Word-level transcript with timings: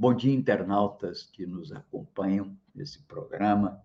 Bom 0.00 0.14
dia, 0.14 0.32
internautas 0.32 1.28
que 1.30 1.44
nos 1.44 1.70
acompanham 1.72 2.56
nesse 2.74 3.00
programa, 3.00 3.82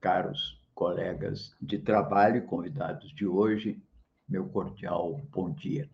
caros 0.00 0.62
colegas 0.72 1.56
de 1.60 1.76
trabalho 1.76 2.36
e 2.36 2.42
convidados 2.42 3.12
de 3.12 3.26
hoje, 3.26 3.82
meu 4.28 4.44
cordial 4.48 5.20
bom 5.32 5.50
dia. 5.50 5.90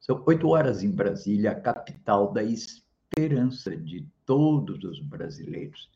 São 0.00 0.20
oito 0.26 0.48
horas 0.48 0.82
em 0.82 0.90
Brasília, 0.90 1.54
capital 1.54 2.32
da 2.32 2.42
esperança 2.42 3.76
de 3.76 4.04
todos 4.24 4.82
os 4.82 4.98
brasileiros. 4.98 5.88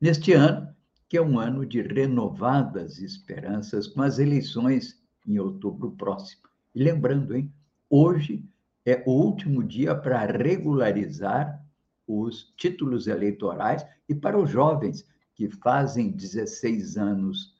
Neste 0.00 0.32
ano, 0.32 0.72
que 1.08 1.16
é 1.16 1.20
um 1.20 1.40
ano 1.40 1.66
de 1.66 1.82
renovadas 1.82 3.00
esperanças 3.00 3.88
com 3.88 4.00
as 4.00 4.20
eleições 4.20 4.96
em 5.26 5.40
outubro 5.40 5.90
próximo. 5.90 6.42
E 6.72 6.84
lembrando, 6.84 7.34
hein, 7.34 7.52
hoje 7.90 8.48
é 8.86 9.02
o 9.04 9.10
último 9.10 9.64
dia 9.64 9.92
para 9.92 10.24
regularizar 10.24 11.63
os 12.06 12.52
títulos 12.56 13.06
eleitorais 13.06 13.84
e 14.08 14.14
para 14.14 14.38
os 14.38 14.50
jovens 14.50 15.06
que 15.34 15.48
fazem 15.48 16.10
16 16.10 16.96
anos 16.96 17.54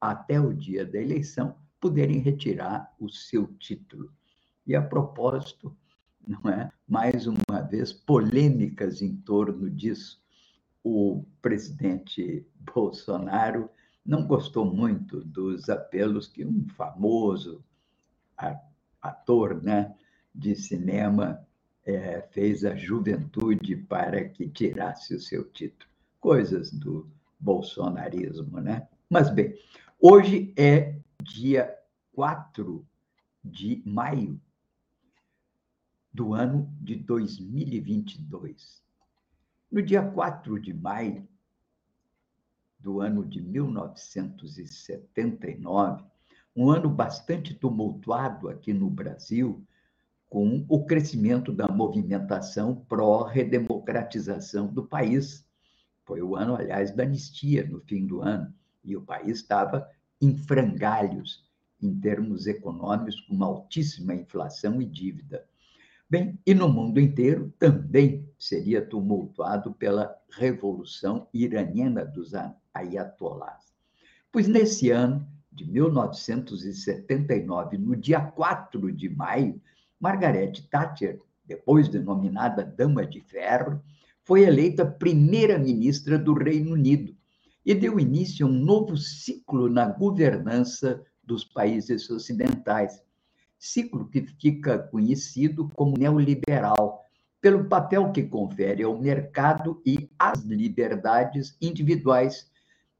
até 0.00 0.40
o 0.40 0.54
dia 0.54 0.84
da 0.84 1.00
eleição 1.00 1.54
poderem 1.80 2.18
retirar 2.18 2.94
o 2.98 3.08
seu 3.08 3.46
título. 3.58 4.12
E 4.66 4.74
a 4.74 4.82
propósito, 4.82 5.76
não 6.26 6.50
é? 6.50 6.70
Mais 6.86 7.26
uma 7.26 7.60
vez 7.62 7.92
polêmicas 7.92 9.02
em 9.02 9.16
torno 9.16 9.70
disso. 9.70 10.20
O 10.82 11.24
presidente 11.42 12.46
Bolsonaro 12.74 13.68
não 14.04 14.26
gostou 14.26 14.64
muito 14.64 15.22
dos 15.24 15.68
apelos 15.68 16.26
que 16.26 16.44
um 16.44 16.66
famoso 16.68 17.62
ator, 19.02 19.62
né, 19.62 19.94
de 20.34 20.54
cinema 20.54 21.46
é, 21.88 22.20
fez 22.32 22.64
a 22.66 22.76
juventude 22.76 23.74
para 23.74 24.28
que 24.28 24.46
tirasse 24.46 25.14
o 25.14 25.20
seu 25.20 25.50
título. 25.50 25.90
Coisas 26.20 26.70
do 26.70 27.10
bolsonarismo, 27.40 28.60
né? 28.60 28.86
Mas, 29.08 29.30
bem, 29.30 29.58
hoje 29.98 30.52
é 30.54 30.98
dia 31.22 31.74
4 32.12 32.86
de 33.42 33.82
maio 33.86 34.38
do 36.12 36.34
ano 36.34 36.70
de 36.78 36.94
2022. 36.96 38.84
No 39.70 39.80
dia 39.80 40.02
4 40.02 40.60
de 40.60 40.74
maio 40.74 41.26
do 42.78 43.00
ano 43.00 43.24
de 43.24 43.40
1979, 43.40 46.04
um 46.54 46.70
ano 46.70 46.90
bastante 46.90 47.54
tumultuado 47.54 48.50
aqui 48.50 48.74
no 48.74 48.90
Brasil, 48.90 49.66
com 50.28 50.64
o 50.68 50.84
crescimento 50.84 51.52
da 51.52 51.68
movimentação 51.68 52.84
pró-redemocratização 52.88 54.66
do 54.66 54.86
país. 54.86 55.46
Foi 56.04 56.20
o 56.22 56.36
ano, 56.36 56.54
aliás, 56.54 56.90
da 56.90 57.04
anistia, 57.04 57.66
no 57.66 57.80
fim 57.80 58.06
do 58.06 58.20
ano, 58.20 58.52
e 58.84 58.96
o 58.96 59.02
país 59.02 59.38
estava 59.38 59.88
em 60.20 60.36
frangalhos 60.36 61.48
em 61.80 61.98
termos 61.98 62.46
econômicos, 62.46 63.20
com 63.22 63.34
uma 63.34 63.46
altíssima 63.46 64.14
inflação 64.14 64.82
e 64.82 64.84
dívida. 64.84 65.46
Bem, 66.10 66.38
e 66.46 66.54
no 66.54 66.68
mundo 66.68 66.98
inteiro 66.98 67.54
também 67.58 68.26
seria 68.38 68.84
tumultuado 68.84 69.72
pela 69.74 70.16
Revolução 70.30 71.28
Iraniana 71.32 72.04
dos 72.04 72.32
Ayatollahs. 72.74 73.72
Pois 74.32 74.48
nesse 74.48 74.90
ano 74.90 75.24
de 75.52 75.70
1979, 75.70 77.78
no 77.78 77.94
dia 77.94 78.20
4 78.20 78.90
de 78.92 79.08
maio, 79.08 79.60
Margaret 80.00 80.52
Thatcher, 80.70 81.20
depois 81.44 81.88
denominada 81.88 82.64
Dama 82.64 83.04
de 83.04 83.20
Ferro, 83.20 83.82
foi 84.22 84.42
eleita 84.42 84.86
primeira-ministra 84.86 86.18
do 86.18 86.34
Reino 86.34 86.74
Unido 86.74 87.16
e 87.64 87.74
deu 87.74 87.98
início 87.98 88.46
a 88.46 88.48
um 88.48 88.52
novo 88.52 88.96
ciclo 88.96 89.68
na 89.68 89.86
governança 89.86 91.02
dos 91.24 91.44
países 91.44 92.08
ocidentais. 92.10 93.02
Ciclo 93.58 94.08
que 94.08 94.22
fica 94.40 94.78
conhecido 94.78 95.68
como 95.70 95.98
neoliberal, 95.98 97.04
pelo 97.40 97.68
papel 97.68 98.12
que 98.12 98.22
confere 98.22 98.82
ao 98.82 98.98
mercado 98.98 99.82
e 99.84 100.08
às 100.18 100.42
liberdades 100.42 101.56
individuais, 101.60 102.50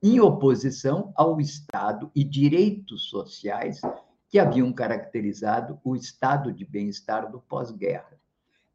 em 0.03 0.21
oposição 0.21 1.13
ao 1.15 1.41
Estado 1.41 2.11
e 2.15 2.25
direitos 2.25 3.09
sociais 3.09 3.81
que 4.29 4.39
haviam 4.39 4.73
caracterizado 4.73 5.81
o 5.83 5.97
estado 5.97 6.53
de 6.53 6.65
bem-estar 6.65 7.29
do 7.31 7.41
pós-guerra. 7.41 8.17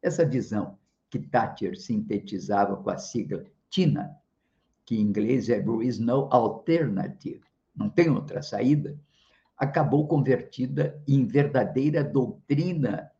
Essa 0.02 0.26
visão, 0.26 0.78
que 1.08 1.18
Thatcher 1.18 1.78
sintetizava 1.78 2.76
com 2.76 2.90
a 2.90 2.98
sigla 2.98 3.46
TINA, 3.70 4.14
que 4.84 4.96
em 4.96 5.00
inglês 5.00 5.48
é 5.48 5.58
There 5.60 5.86
is 5.86 5.98
no 5.98 6.28
alternative, 6.30 7.40
não 7.74 7.88
tem 7.88 8.10
outra 8.10 8.42
saída, 8.42 8.98
acabou 9.56 10.06
convertida 10.06 11.02
em 11.06 11.24
verdadeira 11.24 12.02
doutrina 12.02 13.10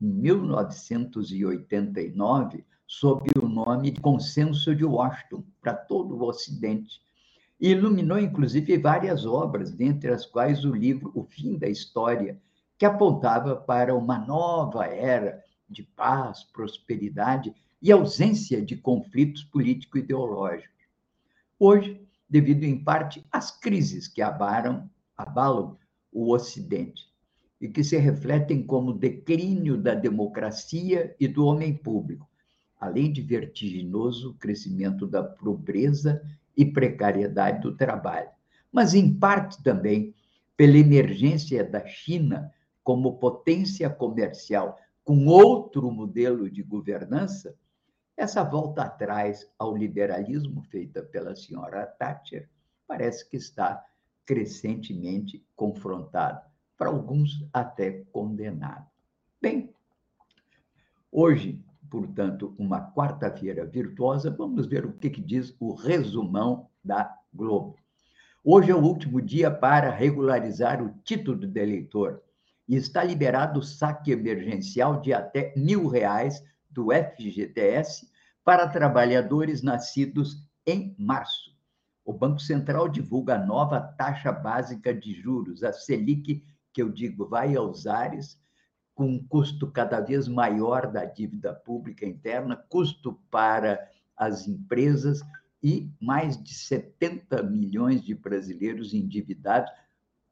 em 0.00 0.06
1989, 0.06 2.64
sob 2.86 3.28
o 3.40 3.48
nome 3.48 3.90
de 3.90 4.00
Consenso 4.00 4.74
de 4.74 4.84
Washington, 4.84 5.44
para 5.60 5.74
todo 5.74 6.16
o 6.16 6.24
Ocidente, 6.24 7.02
e 7.62 7.70
iluminou, 7.70 8.18
inclusive, 8.18 8.76
várias 8.76 9.24
obras, 9.24 9.70
dentre 9.70 10.10
as 10.10 10.26
quais 10.26 10.64
o 10.64 10.74
livro 10.74 11.12
O 11.14 11.22
Fim 11.22 11.56
da 11.56 11.68
História, 11.68 12.36
que 12.76 12.84
apontava 12.84 13.54
para 13.54 13.94
uma 13.94 14.18
nova 14.18 14.84
era 14.86 15.40
de 15.70 15.84
paz, 15.84 16.42
prosperidade 16.42 17.54
e 17.80 17.92
ausência 17.92 18.60
de 18.60 18.76
conflitos 18.76 19.44
político-ideológicos. 19.44 20.72
Hoje, 21.56 22.04
devido 22.28 22.64
em 22.64 22.82
parte 22.82 23.24
às 23.30 23.52
crises 23.52 24.08
que 24.08 24.20
abalam, 24.20 24.90
abalam 25.16 25.78
o 26.10 26.32
Ocidente 26.34 27.04
e 27.60 27.68
que 27.68 27.84
se 27.84 27.96
refletem 27.96 28.66
como 28.66 28.92
declínio 28.92 29.78
da 29.78 29.94
democracia 29.94 31.14
e 31.20 31.28
do 31.28 31.46
homem 31.46 31.76
público, 31.76 32.28
além 32.80 33.12
de 33.12 33.22
vertiginoso 33.22 34.34
crescimento 34.34 35.06
da 35.06 35.22
pobreza 35.22 36.20
e 36.56 36.64
precariedade 36.64 37.60
do 37.60 37.76
trabalho, 37.76 38.30
mas 38.70 38.94
em 38.94 39.12
parte 39.12 39.62
também 39.62 40.14
pela 40.56 40.76
emergência 40.76 41.64
da 41.64 41.84
China 41.86 42.52
como 42.82 43.18
potência 43.18 43.88
comercial 43.88 44.78
com 45.04 45.26
outro 45.26 45.90
modelo 45.90 46.50
de 46.50 46.62
governança, 46.62 47.56
essa 48.16 48.44
volta 48.44 48.82
atrás 48.82 49.48
ao 49.58 49.76
liberalismo 49.76 50.62
feita 50.62 51.02
pela 51.02 51.34
senhora 51.34 51.86
Thatcher 51.86 52.48
parece 52.86 53.28
que 53.28 53.36
está 53.36 53.84
crescentemente 54.24 55.44
confrontada, 55.56 56.44
para 56.76 56.90
alguns 56.90 57.44
até 57.52 58.04
condenada. 58.12 58.86
Bem, 59.40 59.74
hoje 61.10 61.64
portanto, 61.92 62.54
uma 62.58 62.90
quarta-feira 62.90 63.66
virtuosa, 63.66 64.30
vamos 64.30 64.64
ver 64.64 64.86
o 64.86 64.94
que, 64.94 65.10
que 65.10 65.20
diz 65.20 65.54
o 65.60 65.74
resumão 65.74 66.70
da 66.82 67.14
Globo. 67.34 67.76
Hoje 68.42 68.70
é 68.70 68.74
o 68.74 68.82
último 68.82 69.20
dia 69.20 69.50
para 69.50 69.90
regularizar 69.90 70.82
o 70.82 70.94
título 71.04 71.46
de 71.46 71.60
eleitor 71.60 72.22
e 72.66 72.76
está 72.76 73.04
liberado 73.04 73.60
o 73.60 73.62
saque 73.62 74.10
emergencial 74.10 75.02
de 75.02 75.12
até 75.12 75.52
mil 75.54 75.86
reais 75.86 76.42
do 76.70 76.86
FGTS 76.90 78.10
para 78.42 78.68
trabalhadores 78.68 79.62
nascidos 79.62 80.48
em 80.66 80.96
março. 80.98 81.54
O 82.06 82.14
Banco 82.14 82.40
Central 82.40 82.88
divulga 82.88 83.34
a 83.34 83.46
nova 83.46 83.78
taxa 83.82 84.32
básica 84.32 84.94
de 84.94 85.12
juros, 85.12 85.62
a 85.62 85.74
Selic, 85.74 86.42
que 86.72 86.80
eu 86.80 86.88
digo 86.88 87.28
vai 87.28 87.54
aos 87.54 87.86
ares, 87.86 88.40
com 89.02 89.08
um 89.08 89.18
custo 89.18 89.66
cada 89.66 90.00
vez 90.00 90.28
maior 90.28 90.86
da 90.86 91.04
dívida 91.04 91.52
pública 91.52 92.06
interna, 92.06 92.54
custo 92.54 93.18
para 93.32 93.90
as 94.16 94.46
empresas 94.46 95.20
e 95.60 95.90
mais 96.00 96.40
de 96.40 96.54
70 96.54 97.42
milhões 97.42 98.00
de 98.00 98.14
brasileiros 98.14 98.94
endividados, 98.94 99.72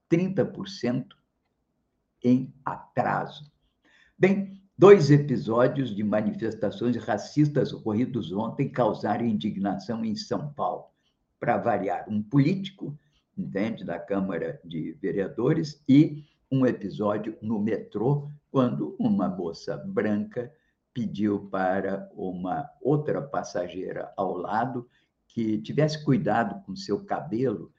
30% 0.09 1.05
em 2.23 2.55
atraso. 2.65 3.51
Bem, 4.17 4.61
Dois 4.79 5.11
episódios 5.11 5.95
de 5.95 6.03
manifestações 6.03 6.97
racistas 6.97 7.71
ocorridos 7.71 8.33
ontem 8.33 8.67
causaram 8.67 9.27
indignação 9.27 10.03
em 10.03 10.17
São 10.17 10.55
Paulo. 10.55 10.87
Para 11.39 11.59
variar, 11.59 12.07
um 12.09 12.23
político, 12.23 12.99
entende, 13.37 13.85
da 13.85 13.99
Câmara 13.99 14.59
de 14.65 14.93
Vereadores, 14.93 15.85
e 15.87 16.25
um 16.51 16.67
episódio 16.67 17.37
no 17.41 17.59
metrô, 17.61 18.29
quando 18.51 18.97
uma 18.99 19.29
moça 19.29 19.77
branca 19.77 20.53
pediu 20.93 21.49
para 21.49 22.11
uma 22.15 22.69
outra 22.81 23.23
passageira 23.23 24.13
ao 24.17 24.37
lado 24.37 24.89
que 25.29 25.59
tivesse 25.59 26.05
cuidado 26.05 26.65
com 26.65 26.75
seu 26.75 27.05
cabelo, 27.05 27.73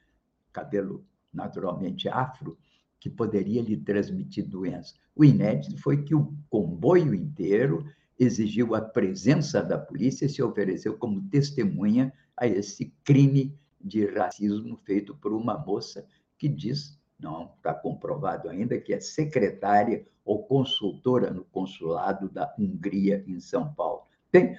cabelo 0.54 1.06
naturalmente 1.34 2.08
afro, 2.08 2.58
que 3.00 3.10
poderia 3.10 3.62
lhe 3.62 3.76
transmitir 3.76 4.48
doença. 4.48 4.94
O 5.16 5.26
inédito 5.26 5.78
foi 5.82 6.04
que 6.04 6.16
o 6.16 6.34
comboio 6.50 7.14
inteiro 7.14 7.86
exigiu 8.18 8.76
a 8.76 8.82
presença 8.82 9.62
da 9.62 9.78
polícia 9.78 10.26
e 10.26 10.30
se 10.30 10.42
ofereceu 10.42 10.98
como 10.98 11.28
testemunha 11.30 12.14
a 12.38 12.48
esse 12.48 12.94
crime 13.04 13.58
de 13.84 14.06
racismo 14.06 14.78
feito 14.86 15.16
por 15.16 15.34
uma 15.34 15.58
moça 15.58 16.08
que 16.38 16.48
diz, 16.48 17.01
não 17.22 17.54
está 17.56 17.74
comprovado 17.74 18.50
ainda, 18.50 18.80
que 18.80 18.94
é 18.94 19.00
secretária 19.00 20.06
ou 20.26 20.44
consultora 20.44 21.32
no 21.32 21.44
consulado 21.46 22.30
da 22.30 22.54
Hungria 22.58 23.24
em 23.28 23.40
São 23.40 23.74
Paulo. 23.74 24.04
Tem 24.32 24.58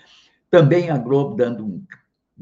também 0.50 0.90
a 0.90 0.98
Globo 0.98 1.34
dando 1.34 1.64
um 1.64 1.84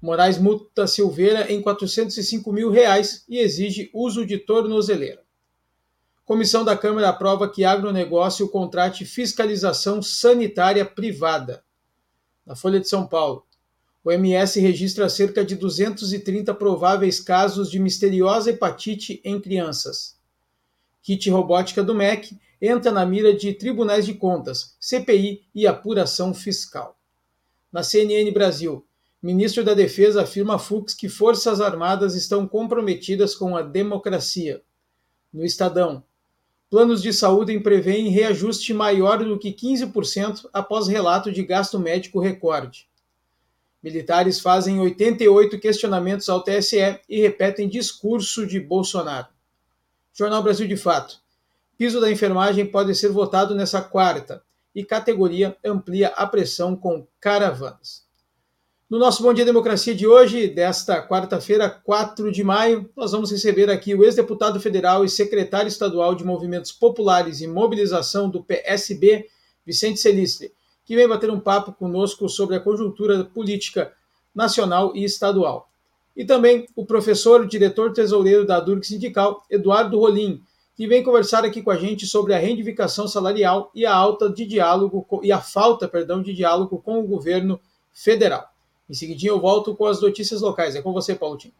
Moraes 0.00 0.38
multa 0.38 0.86
Silveira 0.86 1.52
em 1.52 1.60
405 1.60 2.50
mil 2.52 2.70
reais 2.70 3.24
e 3.28 3.38
exige 3.38 3.90
uso 3.92 4.24
de 4.24 4.38
tornozeleira. 4.38 5.22
Comissão 6.24 6.64
da 6.64 6.76
Câmara 6.76 7.10
aprova 7.10 7.50
que 7.50 7.64
agronegócio 7.64 8.48
contrate 8.48 9.04
fiscalização 9.04 10.00
sanitária 10.00 10.84
privada. 10.84 11.62
Na 12.44 12.56
Folha 12.56 12.80
de 12.80 12.88
São 12.88 13.06
Paulo, 13.06 13.46
o 14.02 14.10
MS 14.10 14.58
registra 14.58 15.08
cerca 15.08 15.44
de 15.44 15.54
230 15.54 16.54
prováveis 16.54 17.20
casos 17.20 17.70
de 17.70 17.78
misteriosa 17.78 18.50
hepatite 18.50 19.20
em 19.22 19.40
crianças. 19.40 20.16
Kit 21.02 21.28
robótica 21.28 21.82
do 21.82 21.94
MEC 21.94 22.38
entra 22.60 22.90
na 22.90 23.04
mira 23.04 23.34
de 23.34 23.52
tribunais 23.52 24.06
de 24.06 24.14
contas, 24.14 24.76
CPI 24.80 25.46
e 25.54 25.66
apuração 25.66 26.32
fiscal. 26.32 26.98
Na 27.72 27.82
CNN 27.82 28.30
Brasil, 28.30 28.86
Ministro 29.22 29.64
da 29.64 29.74
Defesa 29.74 30.22
afirma 30.22 30.54
a 30.54 30.58
Fux 30.58 30.94
que 30.94 31.08
Forças 31.08 31.60
Armadas 31.60 32.14
estão 32.14 32.46
comprometidas 32.46 33.34
com 33.34 33.56
a 33.56 33.62
democracia. 33.62 34.62
No 35.32 35.44
Estadão, 35.44 36.04
planos 36.70 37.02
de 37.02 37.12
saúde 37.12 37.58
prevêem 37.60 38.08
reajuste 38.08 38.72
maior 38.72 39.24
do 39.24 39.38
que 39.38 39.52
15% 39.52 40.48
após 40.52 40.86
relato 40.86 41.32
de 41.32 41.42
gasto 41.42 41.78
médico 41.78 42.20
recorde. 42.20 42.88
Militares 43.82 44.40
fazem 44.40 44.80
88 44.80 45.58
questionamentos 45.58 46.28
ao 46.28 46.42
TSE 46.42 47.00
e 47.08 47.20
repetem 47.20 47.68
discurso 47.68 48.46
de 48.46 48.60
Bolsonaro. 48.60 49.28
Jornal 50.12 50.42
Brasil 50.42 50.66
de 50.66 50.76
Fato. 50.76 51.20
Piso 51.78 52.00
da 52.00 52.10
enfermagem 52.10 52.64
pode 52.64 52.94
ser 52.94 53.10
votado 53.10 53.54
nessa 53.54 53.82
quarta 53.82 54.42
e 54.74 54.82
categoria 54.82 55.56
amplia 55.62 56.08
a 56.08 56.26
pressão 56.26 56.74
com 56.74 57.06
caravanas. 57.20 58.06
No 58.88 58.98
nosso 58.98 59.22
Bom 59.22 59.34
Dia 59.34 59.44
Democracia 59.44 59.94
de 59.94 60.06
hoje, 60.06 60.48
desta 60.48 61.06
quarta-feira, 61.06 61.68
4 61.68 62.32
de 62.32 62.42
maio, 62.42 62.88
nós 62.96 63.12
vamos 63.12 63.30
receber 63.30 63.68
aqui 63.68 63.94
o 63.94 64.04
ex-deputado 64.04 64.58
federal 64.58 65.04
e 65.04 65.08
secretário 65.08 65.68
estadual 65.68 66.14
de 66.14 66.24
Movimentos 66.24 66.72
Populares 66.72 67.40
e 67.42 67.46
Mobilização 67.46 68.30
do 68.30 68.42
PSB, 68.42 69.26
Vicente 69.66 70.00
Celistre, 70.00 70.52
que 70.84 70.96
vem 70.96 71.08
bater 71.08 71.30
um 71.30 71.40
papo 71.40 71.72
conosco 71.72 72.26
sobre 72.28 72.56
a 72.56 72.60
conjuntura 72.60 73.24
política 73.24 73.92
nacional 74.34 74.92
e 74.94 75.04
estadual. 75.04 75.68
E 76.16 76.24
também 76.24 76.66
o 76.74 76.86
professor, 76.86 77.42
o 77.42 77.48
diretor 77.48 77.92
tesoureiro 77.92 78.46
da 78.46 78.60
Durg 78.60 78.86
Sindical, 78.86 79.42
Eduardo 79.50 79.98
Rolim, 79.98 80.40
que 80.76 80.86
vem 80.86 81.02
conversar 81.02 81.42
aqui 81.42 81.62
com 81.62 81.70
a 81.70 81.76
gente 81.76 82.06
sobre 82.06 82.34
a 82.34 82.38
reivindicação 82.38 83.08
salarial 83.08 83.70
e 83.74 83.86
a 83.86 83.94
alta 83.94 84.28
de 84.28 84.44
diálogo 84.44 85.06
e 85.22 85.32
a 85.32 85.40
falta, 85.40 85.88
perdão, 85.88 86.22
de 86.22 86.34
diálogo 86.34 86.78
com 86.82 87.00
o 87.00 87.06
governo 87.06 87.58
federal. 87.94 88.52
Em 88.88 88.92
seguidinho 88.92 89.32
eu 89.32 89.40
volto 89.40 89.74
com 89.74 89.86
as 89.86 90.02
notícias 90.02 90.42
locais. 90.42 90.76
É 90.76 90.82
com 90.82 90.92
você, 90.92 91.14
Paulo 91.14 91.38
Tim. 91.38 91.50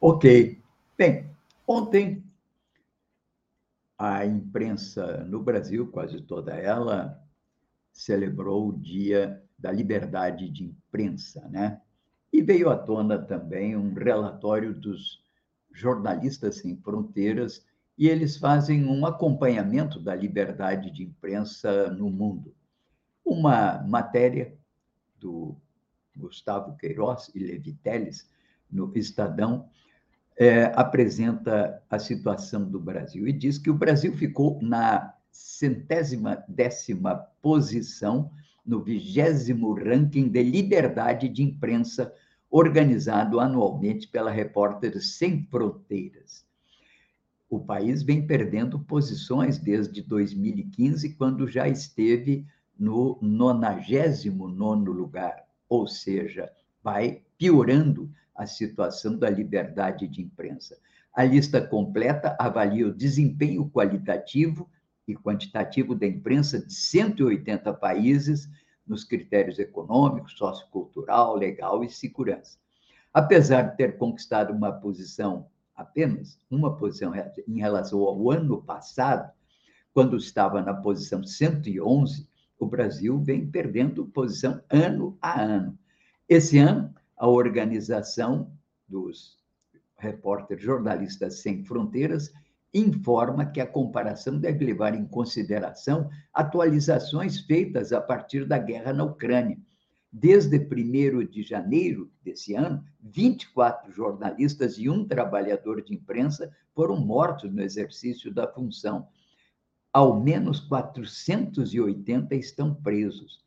Ok. 0.00 0.58
Bem, 0.96 1.28
ontem 1.66 2.24
a 3.98 4.24
imprensa 4.24 5.18
no 5.24 5.40
Brasil, 5.40 5.86
quase 5.88 6.22
toda 6.22 6.54
ela, 6.54 7.22
celebrou 7.92 8.68
o 8.68 8.78
Dia 8.78 9.42
da 9.58 9.70
Liberdade 9.70 10.48
de 10.48 10.64
Imprensa, 10.64 11.46
né? 11.50 11.82
E 12.32 12.40
veio 12.40 12.70
à 12.70 12.78
tona 12.78 13.18
também 13.18 13.76
um 13.76 13.92
relatório 13.92 14.72
dos 14.72 15.22
jornalistas 15.70 16.56
sem 16.56 16.78
fronteiras 16.78 17.62
e 17.96 18.08
eles 18.08 18.36
fazem 18.36 18.86
um 18.86 19.04
acompanhamento 19.04 20.00
da 20.00 20.14
liberdade 20.14 20.90
de 20.90 21.04
imprensa 21.04 21.90
no 21.90 22.08
mundo. 22.10 22.54
Uma 23.24 23.82
matéria 23.86 24.54
do 25.18 25.56
Gustavo 26.16 26.76
Queiroz 26.76 27.30
e 27.34 27.38
Levi 27.38 27.74
Teles, 27.74 28.28
no 28.70 28.92
Estadão, 28.96 29.68
é, 30.38 30.64
apresenta 30.74 31.82
a 31.90 31.98
situação 31.98 32.64
do 32.64 32.80
Brasil 32.80 33.28
e 33.28 33.32
diz 33.32 33.58
que 33.58 33.70
o 33.70 33.74
Brasil 33.74 34.16
ficou 34.16 34.58
na 34.62 35.14
centésima 35.30 36.42
décima 36.48 37.16
posição 37.42 38.30
no 38.64 38.82
vigésimo 38.82 39.74
ranking 39.74 40.28
de 40.28 40.42
liberdade 40.42 41.28
de 41.28 41.42
imprensa 41.42 42.12
organizado 42.50 43.38
anualmente 43.38 44.08
pela 44.08 44.30
Repórteres 44.30 45.16
Sem 45.16 45.44
Fronteiras. 45.44 46.44
O 47.50 47.58
país 47.58 48.02
vem 48.02 48.26
perdendo 48.26 48.78
posições 48.78 49.58
desde 49.58 50.00
2015, 50.00 51.14
quando 51.16 51.46
já 51.46 51.68
esteve 51.68 52.46
no 52.78 53.18
99 53.20 54.88
lugar 54.88 55.50
ou 55.70 55.86
seja, 55.86 56.50
vai 56.82 57.22
piorando 57.38 58.10
a 58.34 58.44
situação 58.44 59.16
da 59.16 59.30
liberdade 59.30 60.08
de 60.08 60.20
imprensa. 60.20 60.76
A 61.14 61.24
lista 61.24 61.60
completa 61.60 62.36
avalia 62.38 62.88
o 62.88 62.94
desempenho 62.94 63.70
qualitativo 63.70 64.68
e 65.06 65.14
quantitativo 65.14 65.94
da 65.94 66.06
imprensa 66.06 66.58
de 66.58 66.74
180 66.74 67.72
países 67.74 68.48
nos 68.86 69.04
critérios 69.04 69.58
econômicos, 69.58 70.32
sociocultural, 70.36 71.36
legal 71.36 71.84
e 71.84 71.88
segurança. 71.88 72.58
Apesar 73.12 73.62
de 73.62 73.76
ter 73.76 73.96
conquistado 73.96 74.52
uma 74.52 74.72
posição 74.72 75.46
apenas 75.80 76.38
uma 76.50 76.76
posição 76.76 77.12
em 77.48 77.58
relação 77.58 78.00
ao 78.00 78.30
ano 78.30 78.62
passado, 78.62 79.30
quando 79.92 80.16
estava 80.16 80.62
na 80.62 80.74
posição 80.74 81.24
111, 81.24 82.28
o 82.58 82.66
Brasil 82.66 83.18
vem 83.18 83.50
perdendo 83.50 84.06
posição 84.06 84.60
ano 84.70 85.16
a 85.20 85.40
ano. 85.40 85.78
Esse 86.28 86.58
ano, 86.58 86.94
a 87.16 87.26
organização 87.26 88.52
dos 88.86 89.38
repórteres 89.96 90.62
jornalistas 90.62 91.40
sem 91.40 91.64
fronteiras 91.64 92.32
informa 92.72 93.46
que 93.46 93.60
a 93.60 93.66
comparação 93.66 94.38
deve 94.38 94.64
levar 94.64 94.94
em 94.94 95.04
consideração 95.04 96.08
atualizações 96.32 97.40
feitas 97.40 97.92
a 97.92 98.00
partir 98.00 98.46
da 98.46 98.58
guerra 98.58 98.92
na 98.92 99.04
Ucrânia. 99.04 99.58
Desde 100.12 100.58
1 100.58 101.24
de 101.26 101.42
janeiro 101.42 102.10
desse 102.22 102.54
ano, 102.54 102.84
24 103.00 103.92
jornalistas 103.92 104.76
e 104.78 104.88
um 104.88 105.06
trabalhador 105.06 105.82
de 105.82 105.94
imprensa 105.94 106.50
foram 106.74 106.96
mortos 106.96 107.52
no 107.52 107.62
exercício 107.62 108.32
da 108.32 108.46
função. 108.46 109.06
Ao 109.92 110.20
menos 110.20 110.60
480 110.60 112.34
estão 112.34 112.74
presos. 112.74 113.40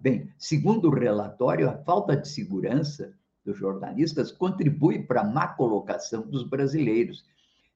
Bem, 0.00 0.32
segundo 0.36 0.88
o 0.88 0.94
relatório, 0.94 1.68
a 1.68 1.76
falta 1.78 2.16
de 2.16 2.28
segurança 2.28 3.14
dos 3.44 3.56
jornalistas 3.56 4.30
contribui 4.30 5.04
para 5.04 5.22
a 5.22 5.24
má 5.28 5.48
colocação 5.48 6.22
dos 6.22 6.42
brasileiros 6.42 7.24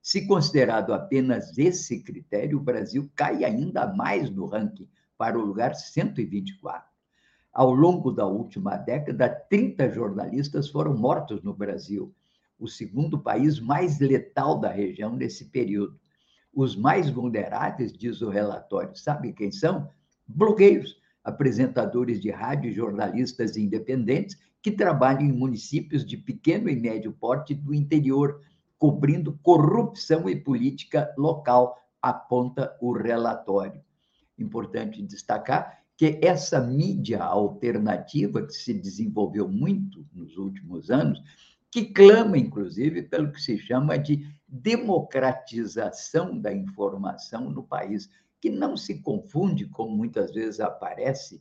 se 0.02 0.26
considerado 0.26 0.92
apenas 0.92 1.56
esse 1.56 2.00
critério, 2.00 2.58
o 2.58 2.62
Brasil 2.62 3.08
cai 3.14 3.44
ainda 3.44 3.86
mais 3.86 4.28
no 4.28 4.46
ranking, 4.46 4.88
para 5.16 5.38
o 5.38 5.44
lugar 5.44 5.76
124. 5.76 6.91
Ao 7.52 7.70
longo 7.70 8.10
da 8.10 8.26
última 8.26 8.78
década, 8.78 9.28
30 9.28 9.90
jornalistas 9.90 10.70
foram 10.70 10.96
mortos 10.96 11.42
no 11.42 11.52
Brasil, 11.52 12.14
o 12.58 12.66
segundo 12.66 13.18
país 13.18 13.60
mais 13.60 13.98
letal 14.00 14.58
da 14.58 14.70
região 14.70 15.14
nesse 15.14 15.44
período. 15.44 16.00
Os 16.54 16.74
mais 16.74 17.10
vulneráveis, 17.10 17.92
diz 17.92 18.22
o 18.22 18.30
relatório, 18.30 18.96
sabe 18.96 19.34
quem 19.34 19.52
são? 19.52 19.90
Blogueiros, 20.26 20.96
apresentadores 21.22 22.22
de 22.22 22.30
rádio 22.30 22.70
e 22.70 22.74
jornalistas 22.74 23.54
independentes 23.58 24.38
que 24.62 24.70
trabalham 24.70 25.20
em 25.20 25.32
municípios 25.32 26.06
de 26.06 26.16
pequeno 26.16 26.70
e 26.70 26.76
médio 26.76 27.12
porte 27.12 27.54
do 27.54 27.74
interior, 27.74 28.40
cobrindo 28.78 29.38
corrupção 29.42 30.26
e 30.26 30.34
política 30.34 31.12
local, 31.18 31.76
aponta 32.00 32.74
o 32.80 32.92
relatório. 32.92 33.82
Importante 34.38 35.02
destacar 35.02 35.81
que 36.02 36.18
essa 36.20 36.60
mídia 36.60 37.22
alternativa 37.22 38.44
que 38.44 38.52
se 38.52 38.74
desenvolveu 38.74 39.48
muito 39.48 40.04
nos 40.12 40.36
últimos 40.36 40.90
anos, 40.90 41.22
que 41.70 41.84
clama, 41.84 42.36
inclusive, 42.36 43.02
pelo 43.02 43.30
que 43.30 43.40
se 43.40 43.56
chama 43.56 43.96
de 43.96 44.26
democratização 44.48 46.36
da 46.36 46.52
informação 46.52 47.48
no 47.48 47.62
país, 47.62 48.10
que 48.40 48.50
não 48.50 48.76
se 48.76 49.00
confunde, 49.00 49.66
como 49.66 49.96
muitas 49.96 50.32
vezes 50.32 50.58
aparece 50.58 51.40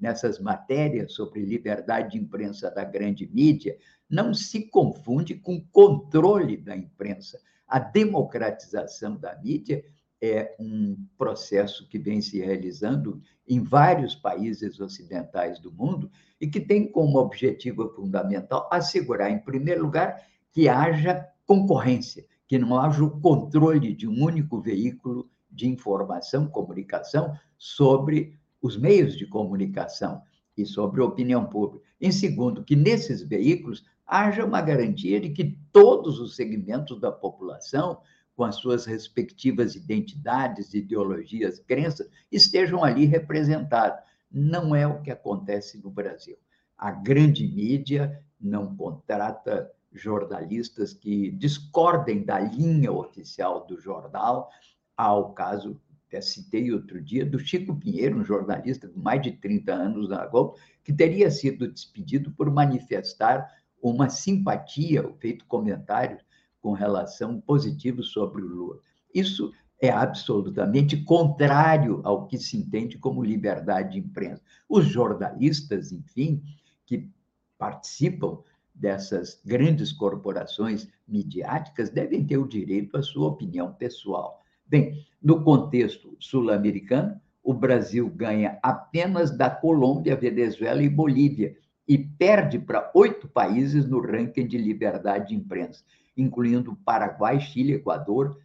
nessas 0.00 0.40
matérias 0.40 1.12
sobre 1.12 1.44
liberdade 1.44 2.12
de 2.12 2.18
imprensa 2.24 2.70
da 2.70 2.84
grande 2.84 3.28
mídia, 3.30 3.76
não 4.08 4.32
se 4.32 4.70
confunde 4.70 5.34
com 5.34 5.60
controle 5.70 6.56
da 6.56 6.74
imprensa. 6.74 7.38
A 7.66 7.78
democratização 7.78 9.18
da 9.18 9.38
mídia 9.38 9.84
é 10.20 10.56
um 10.58 10.96
processo 11.16 11.88
que 11.88 11.98
vem 11.98 12.20
se 12.20 12.38
realizando 12.38 13.22
em 13.46 13.62
vários 13.62 14.14
países 14.14 14.80
ocidentais 14.80 15.60
do 15.60 15.72
mundo 15.72 16.10
e 16.40 16.46
que 16.46 16.60
tem 16.60 16.90
como 16.90 17.18
objetivo 17.18 17.88
fundamental 17.94 18.68
assegurar, 18.70 19.30
em 19.30 19.38
primeiro 19.38 19.82
lugar, 19.82 20.22
que 20.52 20.68
haja 20.68 21.26
concorrência, 21.46 22.26
que 22.46 22.58
não 22.58 22.78
haja 22.78 23.02
o 23.02 23.20
controle 23.20 23.94
de 23.94 24.08
um 24.08 24.22
único 24.22 24.60
veículo 24.60 25.30
de 25.50 25.68
informação, 25.68 26.46
comunicação 26.46 27.36
sobre 27.56 28.38
os 28.60 28.76
meios 28.76 29.16
de 29.16 29.26
comunicação 29.26 30.20
e 30.56 30.66
sobre 30.66 31.00
a 31.00 31.04
opinião 31.04 31.46
pública. 31.46 31.84
Em 32.00 32.12
segundo, 32.12 32.64
que 32.64 32.76
nesses 32.76 33.22
veículos 33.22 33.84
haja 34.06 34.44
uma 34.44 34.60
garantia 34.60 35.20
de 35.20 35.30
que 35.30 35.58
todos 35.72 36.18
os 36.18 36.34
segmentos 36.34 37.00
da 37.00 37.12
população, 37.12 38.00
com 38.38 38.44
as 38.44 38.54
suas 38.54 38.86
respectivas 38.86 39.74
identidades, 39.74 40.72
ideologias, 40.72 41.58
crenças, 41.58 42.08
estejam 42.30 42.84
ali 42.84 43.04
representados. 43.04 43.98
Não 44.30 44.76
é 44.76 44.86
o 44.86 45.02
que 45.02 45.10
acontece 45.10 45.82
no 45.82 45.90
Brasil. 45.90 46.36
A 46.76 46.92
grande 46.92 47.48
mídia 47.48 48.22
não 48.40 48.76
contrata 48.76 49.68
jornalistas 49.92 50.94
que 50.94 51.32
discordem 51.32 52.22
da 52.22 52.38
linha 52.38 52.92
oficial 52.92 53.66
do 53.66 53.80
jornal. 53.80 54.48
Há 54.96 55.12
o 55.16 55.32
caso 55.32 55.76
até 56.06 56.20
citei 56.20 56.72
outro 56.72 57.02
dia, 57.02 57.26
do 57.26 57.40
Chico 57.40 57.74
Pinheiro, 57.74 58.20
um 58.20 58.24
jornalista 58.24 58.86
com 58.86 59.00
mais 59.00 59.20
de 59.20 59.32
30 59.32 59.74
anos 59.74 60.08
na 60.08 60.24
Globo, 60.26 60.56
que 60.84 60.92
teria 60.92 61.28
sido 61.28 61.66
despedido 61.66 62.30
por 62.30 62.48
manifestar 62.52 63.52
uma 63.82 64.08
simpatia, 64.08 65.02
feito 65.18 65.44
comentários 65.46 66.22
com 66.68 66.74
relação 66.74 67.40
positivo 67.40 68.02
sobre 68.02 68.42
o 68.42 68.46
Lula. 68.46 68.78
Isso 69.14 69.54
é 69.80 69.88
absolutamente 69.88 70.98
contrário 70.98 72.02
ao 72.04 72.26
que 72.26 72.36
se 72.36 72.58
entende 72.58 72.98
como 72.98 73.24
liberdade 73.24 73.92
de 73.92 74.00
imprensa. 74.00 74.42
Os 74.68 74.84
jornalistas, 74.84 75.92
enfim, 75.92 76.42
que 76.84 77.08
participam 77.56 78.40
dessas 78.74 79.40
grandes 79.46 79.92
corporações 79.92 80.86
midiáticas 81.06 81.88
devem 81.88 82.26
ter 82.26 82.36
o 82.36 82.46
direito 82.46 82.98
à 82.98 83.02
sua 83.02 83.28
opinião 83.28 83.72
pessoal. 83.72 84.42
Bem, 84.66 85.06
no 85.22 85.42
contexto 85.42 86.14
sul-americano, 86.20 87.18
o 87.42 87.54
Brasil 87.54 88.10
ganha 88.10 88.58
apenas 88.62 89.30
da 89.30 89.48
Colômbia, 89.48 90.14
Venezuela 90.14 90.82
e 90.82 90.88
Bolívia 90.90 91.56
e 91.88 91.96
perde 91.96 92.58
para 92.58 92.90
oito 92.94 93.26
países 93.26 93.86
no 93.86 94.02
ranking 94.02 94.46
de 94.46 94.58
liberdade 94.58 95.28
de 95.28 95.34
imprensa, 95.34 95.82
incluindo 96.18 96.76
Paraguai, 96.84 97.40
Chile, 97.40 97.74
Equador, 97.74 98.38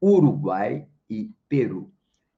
Uruguai 0.00 0.86
e 1.10 1.34
Peru. 1.48 1.92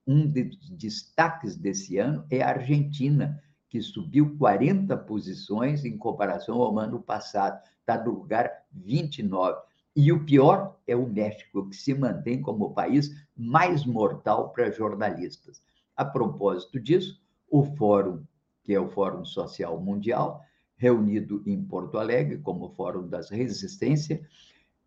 Um 0.07 0.27
dos 0.27 0.71
destaques 0.71 1.57
desse 1.57 1.99
ano 1.99 2.25
é 2.31 2.43
a 2.43 2.51
Argentina, 2.51 3.43
que 3.69 3.81
subiu 3.83 4.37
40 4.39 4.97
posições 4.97 5.85
em 5.85 5.99
comparação 5.99 6.63
ao 6.63 6.79
ano 6.79 7.01
passado, 7.01 7.61
está 7.81 8.03
no 8.03 8.13
lugar 8.13 8.51
29. 8.73 9.59
E 9.95 10.13
o 10.13 10.25
pior 10.25 10.79
é 10.87 10.95
o 10.95 11.09
México, 11.09 11.69
que 11.69 11.77
se 11.77 11.93
mantém 11.95 12.41
como 12.41 12.67
o 12.67 12.75
país 12.75 13.11
mais 13.37 13.85
mortal 13.85 14.51
para 14.51 14.71
jornalistas. 14.71 15.61
A 15.97 16.05
propósito 16.05 16.79
disso, 16.79 17.21
o 17.51 17.65
Fórum, 17.77 18.23
que 18.63 18.75
é 18.75 18.81
o 18.81 18.89
Fórum 18.89 19.25
Social 19.25 19.81
Mundial, 19.81 20.43
reunido 20.77 21.43
em 21.47 21.63
Porto 21.63 21.99
Alegre 21.99 22.39
como 22.39 22.69
Fórum 22.71 23.09
das 23.09 23.31
Resistências, 23.31 24.21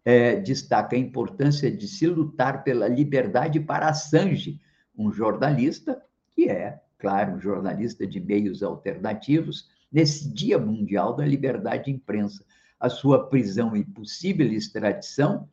é, 0.09 0.37
destaca 0.37 0.95
a 0.95 0.99
importância 0.99 1.69
de 1.69 1.87
se 1.87 2.07
lutar 2.07 2.63
pela 2.63 2.87
liberdade 2.87 3.59
para 3.59 3.89
Assange, 3.89 4.59
um 4.97 5.11
jornalista 5.11 6.01
que 6.33 6.49
é, 6.49 6.81
claro, 6.97 7.35
um 7.35 7.39
jornalista 7.39 8.07
de 8.07 8.19
meios 8.19 8.63
alternativos, 8.63 9.69
nesse 9.91 10.27
Dia 10.27 10.57
Mundial 10.57 11.15
da 11.15 11.23
Liberdade 11.23 11.85
de 11.85 11.91
Imprensa 11.91 12.43
a 12.79 12.89
sua 12.89 13.27
prisão 13.27 13.75
e 13.75 13.83
possível 13.83 14.51
extradição 14.51 15.47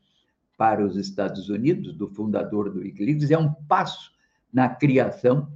para 0.56 0.82
os 0.82 0.96
Estados 0.96 1.50
Unidos, 1.50 1.92
do 1.92 2.08
fundador 2.08 2.70
do 2.70 2.80
Wikileaks, 2.80 3.30
é 3.30 3.36
um 3.36 3.52
passo 3.52 4.10
na 4.50 4.70
criação 4.70 5.52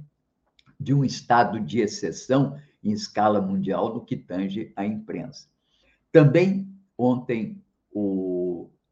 de 0.79 0.93
um 0.93 1.03
estado 1.03 1.59
de 1.59 1.79
exceção 1.79 2.55
em 2.83 2.91
escala 2.91 3.41
mundial 3.41 3.95
no 3.95 4.05
que 4.05 4.15
tange 4.15 4.71
à 4.75 4.85
imprensa. 4.85 5.47
Também 6.11 6.69
ontem, 6.95 7.59
o, 7.91 8.40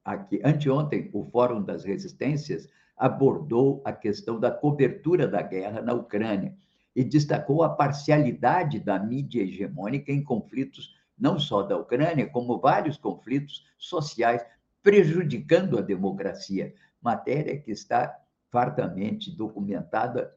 aqui, 0.04 0.42
anteontem, 0.44 1.10
o 1.14 1.24
Fórum 1.26 1.64
das 1.64 1.84
Resistências 1.84 2.68
abordou 2.98 3.82
a 3.86 3.94
questão 3.94 4.40
da 4.40 4.52
cobertura 4.52 5.28
da 5.28 5.42
guerra 5.42 5.82
na 5.82 5.94
Ucrânia 5.94 6.54
e 6.96 7.04
destacou 7.04 7.64
a 7.64 7.70
parcialidade 7.70 8.80
da 8.80 9.00
mídia 9.00 9.42
hegemônica 9.42 10.12
em 10.12 10.24
conflitos 10.24 10.96
não 11.18 11.38
só 11.38 11.64
da 11.64 11.78
Ucrânia, 11.78 12.28
como 12.28 12.60
vários 12.60 12.98
conflitos 12.98 13.66
sociais 13.78 14.46
prejudicando 14.82 15.78
a 15.78 15.82
democracia. 15.82 16.74
Matéria 17.02 17.58
que 17.60 17.72
está 17.72 18.18
fartamente 18.50 19.36
documentada 19.36 20.34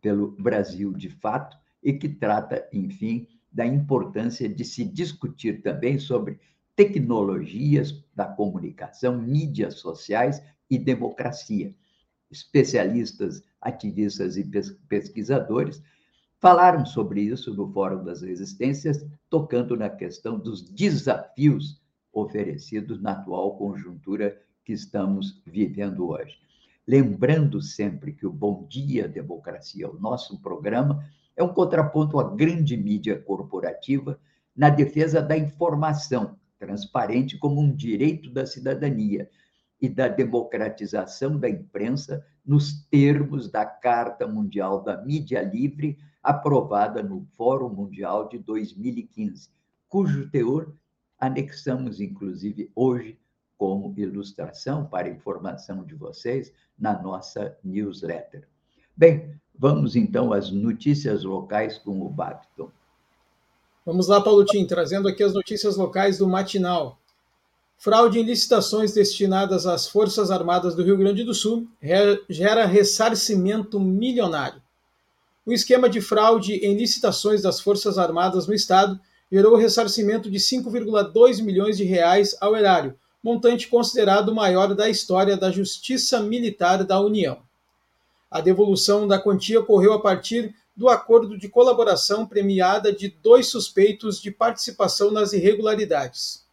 pelo 0.00 0.32
Brasil 0.32 0.92
de 0.92 1.08
fato 1.08 1.56
e 1.82 1.92
que 1.92 2.08
trata, 2.08 2.66
enfim, 2.72 3.26
da 3.52 3.64
importância 3.64 4.48
de 4.48 4.64
se 4.64 4.84
discutir 4.84 5.62
também 5.62 5.98
sobre 5.98 6.40
tecnologias 6.76 8.04
da 8.14 8.26
comunicação, 8.26 9.20
mídias 9.20 9.74
sociais 9.74 10.42
e 10.68 10.78
democracia. 10.78 11.74
Especialistas, 12.30 13.42
ativistas 13.60 14.36
e 14.36 14.44
pesquisadores 14.88 15.82
falaram 16.40 16.84
sobre 16.84 17.22
isso 17.22 17.54
no 17.54 17.72
Fórum 17.72 18.04
das 18.04 18.22
Resistências, 18.22 19.06
tocando 19.30 19.76
na 19.76 19.88
questão 19.88 20.38
dos 20.38 20.62
desafios 20.62 21.80
oferecidos 22.12 23.00
na 23.00 23.12
atual 23.12 23.56
conjuntura 23.56 24.40
que 24.64 24.72
estamos 24.72 25.40
vivendo 25.46 26.08
hoje. 26.08 26.38
Lembrando 26.86 27.62
sempre 27.62 28.12
que 28.12 28.26
o 28.26 28.32
Bom 28.32 28.66
Dia 28.68 29.08
Democracia, 29.08 29.88
o 29.88 29.98
nosso 29.98 30.40
programa, 30.40 31.04
é 31.36 31.42
um 31.42 31.52
contraponto 31.52 32.18
à 32.20 32.34
grande 32.34 32.76
mídia 32.76 33.18
corporativa 33.18 34.18
na 34.54 34.70
defesa 34.70 35.22
da 35.22 35.36
informação 35.36 36.36
transparente 36.58 37.38
como 37.38 37.60
um 37.60 37.74
direito 37.74 38.30
da 38.30 38.46
cidadania 38.46 39.28
e 39.80 39.88
da 39.88 40.08
democratização 40.08 41.38
da 41.38 41.48
imprensa 41.48 42.24
nos 42.44 42.84
termos 42.90 43.50
da 43.50 43.64
Carta 43.64 44.26
Mundial 44.26 44.82
da 44.82 45.02
Mídia 45.02 45.42
Livre, 45.42 45.98
aprovada 46.22 47.02
no 47.02 47.26
Fórum 47.36 47.68
Mundial 47.68 48.28
de 48.28 48.38
2015, 48.38 49.50
cujo 49.88 50.30
teor 50.30 50.74
anexamos, 51.18 52.00
inclusive, 52.00 52.70
hoje 52.74 53.18
como 53.56 53.94
ilustração 53.96 54.86
para 54.86 55.08
informação 55.08 55.84
de 55.84 55.94
vocês 55.94 56.52
na 56.78 57.00
nossa 57.00 57.56
newsletter. 57.62 58.48
Bem, 58.96 59.40
vamos 59.56 59.96
então 59.96 60.32
às 60.32 60.50
notícias 60.50 61.24
locais 61.24 61.78
com 61.78 62.00
o 62.02 62.08
Babton. 62.08 62.70
Vamos 63.86 64.08
lá, 64.08 64.24
Tim, 64.46 64.66
trazendo 64.66 65.08
aqui 65.08 65.22
as 65.22 65.34
notícias 65.34 65.76
locais 65.76 66.16
do 66.16 66.26
Matinal. 66.26 66.98
Fraude 67.76 68.18
em 68.18 68.22
licitações 68.22 68.94
destinadas 68.94 69.66
às 69.66 69.86
Forças 69.86 70.30
Armadas 70.30 70.74
do 70.74 70.82
Rio 70.82 70.96
Grande 70.96 71.22
do 71.22 71.34
Sul 71.34 71.68
gera 72.30 72.64
ressarcimento 72.64 73.78
milionário. 73.78 74.62
O 75.44 75.52
esquema 75.52 75.86
de 75.86 76.00
fraude 76.00 76.54
em 76.54 76.74
licitações 76.74 77.42
das 77.42 77.60
Forças 77.60 77.98
Armadas 77.98 78.46
no 78.46 78.54
Estado 78.54 78.98
gerou 79.30 79.54
ressarcimento 79.54 80.30
de 80.30 80.38
5,2 80.38 81.42
milhões 81.42 81.76
de 81.76 81.84
reais 81.84 82.34
ao 82.40 82.56
erário, 82.56 82.98
montante 83.22 83.68
considerado 83.68 84.30
o 84.30 84.34
maior 84.34 84.74
da 84.74 84.88
história 84.88 85.36
da 85.36 85.50
Justiça 85.50 86.20
Militar 86.20 86.84
da 86.84 86.98
União. 86.98 87.42
A 88.30 88.40
devolução 88.40 89.06
da 89.06 89.18
quantia 89.18 89.60
ocorreu 89.60 89.92
a 89.92 90.00
partir 90.00 90.54
do 90.76 90.88
acordo 90.88 91.38
de 91.38 91.48
colaboração 91.48 92.26
premiada 92.26 92.92
de 92.92 93.08
dois 93.08 93.46
suspeitos 93.46 94.20
de 94.20 94.30
participação 94.30 95.10
nas 95.10 95.32
irregularidades. 95.32 96.44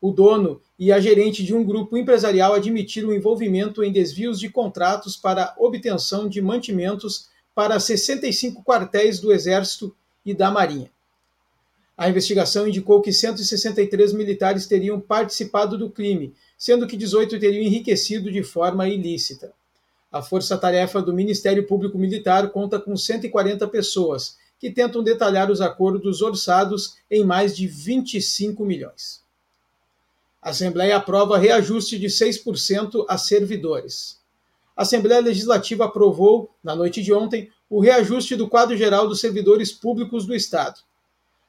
O 0.00 0.10
dono 0.10 0.60
e 0.78 0.92
a 0.92 1.00
gerente 1.00 1.42
de 1.42 1.54
um 1.54 1.64
grupo 1.64 1.96
empresarial 1.96 2.54
admitiram 2.54 3.14
envolvimento 3.14 3.82
em 3.82 3.92
desvios 3.92 4.38
de 4.38 4.48
contratos 4.48 5.16
para 5.16 5.54
obtenção 5.58 6.28
de 6.28 6.42
mantimentos 6.42 7.28
para 7.54 7.80
65 7.80 8.62
quartéis 8.62 9.18
do 9.18 9.32
Exército 9.32 9.94
e 10.24 10.34
da 10.34 10.50
Marinha. 10.50 10.90
A 11.96 12.10
investigação 12.10 12.68
indicou 12.68 13.00
que 13.00 13.10
163 13.10 14.12
militares 14.12 14.66
teriam 14.66 15.00
participado 15.00 15.78
do 15.78 15.88
crime, 15.88 16.34
sendo 16.58 16.86
que 16.86 16.96
18 16.96 17.40
teriam 17.40 17.62
enriquecido 17.62 18.30
de 18.30 18.42
forma 18.42 18.86
ilícita. 18.86 19.54
A 20.10 20.22
força-tarefa 20.22 21.02
do 21.02 21.12
Ministério 21.12 21.66
Público 21.66 21.98
Militar 21.98 22.50
conta 22.50 22.80
com 22.80 22.96
140 22.96 23.66
pessoas, 23.68 24.36
que 24.58 24.70
tentam 24.70 25.02
detalhar 25.02 25.50
os 25.50 25.60
acordos 25.60 26.22
orçados 26.22 26.96
em 27.10 27.24
mais 27.24 27.56
de 27.56 27.66
25 27.66 28.64
milhões. 28.64 29.24
A 30.40 30.50
Assembleia 30.50 30.96
aprova 30.96 31.36
reajuste 31.36 31.98
de 31.98 32.06
6% 32.06 33.04
a 33.08 33.18
servidores. 33.18 34.20
A 34.76 34.82
Assembleia 34.82 35.20
Legislativa 35.20 35.86
aprovou, 35.86 36.50
na 36.62 36.74
noite 36.74 37.02
de 37.02 37.12
ontem, 37.12 37.50
o 37.68 37.80
reajuste 37.80 38.36
do 38.36 38.48
quadro 38.48 38.76
geral 38.76 39.08
dos 39.08 39.20
servidores 39.20 39.72
públicos 39.72 40.24
do 40.24 40.34
Estado. 40.34 40.80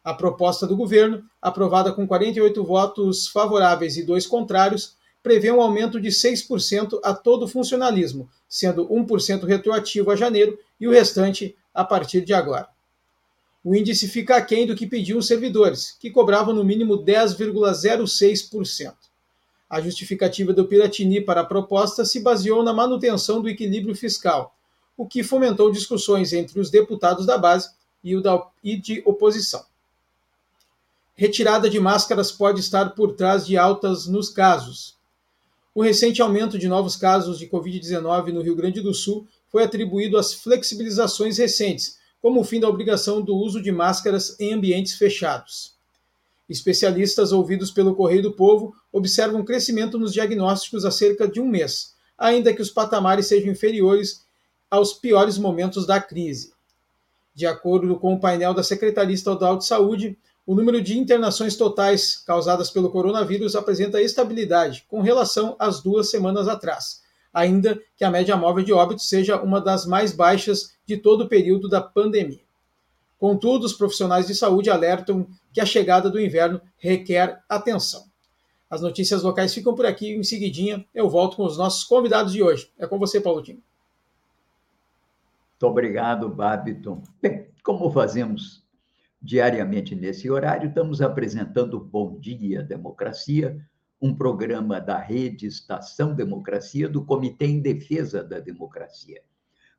A 0.04 0.14
proposta 0.14 0.66
do 0.66 0.76
governo, 0.76 1.24
aprovada 1.42 1.92
com 1.92 2.08
48 2.08 2.64
votos 2.64 3.28
favoráveis 3.28 3.98
e 3.98 4.04
dois 4.04 4.26
contrários, 4.26 4.96
prevê 5.22 5.52
um 5.52 5.62
aumento 5.62 6.00
de 6.00 6.10
6% 6.10 7.00
a 7.04 7.14
todo 7.14 7.44
o 7.44 7.48
funcionalismo, 7.48 8.30
sendo 8.48 8.88
1% 8.88 9.44
retroativo 9.46 10.12
a 10.12 10.16
janeiro 10.16 10.58
e 10.80 10.88
o 10.88 10.92
restante 10.92 11.56
a 11.74 11.84
partir 11.84 12.22
de 12.22 12.34
agora. 12.34 12.68
O 13.64 13.76
índice 13.76 14.08
fica 14.08 14.38
aquém 14.38 14.66
do 14.66 14.76
que 14.76 14.88
pediam 14.88 15.20
os 15.20 15.28
servidores, 15.28 15.98
que 16.00 16.10
cobravam 16.10 16.54
no 16.54 16.64
mínimo 16.64 17.04
10,06%. 17.04 18.96
A 19.70 19.82
justificativa 19.82 20.54
do 20.54 20.66
Piratini 20.66 21.20
para 21.20 21.42
a 21.42 21.46
proposta 21.46 22.06
se 22.06 22.22
baseou 22.22 22.64
na 22.64 22.74
manutenção 22.74 23.42
do 23.42 23.50
equilíbrio 23.50 23.94
fiscal, 23.94 24.56
o 24.96 25.06
que 25.06 25.22
fomentou 25.22 25.72
discussões 25.72 26.32
entre 26.34 26.60
os 26.60 26.72
deputados 26.72 27.26
da 27.26 27.38
base 27.38 27.70
e, 28.64 28.78
de 28.78 29.04
oposição. 29.06 29.66
Retirada 31.14 31.70
de 31.70 31.80
máscaras 31.80 32.32
pode 32.32 32.60
estar 32.62 32.92
por 32.92 33.16
trás 33.16 33.46
de 33.46 33.58
altas 33.58 34.08
nos 34.08 34.30
casos. 34.30 34.97
O 35.78 35.84
recente 35.84 36.24
aumento 36.24 36.58
de 36.58 36.68
novos 36.68 36.96
casos 36.96 37.38
de 37.38 37.46
Covid-19 37.46 38.34
no 38.34 38.42
Rio 38.42 38.56
Grande 38.56 38.82
do 38.82 38.96
Sul 38.96 39.28
foi 39.48 39.64
atribuído 39.64 40.18
às 40.18 40.34
flexibilizações 40.34 41.38
recentes, 41.38 42.00
como 42.20 42.40
o 42.40 42.44
fim 42.44 42.60
da 42.60 42.68
obrigação 42.68 43.22
do 43.22 43.36
uso 43.36 43.62
de 43.62 43.72
máscaras 43.72 44.36
em 44.40 44.54
ambientes 44.54 44.96
fechados. 44.96 45.76
Especialistas 46.50 47.32
ouvidos 47.32 47.70
pelo 47.70 47.94
Correio 47.94 48.24
do 48.24 48.34
Povo 48.34 48.74
observam 48.92 49.46
crescimento 49.46 50.00
nos 50.00 50.14
diagnósticos 50.14 50.84
há 50.84 50.90
cerca 50.90 51.28
de 51.28 51.40
um 51.40 51.48
mês, 51.48 51.94
ainda 52.18 52.52
que 52.52 52.62
os 52.64 52.72
patamares 52.72 53.28
sejam 53.28 53.52
inferiores 53.52 54.26
aos 54.72 54.94
piores 54.94 55.38
momentos 55.38 55.86
da 55.86 56.02
crise. 56.02 56.54
De 57.36 57.46
acordo 57.46 58.00
com 58.00 58.16
o 58.16 58.20
painel 58.20 58.56
da 58.56 58.64
Secretaria 58.64 59.14
Estadual 59.14 59.60
de 59.60 59.68
Saúde, 59.68 60.18
o 60.48 60.56
número 60.56 60.82
de 60.82 60.98
internações 60.98 61.58
totais 61.58 62.20
causadas 62.20 62.72
pelo 62.72 62.90
coronavírus 62.90 63.54
apresenta 63.54 64.02
estabilidade 64.02 64.86
com 64.88 65.02
relação 65.02 65.58
às 65.60 65.82
duas 65.82 66.10
semanas 66.10 66.48
atrás, 66.48 67.04
ainda 67.34 67.78
que 67.98 68.06
a 68.06 68.10
média 68.10 68.38
móvel 68.38 68.64
de 68.64 68.72
óbitos 68.72 69.10
seja 69.10 69.42
uma 69.42 69.60
das 69.60 69.86
mais 69.86 70.14
baixas 70.14 70.74
de 70.86 70.96
todo 70.96 71.26
o 71.26 71.28
período 71.28 71.68
da 71.68 71.82
pandemia. 71.82 72.48
Contudo, 73.20 73.66
os 73.66 73.74
profissionais 73.74 74.28
de 74.28 74.36
saúde 74.36 74.70
alertam 74.70 75.28
que 75.52 75.60
a 75.60 75.66
chegada 75.66 76.10
do 76.10 76.20
inverno 76.20 76.62
requer 76.78 77.44
atenção. 77.50 78.06
As 78.70 78.80
notícias 78.82 79.24
locais 79.24 79.54
ficam 79.54 79.76
por 79.76 79.86
aqui. 79.86 80.14
Em 80.14 80.24
seguidinha, 80.24 80.86
eu 80.94 81.10
volto 81.10 81.36
com 81.36 81.44
os 81.46 81.58
nossos 81.58 81.84
convidados 81.84 82.32
de 82.32 82.42
hoje. 82.42 82.72
É 82.78 82.88
com 82.88 82.98
você, 82.98 83.20
Paulo 83.20 83.42
Tim. 83.42 83.54
Muito 85.54 85.72
obrigado, 85.72 86.30
Babiton. 86.30 87.02
Bem, 87.22 87.48
como 87.64 87.92
fazemos 87.92 88.64
Diariamente, 89.22 89.96
nesse 89.96 90.30
horário, 90.30 90.70
estamos 90.70 91.02
apresentando 91.02 91.80
Bom 91.80 92.20
Dia 92.20 92.62
Democracia, 92.62 93.60
um 94.00 94.16
programa 94.16 94.80
da 94.80 95.00
rede 95.00 95.48
Estação 95.48 96.14
Democracia 96.14 96.88
do 96.88 97.04
Comitê 97.04 97.48
em 97.48 97.60
Defesa 97.60 98.24
da 98.24 98.40
Democracia, 98.40 99.22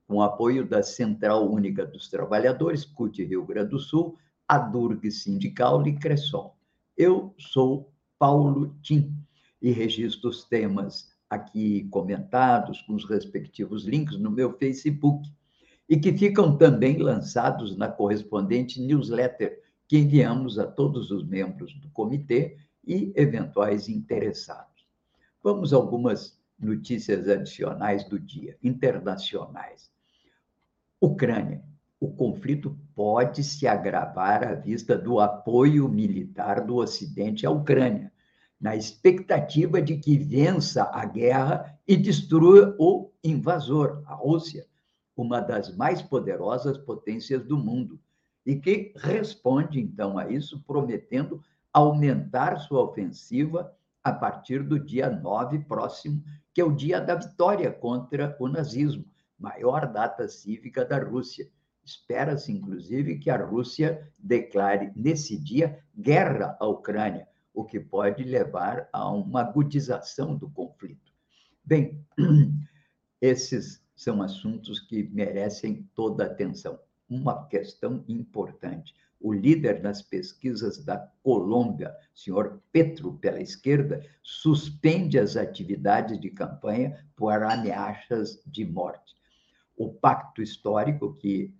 com 0.08 0.20
apoio 0.20 0.66
da 0.66 0.82
Central 0.82 1.48
Única 1.48 1.86
dos 1.86 2.08
Trabalhadores, 2.08 2.84
CUT 2.84 3.24
Rio 3.24 3.46
Grande 3.46 3.70
do 3.70 3.78
Sul, 3.78 4.18
a 4.46 4.58
Durg 4.58 5.08
Sindical 5.10 5.86
e 5.86 5.96
Cressol. 5.96 6.56
Eu 6.96 7.32
sou 7.38 7.92
Paulo 8.18 8.76
Tim 8.82 9.16
e 9.62 9.70
registro 9.70 10.30
os 10.30 10.44
temas 10.44 11.12
aqui 11.30 11.84
comentados 11.90 12.82
com 12.82 12.94
os 12.94 13.08
respectivos 13.08 13.84
links 13.84 14.18
no 14.18 14.30
meu 14.30 14.52
Facebook 14.58 15.30
e 15.88 15.96
que 15.96 16.12
ficam 16.12 16.56
também 16.56 16.98
lançados 16.98 17.76
na 17.76 17.88
correspondente 17.88 18.80
newsletter 18.80 19.62
que 19.86 19.98
enviamos 19.98 20.58
a 20.58 20.66
todos 20.66 21.10
os 21.10 21.26
membros 21.26 21.74
do 21.80 21.88
comitê 21.90 22.58
e 22.86 23.12
eventuais 23.16 23.88
interessados. 23.88 24.86
Vamos 25.42 25.72
a 25.72 25.76
algumas 25.76 26.38
notícias 26.58 27.26
adicionais 27.28 28.04
do 28.04 28.18
dia, 28.18 28.58
internacionais. 28.62 29.90
Ucrânia. 31.00 31.62
O 32.00 32.12
conflito 32.12 32.78
pode 32.94 33.42
se 33.42 33.66
agravar 33.66 34.46
à 34.46 34.54
vista 34.54 34.96
do 34.96 35.18
apoio 35.18 35.88
militar 35.88 36.64
do 36.64 36.76
Ocidente 36.76 37.44
à 37.44 37.50
Ucrânia, 37.50 38.12
na 38.60 38.76
expectativa 38.76 39.82
de 39.82 39.96
que 39.96 40.16
vença 40.16 40.84
a 40.92 41.04
guerra 41.04 41.76
e 41.86 41.96
destrua 41.96 42.76
o 42.78 43.10
invasor, 43.22 44.02
a 44.06 44.14
Rússia, 44.14 44.66
uma 45.22 45.40
das 45.40 45.74
mais 45.76 46.00
poderosas 46.00 46.78
potências 46.78 47.44
do 47.44 47.58
mundo, 47.58 48.00
e 48.46 48.56
que 48.56 48.92
responde, 48.96 49.80
então, 49.80 50.16
a 50.16 50.30
isso, 50.30 50.62
prometendo 50.66 51.42
aumentar 51.72 52.58
sua 52.58 52.82
ofensiva 52.82 53.74
a 54.02 54.12
partir 54.12 54.62
do 54.62 54.78
dia 54.78 55.10
9 55.10 55.58
próximo, 55.60 56.22
que 56.54 56.60
é 56.60 56.64
o 56.64 56.74
dia 56.74 57.00
da 57.00 57.14
vitória 57.14 57.70
contra 57.70 58.36
o 58.40 58.48
nazismo, 58.48 59.04
maior 59.38 59.92
data 59.92 60.26
cívica 60.28 60.84
da 60.84 60.98
Rússia. 60.98 61.50
Espera-se, 61.84 62.52
inclusive, 62.52 63.18
que 63.18 63.28
a 63.28 63.36
Rússia 63.36 64.10
declare 64.18 64.92
nesse 64.96 65.36
dia 65.36 65.78
guerra 65.96 66.56
à 66.58 66.66
Ucrânia, 66.66 67.28
o 67.52 67.64
que 67.64 67.80
pode 67.80 68.24
levar 68.24 68.88
a 68.92 69.10
uma 69.10 69.42
agudização 69.42 70.36
do 70.36 70.48
conflito. 70.48 71.12
Bem, 71.64 72.02
esses 73.20 73.82
são 73.98 74.22
assuntos 74.22 74.78
que 74.78 75.02
merecem 75.12 75.90
toda 75.92 76.22
a 76.22 76.26
atenção. 76.28 76.78
Uma 77.10 77.46
questão 77.48 78.04
importante: 78.06 78.94
o 79.20 79.32
líder 79.32 79.82
das 79.82 80.00
pesquisas 80.00 80.84
da 80.84 80.96
Colômbia, 81.20 81.92
senhor 82.14 82.62
Petro, 82.70 83.14
pela 83.14 83.40
esquerda, 83.40 84.00
suspende 84.22 85.18
as 85.18 85.36
atividades 85.36 86.20
de 86.20 86.30
campanha 86.30 87.04
por 87.16 87.42
ameaças 87.42 88.40
de 88.46 88.64
morte. 88.64 89.16
O 89.76 89.92
pacto 89.92 90.40
histórico 90.40 91.14
que 91.14 91.52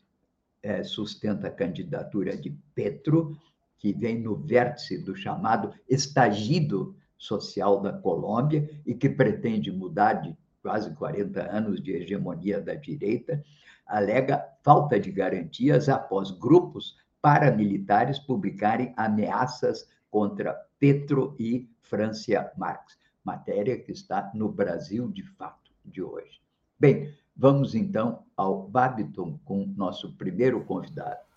é, 0.62 0.84
sustenta 0.84 1.48
a 1.48 1.52
candidatura 1.52 2.36
de 2.36 2.50
Petro, 2.72 3.36
que 3.78 3.92
vem 3.92 4.20
no 4.20 4.36
vértice 4.36 4.96
do 4.96 5.16
chamado 5.16 5.74
estagido 5.88 6.96
social 7.16 7.80
da 7.80 7.92
Colômbia 7.92 8.70
e 8.86 8.94
que 8.94 9.08
pretende 9.08 9.72
mudar 9.72 10.14
de 10.14 10.36
quase 10.62 10.94
40 10.94 11.40
anos 11.50 11.82
de 11.82 11.92
hegemonia 11.92 12.60
da 12.60 12.74
direita, 12.74 13.42
alega 13.86 14.44
falta 14.62 14.98
de 14.98 15.10
garantias 15.10 15.88
após 15.88 16.30
grupos 16.30 16.96
paramilitares 17.20 18.18
publicarem 18.18 18.92
ameaças 18.96 19.88
contra 20.10 20.54
Petro 20.78 21.34
e 21.38 21.68
Francia 21.82 22.50
Marx, 22.56 22.96
matéria 23.24 23.78
que 23.78 23.92
está 23.92 24.30
no 24.34 24.48
Brasil 24.48 25.08
de 25.08 25.22
fato 25.22 25.70
de 25.84 26.02
hoje. 26.02 26.40
Bem, 26.78 27.12
vamos 27.36 27.74
então 27.74 28.24
ao 28.36 28.62
Babiton 28.62 29.38
com 29.44 29.66
nosso 29.76 30.12
primeiro 30.12 30.64
convidado. 30.64 31.28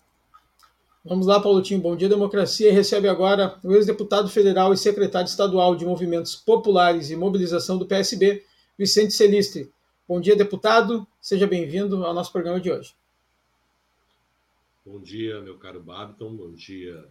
Vamos 1.04 1.26
lá, 1.26 1.40
Paulotinho. 1.40 1.80
Bom 1.80 1.96
dia, 1.96 2.08
democracia. 2.08 2.72
Recebe 2.72 3.08
agora 3.08 3.58
o 3.64 3.72
ex-deputado 3.72 4.28
federal 4.28 4.72
e 4.72 4.76
secretário 4.76 5.26
estadual 5.26 5.74
de 5.74 5.84
Movimentos 5.84 6.36
Populares 6.36 7.10
e 7.10 7.16
Mobilização 7.16 7.76
do 7.76 7.86
PSB, 7.86 8.44
Vicente 8.78 9.12
Celiste. 9.12 9.70
Bom 10.08 10.18
dia, 10.18 10.34
deputado. 10.34 11.06
Seja 11.20 11.46
bem-vindo 11.46 12.04
ao 12.04 12.14
nosso 12.14 12.32
programa 12.32 12.58
de 12.58 12.70
hoje. 12.70 12.94
Bom 14.84 14.98
dia, 14.98 15.40
meu 15.42 15.58
caro 15.58 15.80
Babiton. 15.80 16.34
Bom 16.34 16.52
dia, 16.52 17.04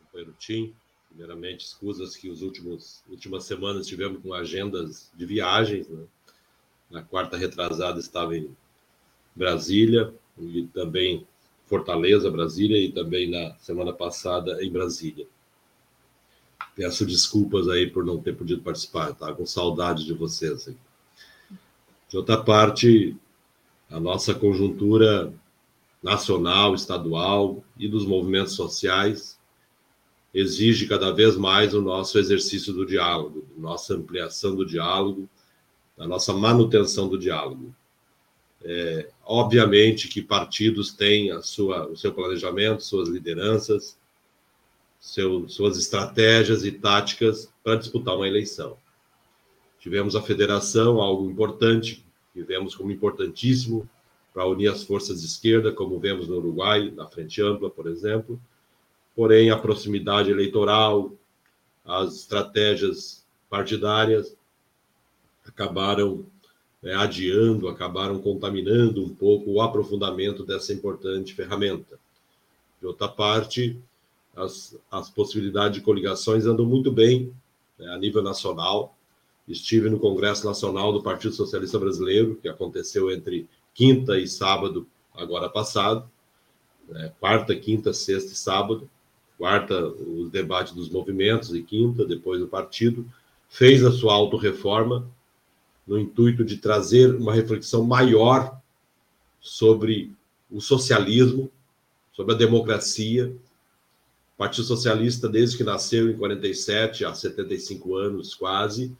companheiro 0.00 0.34
Tim. 0.38 0.74
Primeiramente, 1.08 1.64
escusas 1.64 2.16
que 2.16 2.28
os 2.28 2.42
últimos 2.42 3.02
últimas 3.08 3.44
semanas 3.44 3.86
tivemos 3.86 4.20
com 4.20 4.34
agendas 4.34 5.10
de 5.14 5.24
viagens. 5.24 5.88
Né? 5.88 6.04
Na 6.90 7.02
quarta 7.02 7.36
retrasada 7.36 8.00
estava 8.00 8.36
em 8.36 8.54
Brasília 9.34 10.12
e 10.36 10.66
também 10.66 11.26
Fortaleza, 11.66 12.28
Brasília 12.28 12.76
e 12.76 12.90
também 12.90 13.30
na 13.30 13.54
semana 13.60 13.92
passada 13.92 14.62
em 14.64 14.70
Brasília. 14.70 15.26
Peço 16.74 17.06
desculpas 17.06 17.68
aí 17.68 17.88
por 17.88 18.04
não 18.04 18.20
ter 18.20 18.36
podido 18.36 18.62
participar, 18.62 19.12
estava 19.12 19.34
com 19.34 19.46
saudade 19.46 20.04
de 20.04 20.12
vocês. 20.12 20.68
Aí. 20.68 20.87
De 22.08 22.16
outra 22.16 22.42
parte, 22.42 23.16
a 23.90 24.00
nossa 24.00 24.34
conjuntura 24.34 25.32
nacional, 26.02 26.74
estadual 26.74 27.62
e 27.78 27.88
dos 27.88 28.06
movimentos 28.06 28.54
sociais 28.54 29.38
exige 30.32 30.86
cada 30.86 31.10
vez 31.10 31.36
mais 31.36 31.74
o 31.74 31.82
nosso 31.82 32.18
exercício 32.18 32.72
do 32.72 32.86
diálogo, 32.86 33.46
nossa 33.56 33.94
ampliação 33.94 34.54
do 34.54 34.64
diálogo, 34.64 35.28
a 35.98 36.06
nossa 36.06 36.32
manutenção 36.32 37.08
do 37.08 37.18
diálogo. 37.18 37.74
É, 38.62 39.10
obviamente 39.24 40.08
que 40.08 40.20
partidos 40.20 40.92
têm 40.92 41.30
a 41.30 41.42
sua, 41.42 41.86
o 41.88 41.96
seu 41.96 42.12
planejamento, 42.12 42.82
suas 42.82 43.08
lideranças, 43.08 43.98
seu, 44.98 45.48
suas 45.48 45.78
estratégias 45.78 46.64
e 46.64 46.72
táticas 46.72 47.52
para 47.62 47.76
disputar 47.76 48.16
uma 48.16 48.26
eleição. 48.26 48.76
Tivemos 49.78 50.16
a 50.16 50.22
federação, 50.22 51.00
algo 51.00 51.30
importante, 51.30 52.04
que 52.32 52.42
vemos 52.42 52.74
como 52.74 52.90
importantíssimo, 52.90 53.88
para 54.32 54.46
unir 54.46 54.68
as 54.68 54.84
forças 54.84 55.20
de 55.20 55.26
esquerda, 55.26 55.72
como 55.72 55.98
vemos 55.98 56.28
no 56.28 56.36
Uruguai, 56.36 56.92
na 56.94 57.06
Frente 57.06 57.42
Ampla, 57.42 57.70
por 57.70 57.86
exemplo. 57.86 58.40
Porém, 59.16 59.50
a 59.50 59.58
proximidade 59.58 60.30
eleitoral, 60.30 61.12
as 61.84 62.14
estratégias 62.14 63.24
partidárias 63.50 64.36
acabaram 65.44 66.24
né, 66.82 66.94
adiando, 66.94 67.68
acabaram 67.68 68.20
contaminando 68.20 69.04
um 69.04 69.14
pouco 69.14 69.50
o 69.50 69.60
aprofundamento 69.60 70.44
dessa 70.44 70.72
importante 70.72 71.34
ferramenta. 71.34 71.98
De 72.80 72.86
outra 72.86 73.08
parte, 73.08 73.76
as, 74.36 74.78
as 74.90 75.10
possibilidades 75.10 75.78
de 75.78 75.84
coligações 75.84 76.46
andam 76.46 76.64
muito 76.64 76.92
bem 76.92 77.34
né, 77.78 77.88
a 77.88 77.98
nível 77.98 78.22
nacional. 78.22 78.96
Estive 79.48 79.88
no 79.88 79.98
Congresso 79.98 80.46
Nacional 80.46 80.92
do 80.92 81.02
Partido 81.02 81.34
Socialista 81.34 81.78
Brasileiro, 81.78 82.36
que 82.36 82.48
aconteceu 82.48 83.10
entre 83.10 83.48
quinta 83.72 84.18
e 84.18 84.28
sábado, 84.28 84.86
agora 85.14 85.48
passado, 85.48 86.08
né? 86.88 87.12
quarta, 87.18 87.54
quinta, 87.56 87.92
sexta 87.92 88.32
e 88.32 88.36
sábado, 88.36 88.88
quarta 89.38 89.86
os 89.86 90.30
debates 90.30 90.72
dos 90.74 90.90
movimentos 90.90 91.54
e 91.54 91.62
quinta, 91.62 92.04
depois 92.04 92.42
o 92.42 92.48
partido, 92.48 93.06
fez 93.48 93.84
a 93.84 93.90
sua 93.90 94.12
autorreforma 94.12 95.08
no 95.86 95.98
intuito 95.98 96.44
de 96.44 96.58
trazer 96.58 97.14
uma 97.14 97.32
reflexão 97.32 97.82
maior 97.82 98.60
sobre 99.40 100.12
o 100.50 100.60
socialismo, 100.60 101.50
sobre 102.12 102.34
a 102.34 102.38
democracia. 102.38 103.34
O 104.34 104.38
Partido 104.38 104.66
Socialista, 104.66 105.28
desde 105.28 105.56
que 105.56 105.64
nasceu 105.64 106.10
em 106.10 106.16
47, 106.16 107.04
há 107.04 107.14
75 107.14 107.96
anos 107.96 108.34
quase, 108.34 108.94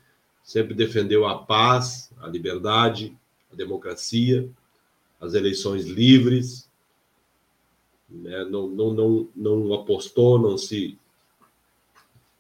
sempre 0.49 0.73
defendeu 0.73 1.27
a 1.27 1.41
paz, 1.41 2.11
a 2.23 2.27
liberdade, 2.27 3.15
a 3.53 3.55
democracia, 3.55 4.49
as 5.21 5.35
eleições 5.35 5.85
livres, 5.85 6.67
né? 8.09 8.47
não, 8.47 8.67
não, 8.67 8.95
não, 8.95 9.29
não 9.37 9.75
apostou, 9.75 10.39
não 10.39 10.57
se 10.57 10.97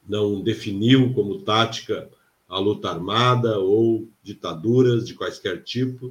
não 0.08 0.40
definiu 0.40 1.12
como 1.12 1.42
tática 1.42 2.08
a 2.48 2.58
luta 2.58 2.88
armada 2.88 3.58
ou 3.58 4.08
ditaduras 4.22 5.06
de 5.06 5.12
quaisquer 5.12 5.62
tipo. 5.62 6.10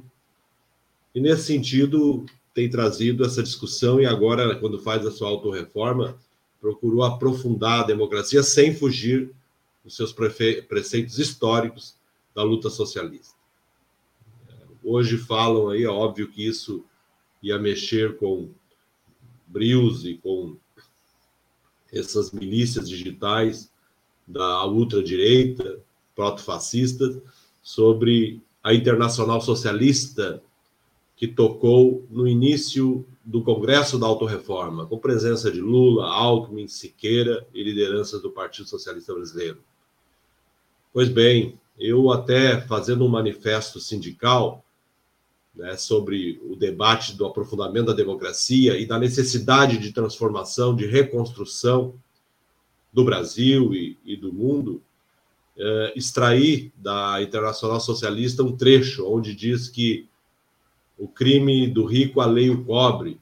E 1.12 1.20
nesse 1.20 1.46
sentido, 1.46 2.24
tem 2.54 2.70
trazido 2.70 3.24
essa 3.24 3.42
discussão 3.42 4.00
e 4.00 4.06
agora, 4.06 4.54
quando 4.60 4.78
faz 4.78 5.04
a 5.04 5.10
sua 5.10 5.30
autorreforma, 5.30 6.16
procurou 6.60 7.02
aprofundar 7.02 7.80
a 7.80 7.86
democracia 7.88 8.44
sem 8.44 8.72
fugir 8.72 9.34
dos 9.84 9.96
seus 9.96 10.12
preceitos 10.12 11.18
históricos 11.18 11.96
da 12.34 12.42
luta 12.42 12.70
socialista. 12.70 13.34
Hoje 14.82 15.18
falam 15.18 15.70
aí, 15.70 15.84
é 15.84 15.88
óbvio 15.88 16.28
que 16.28 16.46
isso 16.46 16.84
ia 17.42 17.58
mexer 17.58 18.16
com 18.16 18.50
brios 19.46 20.04
e 20.04 20.14
com 20.14 20.56
essas 21.92 22.30
milícias 22.32 22.88
digitais 22.88 23.72
da 24.26 24.64
ultradireita, 24.66 25.80
proto-fascistas, 26.14 27.20
sobre 27.62 28.42
a 28.62 28.74
Internacional 28.74 29.40
Socialista 29.40 30.42
que 31.16 31.26
tocou 31.26 32.06
no 32.10 32.28
início 32.28 33.04
do 33.28 33.42
Congresso 33.42 33.98
da 33.98 34.06
Autorreforma, 34.06 34.86
com 34.86 34.98
presença 34.98 35.50
de 35.50 35.60
Lula, 35.60 36.06
Alckmin, 36.06 36.66
Siqueira 36.66 37.46
e 37.52 37.62
lideranças 37.62 38.22
do 38.22 38.30
Partido 38.30 38.66
Socialista 38.66 39.12
Brasileiro. 39.12 39.58
Pois 40.94 41.10
bem, 41.10 41.60
eu 41.78 42.10
até 42.10 42.58
fazendo 42.62 43.04
um 43.04 43.08
manifesto 43.08 43.78
sindical, 43.80 44.64
né, 45.54 45.76
sobre 45.76 46.40
o 46.42 46.56
debate 46.56 47.14
do 47.18 47.26
aprofundamento 47.26 47.88
da 47.88 47.92
democracia 47.92 48.78
e 48.78 48.86
da 48.86 48.98
necessidade 48.98 49.76
de 49.76 49.92
transformação, 49.92 50.74
de 50.74 50.86
reconstrução 50.86 51.92
do 52.90 53.04
Brasil 53.04 53.74
e, 53.74 53.98
e 54.06 54.16
do 54.16 54.32
mundo, 54.32 54.80
é, 55.54 55.92
extrair 55.94 56.72
da 56.74 57.20
Internacional 57.20 57.78
Socialista 57.78 58.42
um 58.42 58.56
trecho 58.56 59.06
onde 59.06 59.34
diz 59.34 59.68
que 59.68 60.07
o 60.98 61.06
crime 61.06 61.68
do 61.68 61.84
rico 61.84 62.20
alheia 62.20 62.52
o 62.52 62.64
pobre, 62.64 63.20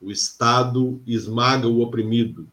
o 0.00 0.10
Estado 0.10 1.00
esmaga 1.06 1.68
o 1.68 1.80
oprimido, 1.80 2.48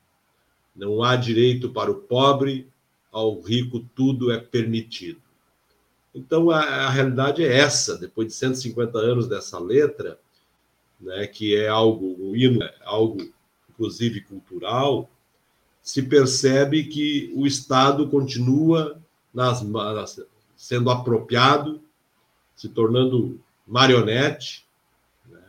não 0.76 1.02
há 1.04 1.16
direito 1.16 1.70
para 1.70 1.90
o 1.90 1.96
pobre, 1.96 2.68
ao 3.12 3.40
rico 3.40 3.80
tudo 3.96 4.32
é 4.32 4.40
permitido. 4.40 5.22
Então, 6.14 6.52
a, 6.52 6.60
a, 6.60 6.90
realidade 6.90 7.44
é 7.44 7.58
essa, 7.58 7.98
depois 7.98 8.28
de 8.28 8.34
150 8.34 8.98
anos 8.98 9.28
dessa 9.28 9.60
letra, 9.60 10.20
né, 11.00 11.26
que 11.28 11.56
é 11.56 11.68
algo, 11.68 12.16
um 12.20 12.36
hino, 12.36 12.64
é 12.64 12.74
algo, 12.84 13.18
inclusive, 13.70 14.22
cultural, 14.22 15.10
se 15.82 16.02
percebe 16.04 16.86
que 16.86 17.32
o 17.36 17.46
Estado 17.46 18.08
continua 18.10 19.02
nas, 19.34 19.62
nas, 19.64 20.22
sendo 20.56 20.90
apropriado, 20.90 21.82
se 22.56 22.70
tornando 22.70 23.43
marionete 23.66 24.66
né, 25.30 25.42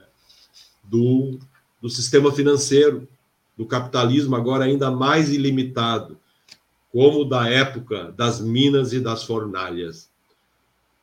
do, 0.82 1.38
do 1.80 1.88
sistema 1.88 2.32
financeiro, 2.32 3.08
do 3.56 3.66
capitalismo, 3.66 4.34
agora 4.34 4.64
ainda 4.64 4.90
mais 4.90 5.30
ilimitado, 5.30 6.18
como 6.92 7.24
da 7.24 7.48
época 7.48 8.12
das 8.12 8.40
minas 8.40 8.92
e 8.92 9.00
das 9.00 9.24
fornalhas. 9.24 10.10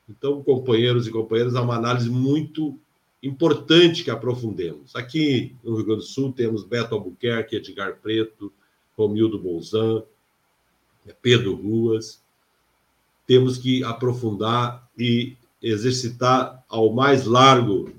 Então, 0.10 0.44
companheiros 0.44 1.08
e 1.08 1.12
companheiras, 1.12 1.56
há 1.56 1.62
uma 1.62 1.76
análise 1.76 2.10
muito 2.10 2.78
importante 3.24 4.04
que 4.04 4.12
aprofundemos. 4.12 4.96
Aqui 4.96 5.56
no 5.64 5.76
Rio 5.76 5.86
Grande 5.86 6.02
do 6.02 6.08
Sul 6.08 6.32
temos 6.34 6.64
Beto 6.64 6.96
Albuquerque, 6.96 7.56
Edgar 7.56 7.98
Preto, 8.02 8.52
Romildo 8.98 9.40
Bolzan, 9.40 10.04
Pedro 11.22 11.56
Ruas. 11.56 12.22
Temos 13.28 13.58
que 13.58 13.84
aprofundar 13.84 14.90
e 14.98 15.38
exercitar 15.62 16.64
ao 16.68 16.92
mais 16.92 17.26
largo, 17.26 17.92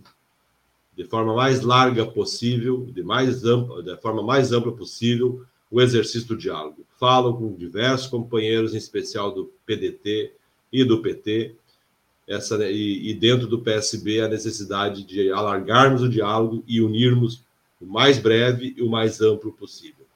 de 0.97 1.05
forma 1.05 1.35
mais 1.35 1.63
larga 1.63 2.05
possível, 2.05 2.87
de 2.87 3.03
mais 3.03 3.45
ampla, 3.45 3.83
da 3.83 3.97
forma 3.97 4.23
mais 4.23 4.53
ampla 4.53 4.73
possível, 4.73 5.45
o 5.71 5.81
exercício 5.81 6.29
do 6.29 6.37
diálogo. 6.37 6.85
Falo 6.99 7.35
com 7.35 7.55
diversos 7.55 8.09
companheiros, 8.09 8.75
em 8.75 8.79
especial 8.79 9.33
do 9.33 9.53
PDT 9.65 10.33
e 10.73 10.85
do 10.85 11.01
PT, 11.01 11.55
essa, 12.27 12.57
e, 12.71 13.11
e, 13.11 13.15
dentro 13.15 13.47
do 13.47 13.61
PSB 13.61 14.21
a 14.21 14.29
necessidade 14.29 15.03
de 15.05 15.31
alargarmos 15.33 16.03
o 16.03 16.09
diálogo 16.09 16.63
e 16.67 16.81
unirmos 16.81 17.43
o 17.81 17.87
mais 17.87 18.19
breve 18.19 18.75
e 18.77 18.83
o 18.83 18.89
mais 18.89 19.21
amplo 19.21 19.53
possível. 19.53 20.07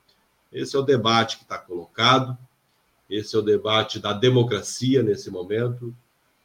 Esse 0.53 0.77
é 0.77 0.79
o 0.79 0.83
debate 0.83 1.37
que 1.37 1.43
está 1.43 1.59
colocado, 1.59 2.37
esse 3.11 3.35
é 3.35 3.39
o 3.39 3.43
debate 3.43 3.99
da 3.99 4.13
democracia 4.13 5.03
nesse 5.03 5.31
momento, 5.31 5.95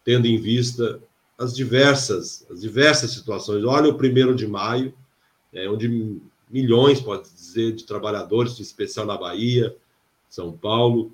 tendo 0.04 0.28
em 0.28 0.40
vista 0.40 1.00
as 1.38 1.56
diversas, 1.56 2.46
as 2.50 2.62
diversas 2.62 3.12
situações. 3.12 3.64
Olha 3.64 3.90
o 3.90 3.98
primeiro 3.98 4.36
de 4.36 4.48
maio, 4.48 4.94
é, 5.54 5.68
onde 5.70 6.20
milhões, 6.50 7.00
pode 7.00 7.30
dizer, 7.34 7.74
de 7.74 7.86
trabalhadores, 7.86 8.60
em 8.60 8.64
especial 8.64 9.06
na 9.06 9.18
Bahia, 9.18 9.76
São 10.30 10.52
Paulo, 10.52 11.14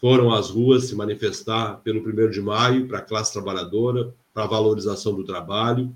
foram 0.00 0.32
às 0.32 0.50
ruas 0.50 0.84
se 0.84 0.94
manifestar 0.94 1.80
pelo 1.82 2.00
1 2.00 2.30
de 2.30 2.40
maio 2.40 2.88
para 2.88 2.98
a 2.98 3.02
classe 3.02 3.32
trabalhadora, 3.32 4.14
para 4.32 4.44
a 4.44 4.48
valorização 4.48 5.14
do 5.14 5.24
trabalho, 5.24 5.94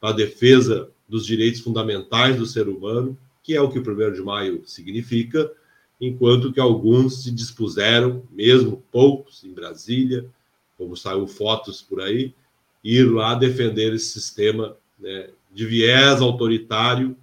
para 0.00 0.10
a 0.10 0.16
defesa 0.16 0.88
dos 1.06 1.26
direitos 1.26 1.60
fundamentais 1.60 2.36
do 2.36 2.46
ser 2.46 2.68
humano, 2.68 3.16
que 3.42 3.54
é 3.54 3.60
o 3.60 3.68
que 3.68 3.78
o 3.78 3.82
1 3.82 4.12
de 4.12 4.22
maio 4.22 4.62
significa, 4.64 5.52
enquanto 6.00 6.52
que 6.52 6.58
alguns 6.58 7.22
se 7.22 7.30
dispuseram, 7.30 8.22
mesmo 8.30 8.82
poucos 8.90 9.44
em 9.44 9.52
Brasília, 9.52 10.28
como 10.82 10.96
saiu 10.96 11.28
fotos 11.28 11.80
por 11.80 12.00
aí, 12.00 12.34
ir 12.82 13.04
lá 13.04 13.36
defender 13.36 13.94
esse 13.94 14.10
sistema 14.10 14.76
né, 14.98 15.30
de 15.52 15.64
viés 15.64 16.20
autoritário, 16.20 17.16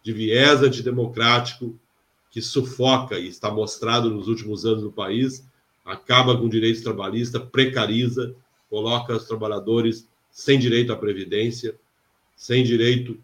de 0.00 0.12
viés 0.12 0.62
antidemocrático, 0.62 1.76
que 2.30 2.40
sufoca 2.40 3.18
e 3.18 3.26
está 3.26 3.50
mostrado 3.50 4.10
nos 4.10 4.28
últimos 4.28 4.64
anos 4.64 4.84
no 4.84 4.92
país, 4.92 5.44
acaba 5.84 6.38
com 6.38 6.48
direitos 6.48 6.82
trabalhistas, 6.82 7.42
precariza, 7.50 8.34
coloca 8.70 9.16
os 9.16 9.24
trabalhadores 9.24 10.08
sem 10.30 10.58
direito 10.58 10.92
à 10.92 10.96
previdência, 10.96 11.74
sem 12.36 12.62
direito 12.62 13.18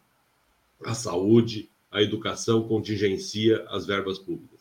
à 0.84 0.94
saúde, 0.94 1.68
à 1.92 2.02
educação, 2.02 2.66
contingencia 2.66 3.64
as 3.68 3.86
verbas 3.86 4.18
públicas. 4.18 4.60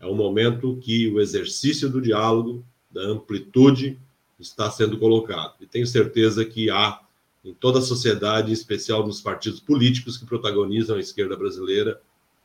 É 0.00 0.06
um 0.06 0.14
momento 0.14 0.78
que 0.80 1.08
o 1.08 1.20
exercício 1.20 1.88
do 1.88 2.00
diálogo, 2.00 2.64
da 2.90 3.02
amplitude, 3.02 3.98
está 4.42 4.70
sendo 4.70 4.98
colocado. 4.98 5.54
E 5.60 5.66
tenho 5.66 5.86
certeza 5.86 6.44
que 6.44 6.70
há 6.70 7.00
em 7.44 7.52
toda 7.54 7.78
a 7.78 7.82
sociedade, 7.82 8.50
em 8.50 8.52
especial 8.52 9.06
nos 9.06 9.20
partidos 9.20 9.60
políticos 9.60 10.16
que 10.16 10.26
protagonizam 10.26 10.96
a 10.96 11.00
esquerda 11.00 11.36
brasileira, 11.36 12.00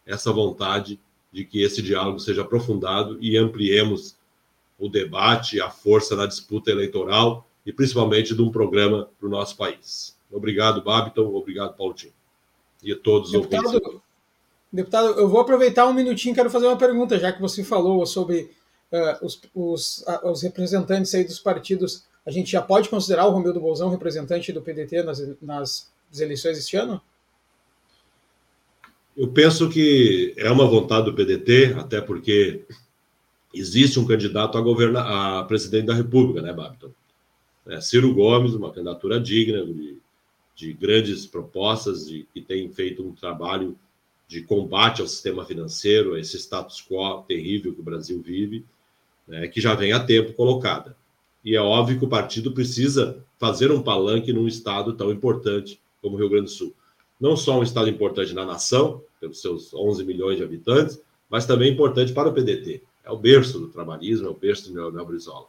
essa 0.05 0.31
vontade 0.31 0.99
de 1.31 1.43
que 1.43 1.61
esse 1.61 1.81
diálogo 1.81 2.19
seja 2.19 2.41
aprofundado 2.41 3.17
e 3.21 3.37
ampliemos 3.37 4.15
o 4.79 4.87
debate, 4.87 5.59
a 5.59 5.69
força 5.69 6.15
na 6.15 6.25
disputa 6.25 6.71
eleitoral 6.71 7.47
e 7.65 7.73
principalmente 7.73 8.33
de 8.33 8.41
um 8.41 8.51
programa 8.51 9.09
para 9.19 9.27
o 9.27 9.31
nosso 9.31 9.57
país. 9.57 10.17
Obrigado, 10.31 10.81
Babiton. 10.81 11.35
Obrigado, 11.35 11.75
Paulinho. 11.75 12.13
E 12.83 12.93
a 12.93 12.97
todos 12.97 13.29
os 13.29 13.35
ouvintes. 13.35 13.71
Deputado, 14.71 15.19
eu 15.19 15.27
vou 15.27 15.39
aproveitar 15.39 15.85
um 15.87 15.93
minutinho, 15.93 16.35
quero 16.35 16.49
fazer 16.49 16.67
uma 16.67 16.77
pergunta, 16.77 17.17
já 17.17 17.31
que 17.31 17.41
você 17.41 17.63
falou 17.63 18.05
sobre 18.05 18.51
uh, 18.91 19.25
os, 19.25 19.41
os, 19.53 20.05
uh, 20.07 20.29
os, 20.29 20.41
representantes 20.41 21.13
aí 21.13 21.23
dos 21.23 21.39
partidos. 21.39 22.05
A 22.25 22.31
gente 22.31 22.51
já 22.51 22.61
pode 22.61 22.89
considerar 22.89 23.25
o 23.25 23.31
Romildo 23.31 23.59
Bolzão 23.59 23.89
representante 23.89 24.51
do 24.51 24.61
PDT 24.61 25.03
nas, 25.03 25.21
nas 25.41 25.91
eleições 26.19 26.57
este 26.57 26.75
ano? 26.75 27.01
Eu 29.15 29.29
penso 29.29 29.69
que 29.69 30.33
é 30.37 30.51
uma 30.51 30.67
vontade 30.67 31.05
do 31.05 31.13
PDT, 31.13 31.75
até 31.77 31.99
porque 31.99 32.65
existe 33.53 33.99
um 33.99 34.05
candidato 34.05 34.57
a, 34.57 34.61
governar, 34.61 35.39
a 35.39 35.43
presidente 35.43 35.87
da 35.87 35.93
República, 35.93 36.41
né, 36.41 36.53
Babton? 36.53 36.91
É, 37.67 37.81
Ciro 37.81 38.13
Gomes, 38.13 38.53
uma 38.53 38.71
candidatura 38.71 39.19
digna, 39.19 39.65
de, 39.65 39.97
de 40.55 40.73
grandes 40.73 41.25
propostas, 41.25 42.07
de, 42.07 42.27
que 42.33 42.41
tem 42.41 42.71
feito 42.71 43.05
um 43.05 43.11
trabalho 43.11 43.77
de 44.27 44.41
combate 44.41 45.01
ao 45.01 45.07
sistema 45.07 45.45
financeiro, 45.45 46.13
a 46.13 46.19
esse 46.19 46.37
status 46.37 46.81
quo 46.81 47.23
terrível 47.23 47.73
que 47.73 47.79
o 47.79 47.83
Brasil 47.83 48.21
vive, 48.21 48.63
né, 49.27 49.47
que 49.47 49.59
já 49.59 49.75
vem 49.75 49.91
há 49.91 49.99
tempo 49.99 50.33
colocada. 50.33 50.95
E 51.43 51.55
é 51.55 51.61
óbvio 51.61 51.99
que 51.99 52.05
o 52.05 52.09
partido 52.09 52.51
precisa 52.51 53.23
fazer 53.37 53.71
um 53.71 53.81
palanque 53.81 54.33
num 54.33 54.47
estado 54.47 54.93
tão 54.93 55.11
importante 55.11 55.79
como 56.01 56.15
o 56.15 56.19
Rio 56.19 56.29
Grande 56.29 56.45
do 56.45 56.51
Sul. 56.51 56.73
Não 57.19 57.35
só 57.35 57.59
um 57.59 57.63
estado 57.63 57.89
importante 57.89 58.33
na 58.33 58.45
nação, 58.45 59.01
pelos 59.19 59.41
seus 59.41 59.73
11 59.73 60.03
milhões 60.03 60.37
de 60.37 60.43
habitantes, 60.43 61.01
mas 61.29 61.45
também 61.45 61.71
importante 61.71 62.13
para 62.13 62.29
o 62.29 62.33
PDT 62.33 62.81
é 63.07 63.11
o 63.11 63.17
berço 63.17 63.57
do 63.57 63.69
trabalhismo, 63.69 64.27
é 64.27 64.29
o 64.29 64.33
berço 64.33 64.69
do 64.69 64.75
Leonel 64.75 65.05
Brizola. 65.05 65.47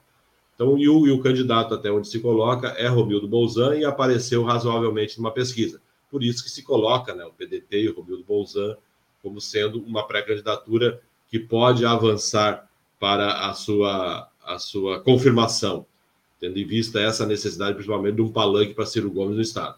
Então, 0.54 0.78
e 0.78 0.88
o, 0.88 1.06
e 1.06 1.10
o, 1.10 1.20
candidato 1.20 1.74
até 1.74 1.90
onde 1.90 2.08
se 2.08 2.20
coloca 2.20 2.68
é 2.68 2.86
Romildo 2.86 3.26
Bolzan 3.26 3.76
e 3.76 3.84
apareceu 3.84 4.44
razoavelmente 4.44 5.18
numa 5.18 5.32
pesquisa. 5.32 5.80
Por 6.10 6.22
isso 6.22 6.42
que 6.42 6.50
se 6.50 6.62
coloca 6.62 7.14
né, 7.14 7.24
o 7.24 7.32
PDT 7.32 7.82
e 7.82 7.88
o 7.88 7.96
Romildo 7.96 8.24
Bolzan 8.24 8.76
como 9.22 9.40
sendo 9.40 9.80
uma 9.82 10.06
pré-candidatura 10.06 11.00
que 11.28 11.38
pode 11.38 11.84
avançar 11.84 12.67
para 12.98 13.48
a 13.48 13.54
sua, 13.54 14.28
a 14.44 14.58
sua 14.58 15.00
confirmação, 15.00 15.86
tendo 16.40 16.58
em 16.58 16.66
vista 16.66 17.00
essa 17.00 17.26
necessidade, 17.26 17.74
principalmente, 17.74 18.16
de 18.16 18.22
um 18.22 18.32
palanque 18.32 18.74
para 18.74 18.86
Ciro 18.86 19.10
Gomes 19.10 19.36
no 19.36 19.42
Estado. 19.42 19.76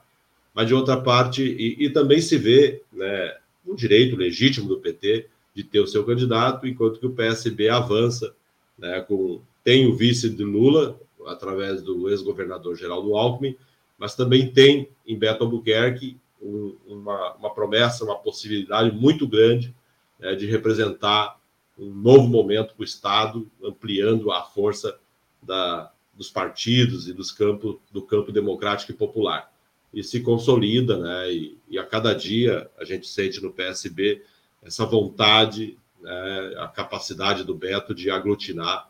Mas, 0.54 0.66
de 0.66 0.74
outra 0.74 1.00
parte, 1.00 1.42
e, 1.42 1.84
e 1.84 1.90
também 1.90 2.20
se 2.20 2.36
vê 2.36 2.82
né, 2.92 3.36
um 3.66 3.74
direito 3.74 4.16
legítimo 4.16 4.68
do 4.68 4.80
PT 4.80 5.26
de 5.54 5.64
ter 5.64 5.80
o 5.80 5.86
seu 5.86 6.04
candidato, 6.04 6.66
enquanto 6.66 7.00
que 7.00 7.06
o 7.06 7.12
PSB 7.12 7.68
avança, 7.68 8.34
né, 8.78 9.00
com, 9.00 9.40
tem 9.62 9.86
o 9.86 9.94
vice 9.94 10.28
de 10.28 10.44
Lula, 10.44 10.98
através 11.26 11.82
do 11.82 12.08
ex-governador 12.08 12.76
Geraldo 12.76 13.14
Alckmin, 13.16 13.56
mas 13.98 14.14
também 14.14 14.50
tem 14.50 14.88
em 15.06 15.18
Beto 15.18 15.44
Albuquerque 15.44 16.16
um, 16.40 16.74
uma, 16.86 17.34
uma 17.34 17.50
promessa, 17.54 18.04
uma 18.04 18.16
possibilidade 18.16 18.94
muito 18.94 19.28
grande 19.28 19.74
né, 20.18 20.34
de 20.34 20.46
representar 20.46 21.38
um 21.80 21.94
novo 21.94 22.28
momento 22.28 22.74
para 22.74 22.82
o 22.82 22.84
Estado, 22.84 23.50
ampliando 23.64 24.30
a 24.30 24.42
força 24.42 24.98
da, 25.42 25.90
dos 26.14 26.30
partidos 26.30 27.08
e 27.08 27.12
dos 27.12 27.32
campos, 27.32 27.76
do 27.90 28.02
campo 28.02 28.30
democrático 28.30 28.92
e 28.92 28.94
popular. 28.94 29.50
E 29.92 30.04
se 30.04 30.20
consolida, 30.20 30.98
né, 30.98 31.32
e, 31.32 31.58
e 31.68 31.78
a 31.78 31.84
cada 31.84 32.14
dia 32.14 32.70
a 32.78 32.84
gente 32.84 33.08
sente 33.08 33.42
no 33.42 33.50
PSB 33.50 34.22
essa 34.62 34.84
vontade, 34.84 35.78
né, 36.00 36.54
a 36.58 36.68
capacidade 36.68 37.42
do 37.44 37.54
Beto 37.54 37.94
de 37.94 38.10
aglutinar. 38.10 38.88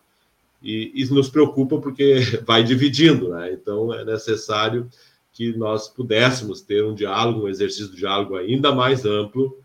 E 0.63 0.91
isso 0.95 1.15
nos 1.15 1.31
preocupa 1.31 1.81
porque 1.81 2.17
vai 2.45 2.63
dividindo, 2.63 3.31
né? 3.31 3.53
Então 3.53 3.95
é 3.95 4.05
necessário 4.05 4.91
que 5.33 5.57
nós 5.57 5.89
pudéssemos 5.89 6.61
ter 6.61 6.85
um 6.85 6.95
diálogo, 6.95 7.45
um 7.45 7.49
exercício 7.49 7.91
de 7.91 7.97
diálogo 7.99 8.37
ainda 8.37 8.75
mais 8.75 9.07
amplo 9.07 9.57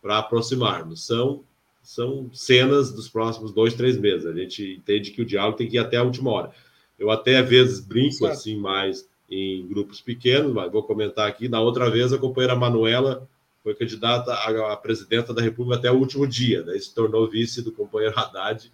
para 0.00 0.18
aproximarmos. 0.18 1.04
São, 1.04 1.44
são 1.88 2.28
cenas 2.34 2.92
dos 2.92 3.08
próximos 3.08 3.50
dois, 3.50 3.72
três 3.72 3.96
meses. 3.96 4.26
A 4.26 4.32
gente 4.34 4.74
entende 4.78 5.10
que 5.10 5.22
o 5.22 5.24
diálogo 5.24 5.56
tem 5.56 5.66
que 5.66 5.76
ir 5.76 5.78
até 5.78 5.96
a 5.96 6.02
última 6.02 6.30
hora. 6.30 6.52
Eu 6.98 7.10
até 7.10 7.38
às 7.38 7.48
vezes 7.48 7.80
brinco 7.80 8.12
certo. 8.12 8.32
assim 8.32 8.58
mais 8.58 9.08
em 9.30 9.66
grupos 9.66 9.98
pequenos, 9.98 10.52
mas 10.52 10.70
vou 10.70 10.82
comentar 10.82 11.26
aqui. 11.26 11.48
Na 11.48 11.62
outra 11.62 11.90
vez, 11.90 12.12
a 12.12 12.18
companheira 12.18 12.54
Manuela 12.54 13.26
foi 13.62 13.74
candidata 13.74 14.34
a, 14.34 14.76
presidenta 14.76 15.32
da 15.32 15.40
República 15.40 15.78
até 15.78 15.90
o 15.90 15.96
último 15.96 16.26
dia, 16.26 16.62
daí 16.62 16.78
se 16.78 16.94
tornou 16.94 17.26
vice 17.26 17.62
do 17.62 17.72
companheiro 17.72 18.18
Haddad 18.18 18.70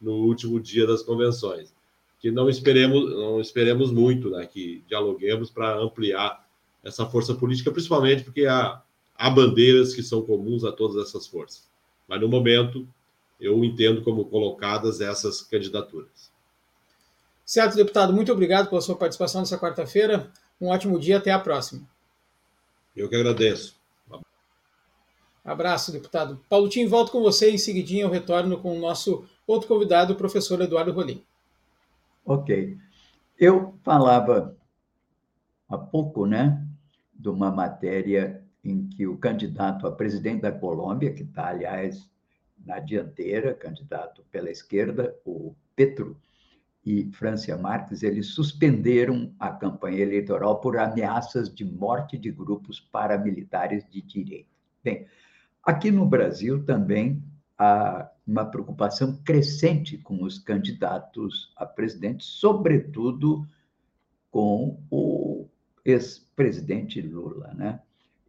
no 0.00 0.12
último 0.12 0.58
dia 0.58 0.86
das 0.86 1.02
convenções. 1.02 1.74
Que 2.18 2.30
não 2.30 2.48
esperemos, 2.48 3.10
não 3.10 3.42
esperemos 3.42 3.92
muito, 3.92 4.30
né, 4.30 4.46
que 4.46 4.82
dialoguemos 4.88 5.50
para 5.50 5.76
ampliar 5.76 6.42
essa 6.82 7.04
força 7.04 7.34
política, 7.34 7.70
principalmente 7.70 8.24
porque 8.24 8.46
há, 8.46 8.80
há 9.14 9.28
bandeiras 9.28 9.94
que 9.94 10.02
são 10.02 10.22
comuns 10.22 10.64
a 10.64 10.72
todas 10.72 11.06
essas 11.06 11.26
forças. 11.26 11.73
Mas 12.08 12.20
no 12.20 12.28
momento, 12.28 12.88
eu 13.40 13.64
entendo 13.64 14.02
como 14.02 14.24
colocadas 14.26 15.00
essas 15.00 15.42
candidaturas. 15.42 16.32
Certo, 17.44 17.76
deputado, 17.76 18.12
muito 18.12 18.32
obrigado 18.32 18.68
pela 18.68 18.80
sua 18.80 18.96
participação 18.96 19.40
nessa 19.40 19.58
quarta-feira. 19.58 20.30
Um 20.60 20.68
ótimo 20.68 20.98
dia, 20.98 21.18
até 21.18 21.30
a 21.30 21.38
próxima. 21.38 21.86
Eu 22.96 23.08
que 23.08 23.16
agradeço. 23.16 23.76
Abraço, 25.44 25.92
deputado. 25.92 26.40
Paulo 26.48 26.68
Tim, 26.70 26.86
volto 26.86 27.12
com 27.12 27.20
você 27.20 27.50
em 27.50 27.58
seguidinho 27.58 28.06
eu 28.06 28.10
retorno 28.10 28.58
com 28.58 28.76
o 28.76 28.80
nosso 28.80 29.26
outro 29.46 29.68
convidado, 29.68 30.14
o 30.14 30.16
professor 30.16 30.60
Eduardo 30.60 30.92
Rolim. 30.92 31.22
Ok. 32.24 32.78
Eu 33.38 33.74
falava 33.82 34.56
há 35.68 35.76
pouco, 35.76 36.24
né, 36.24 36.64
de 37.12 37.28
uma 37.28 37.50
matéria 37.50 38.43
em 38.64 38.88
que 38.88 39.06
o 39.06 39.16
candidato 39.16 39.86
a 39.86 39.92
presidente 39.92 40.42
da 40.42 40.52
Colômbia, 40.52 41.12
que 41.12 41.22
está, 41.22 41.48
aliás, 41.48 42.08
na 42.64 42.80
dianteira, 42.80 43.54
candidato 43.54 44.24
pela 44.30 44.50
esquerda, 44.50 45.14
o 45.24 45.54
Petro, 45.76 46.16
e 46.84 47.10
Francia 47.12 47.56
Marques, 47.56 48.02
eles 48.02 48.28
suspenderam 48.28 49.32
a 49.38 49.50
campanha 49.50 50.00
eleitoral 50.00 50.60
por 50.60 50.76
ameaças 50.76 51.52
de 51.52 51.64
morte 51.64 52.18
de 52.18 52.30
grupos 52.30 52.78
paramilitares 52.78 53.88
de 53.88 54.02
direita. 54.02 54.50
Bem, 54.82 55.06
aqui 55.62 55.90
no 55.90 56.04
Brasil 56.04 56.62
também 56.64 57.22
há 57.56 58.10
uma 58.26 58.44
preocupação 58.44 59.16
crescente 59.24 59.96
com 59.96 60.22
os 60.22 60.38
candidatos 60.38 61.52
a 61.56 61.64
presidente, 61.64 62.24
sobretudo 62.24 63.46
com 64.30 64.78
o 64.90 65.46
ex-presidente 65.84 67.00
Lula, 67.00 67.54
né? 67.54 67.80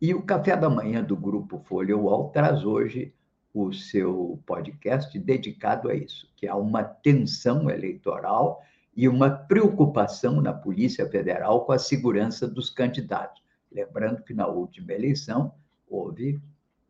E 0.01 0.13
o 0.13 0.21
Café 0.21 0.57
da 0.57 0.69
Manhã 0.69 1.01
do 1.01 1.15
Grupo 1.15 1.57
Folha 1.59 1.97
UOL 1.97 2.29
traz 2.29 2.65
hoje 2.65 3.13
o 3.53 3.71
seu 3.71 4.41
podcast 4.45 5.17
dedicado 5.17 5.89
a 5.89 5.95
isso, 5.95 6.29
que 6.35 6.45
há 6.45 6.55
uma 6.55 6.83
tensão 6.83 7.69
eleitoral 7.69 8.61
e 8.93 9.07
uma 9.07 9.29
preocupação 9.29 10.41
na 10.41 10.53
Polícia 10.53 11.09
Federal 11.09 11.65
com 11.65 11.71
a 11.71 11.79
segurança 11.79 12.45
dos 12.45 12.69
candidatos. 12.69 13.41
Lembrando 13.71 14.21
que 14.23 14.33
na 14.33 14.47
última 14.47 14.91
eleição 14.91 15.53
houve 15.87 16.41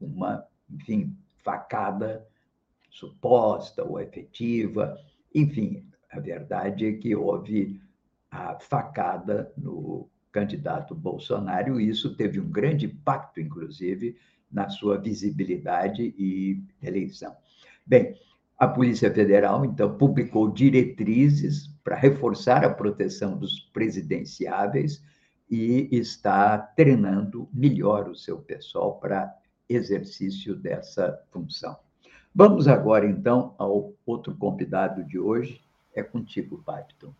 uma, 0.01 0.43
enfim, 0.67 1.15
facada 1.43 2.27
suposta 2.89 3.83
ou 3.83 3.99
efetiva, 3.99 4.97
enfim, 5.33 5.87
a 6.11 6.19
verdade 6.19 6.87
é 6.87 6.93
que 6.93 7.15
houve 7.15 7.79
a 8.31 8.57
facada 8.59 9.51
no 9.55 10.09
candidato 10.35 10.93
Bolsonaro 10.93 11.79
e 11.79 11.87
isso 11.87 12.13
teve 12.13 12.41
um 12.41 12.49
grande 12.49 12.87
impacto, 12.87 13.39
inclusive, 13.39 14.17
na 14.51 14.67
sua 14.67 14.97
visibilidade 14.97 16.13
e 16.17 16.61
eleição. 16.83 17.33
Bem, 17.85 18.19
a 18.57 18.67
Polícia 18.67 19.13
Federal, 19.13 19.63
então, 19.63 19.97
publicou 19.97 20.51
diretrizes 20.51 21.67
para 21.85 21.95
reforçar 21.95 22.65
a 22.65 22.69
proteção 22.69 23.37
dos 23.37 23.61
presidenciáveis 23.71 25.01
e 25.49 25.87
está 25.91 26.57
treinando 26.57 27.47
melhor 27.53 28.09
o 28.09 28.15
seu 28.15 28.39
pessoal 28.39 28.99
para 28.99 29.33
exercício 29.69 30.53
dessa 30.53 31.17
função. 31.31 31.77
Vamos 32.33 32.67
agora, 32.67 33.09
então, 33.09 33.55
ao 33.57 33.93
outro 34.05 34.35
convidado 34.35 35.01
de 35.05 35.17
hoje. 35.17 35.61
É 35.93 36.03
contigo, 36.03 36.61
Babton. 36.65 37.13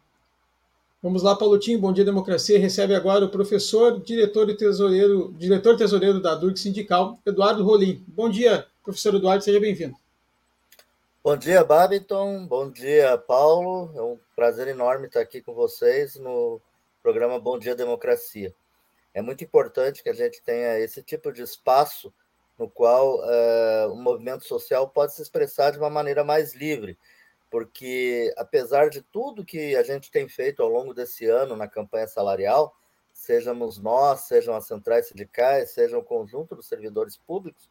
Vamos 1.06 1.22
lá, 1.22 1.36
Paulotinho. 1.36 1.78
Bom 1.78 1.94
dia, 1.94 2.04
democracia. 2.04 2.58
Recebe 2.58 2.96
agora 2.96 3.26
o 3.26 3.30
professor, 3.30 4.02
diretor 4.02 4.50
e 4.50 4.58
tesoureiro, 4.58 5.32
diretor 5.38 5.78
tesoureiro 5.78 6.20
da 6.20 6.34
DURG 6.34 6.58
Sindical, 6.58 7.20
Eduardo 7.24 7.63
Rolim. 7.63 8.04
Bom 8.08 8.28
dia, 8.28 8.65
professor 8.84 9.13
Eduardo, 9.13 9.44
seja 9.44 9.60
bem-vindo. 9.60 9.96
Bom 11.24 11.38
dia, 11.38 11.63
Babiton. 11.63 12.48
Bom 12.48 12.72
dia, 12.72 13.20
Paulo. 13.20 13.91
É 13.96 14.02
um 14.02 14.18
prazer 14.36 14.68
enorme 14.68 15.06
estar 15.06 15.20
aqui 15.20 15.44
com 15.44 15.54
vocês 15.54 16.15
no 16.15 16.60
programa 17.04 17.39
Bom 17.39 17.60
Dia 17.60 17.76
Democracia. 17.76 18.52
É 19.13 19.22
muito 19.22 19.44
importante 19.44 20.02
que 20.02 20.10
a 20.10 20.13
gente 20.13 20.41
tenha 20.41 20.80
esse 20.80 21.04
tipo 21.04 21.32
de 21.32 21.44
espaço 21.44 22.12
no 22.58 22.68
qual 22.68 23.20
uh, 23.20 23.94
o 23.94 23.96
movimento 23.96 24.44
social 24.44 24.89
pode 24.89 25.13
se 25.13 25.22
expressar 25.22 25.70
de 25.70 25.78
uma 25.78 25.89
maneira 25.91 26.24
mais 26.24 26.56
livre, 26.56 26.98
porque 27.56 28.34
apesar 28.36 28.89
de 28.89 29.02
tudo 29.02 29.46
que 29.46 29.78
a 29.78 29.82
gente 29.82 30.12
tem 30.12 30.28
feito 30.28 30.62
ao 30.62 30.68
longo 30.68 30.94
desse 30.94 31.26
ano 31.26 31.56
na 31.56 31.70
campanha 31.70 32.06
salarial, 32.06 32.76
sejamos 33.13 33.80
nós, 33.80 34.28
sejam 34.28 34.54
as 34.54 34.68
centrais 34.68 35.08
sindicais, 35.08 35.72
seja 35.72 35.98
o 35.98 36.04
conjunto 36.04 36.54
dos 36.54 36.68
servidores 36.68 37.15
públicos, 37.15 37.70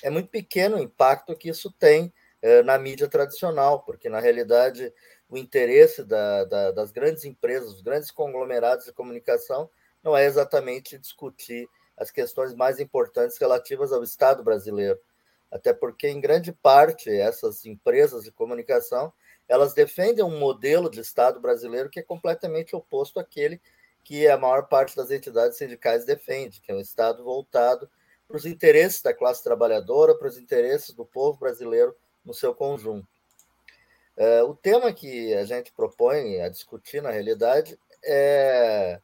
é 0.00 0.10
muito 0.10 0.28
pequeno 0.28 0.76
o 0.76 0.80
impacto 0.80 1.34
que 1.34 1.48
isso 1.48 1.72
tem 1.72 2.14
eh, 2.40 2.62
na 2.62 2.78
mídia 2.78 3.08
tradicional, 3.08 3.82
porque 3.82 4.08
na 4.08 4.20
realidade 4.20 4.94
o 5.28 5.36
interesse 5.36 6.04
da, 6.04 6.44
da, 6.44 6.70
das 6.70 6.92
grandes 6.92 7.24
empresas, 7.24 7.72
dos 7.72 7.82
grandes 7.82 8.12
conglomerados 8.12 8.84
de 8.84 8.92
comunicação, 8.92 9.68
não 10.04 10.16
é 10.16 10.24
exatamente 10.24 10.96
discutir 10.98 11.68
as 11.96 12.12
questões 12.12 12.54
mais 12.54 12.78
importantes 12.78 13.38
relativas 13.38 13.92
ao 13.92 14.04
Estado 14.04 14.44
brasileiro, 14.44 15.00
até 15.50 15.72
porque 15.72 16.08
em 16.08 16.20
grande 16.20 16.52
parte 16.52 17.10
essas 17.10 17.64
empresas 17.64 18.24
de 18.24 18.32
comunicação 18.32 19.12
elas 19.48 19.74
defendem 19.74 20.24
um 20.24 20.38
modelo 20.38 20.90
de 20.90 21.00
Estado 21.00 21.40
brasileiro 21.40 21.88
que 21.88 22.00
é 22.00 22.02
completamente 22.02 22.74
oposto 22.74 23.20
àquele 23.20 23.60
que 24.02 24.26
a 24.28 24.36
maior 24.36 24.68
parte 24.68 24.94
das 24.96 25.10
entidades 25.10 25.58
sindicais 25.58 26.04
defende, 26.04 26.60
que 26.60 26.70
é 26.70 26.74
um 26.74 26.80
Estado 26.80 27.24
voltado 27.24 27.88
para 28.26 28.36
os 28.36 28.46
interesses 28.46 29.02
da 29.02 29.14
classe 29.14 29.42
trabalhadora, 29.42 30.16
para 30.16 30.28
os 30.28 30.38
interesses 30.38 30.94
do 30.94 31.04
povo 31.04 31.38
brasileiro 31.38 31.94
no 32.24 32.34
seu 32.34 32.54
conjunto. 32.54 33.06
É, 34.16 34.42
o 34.42 34.54
tema 34.54 34.92
que 34.92 35.34
a 35.34 35.44
gente 35.44 35.72
propõe 35.72 36.40
a 36.40 36.48
discutir, 36.48 37.02
na 37.02 37.10
realidade, 37.10 37.78
é. 38.04 39.00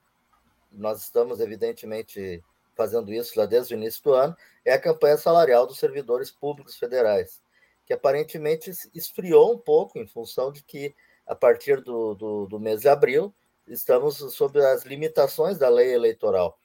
Nós 0.71 1.03
estamos, 1.03 1.39
evidentemente, 1.39 2.43
fazendo 2.75 3.13
isso 3.13 3.39
lá 3.39 3.47
desde 3.47 3.75
o 3.75 3.77
início 3.77 4.03
do 4.03 4.15
ano, 4.15 4.37
é 4.65 4.73
a 4.73 4.81
campanha 4.81 5.17
salarial 5.17 5.67
dos 5.67 5.79
servidores 5.79 6.31
públicos 6.31 6.77
federais, 6.77 7.43
que 7.85 7.93
aparentemente 7.93 8.71
esfriou 8.95 9.53
um 9.53 9.59
pouco 9.59 9.99
em 9.99 10.07
função 10.07 10.53
de 10.53 10.63
que, 10.63 10.95
a 11.27 11.35
partir 11.35 11.81
do, 11.83 12.15
do, 12.15 12.47
do 12.47 12.61
mês 12.61 12.81
de 12.81 12.89
abril, 12.89 13.35
estamos 13.67 14.17
sob 14.35 14.61
as 14.65 14.85
limitações 14.85 15.59
da 15.59 15.69
lei 15.69 15.93
eleitoral, 15.93 16.59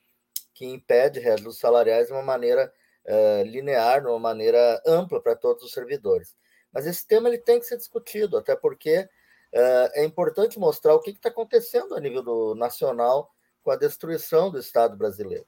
que 0.54 0.66
impede 0.66 1.20
reajustes 1.20 1.60
salariais 1.60 2.08
de 2.08 2.14
uma 2.14 2.24
maneira 2.24 2.74
uh, 3.06 3.44
linear, 3.44 4.02
de 4.02 4.08
uma 4.08 4.20
maneira 4.20 4.82
ampla 4.86 5.22
para 5.22 5.36
todos 5.36 5.64
os 5.64 5.72
servidores. 5.72 6.36
Mas 6.72 6.86
esse 6.86 7.06
tema 7.06 7.30
ele 7.30 7.38
tem 7.38 7.60
que 7.60 7.66
ser 7.66 7.78
discutido, 7.78 8.38
até 8.38 8.56
porque 8.56 9.00
uh, 9.00 9.90
é 9.94 10.04
importante 10.04 10.60
mostrar 10.60 10.96
o 10.96 11.00
que 11.00 11.12
está 11.12 11.30
acontecendo 11.30 11.96
a 11.96 12.00
nível 12.00 12.24
do, 12.24 12.56
nacional 12.56 13.32
com 13.64 13.72
a 13.72 13.76
destruição 13.76 14.50
do 14.50 14.60
Estado 14.60 14.96
brasileiro. 14.96 15.46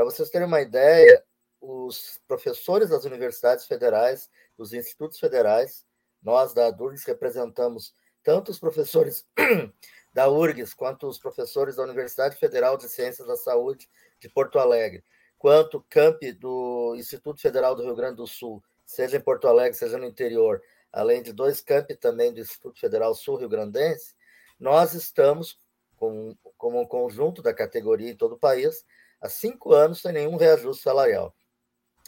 Para 0.00 0.06
vocês 0.06 0.30
terem 0.30 0.46
uma 0.46 0.62
ideia, 0.62 1.22
os 1.60 2.18
professores 2.26 2.88
das 2.88 3.04
universidades 3.04 3.66
federais, 3.66 4.30
dos 4.56 4.72
institutos 4.72 5.18
federais, 5.18 5.84
nós 6.22 6.54
da 6.54 6.70
URGS 6.70 7.04
representamos 7.04 7.94
tanto 8.22 8.50
os 8.50 8.58
professores 8.58 9.28
da 10.14 10.26
URGS 10.26 10.72
quanto 10.72 11.06
os 11.06 11.18
professores 11.18 11.76
da 11.76 11.82
Universidade 11.82 12.36
Federal 12.36 12.78
de 12.78 12.88
Ciências 12.88 13.28
da 13.28 13.36
Saúde 13.36 13.90
de 14.18 14.26
Porto 14.30 14.58
Alegre, 14.58 15.04
quanto 15.36 15.76
o 15.76 15.84
camp 15.90 16.22
do 16.38 16.94
Instituto 16.96 17.38
Federal 17.38 17.74
do 17.74 17.82
Rio 17.82 17.94
Grande 17.94 18.16
do 18.16 18.26
Sul, 18.26 18.64
seja 18.86 19.18
em 19.18 19.20
Porto 19.20 19.48
Alegre, 19.48 19.76
seja 19.76 19.98
no 19.98 20.06
interior, 20.06 20.62
além 20.90 21.22
de 21.22 21.30
dois 21.30 21.60
campi 21.60 21.94
também 21.94 22.32
do 22.32 22.40
Instituto 22.40 22.80
Federal 22.80 23.14
Sul-Rio 23.14 23.50
Grandense, 23.50 24.14
nós 24.58 24.94
estamos, 24.94 25.60
com, 25.98 26.34
como 26.56 26.80
um 26.80 26.86
conjunto 26.86 27.42
da 27.42 27.52
categoria 27.52 28.10
em 28.10 28.16
todo 28.16 28.36
o 28.36 28.38
país, 28.38 28.82
há 29.20 29.28
cinco 29.28 29.72
anos 29.72 30.00
sem 30.00 30.12
nenhum 30.12 30.36
reajuste 30.36 30.82
salarial. 30.82 31.34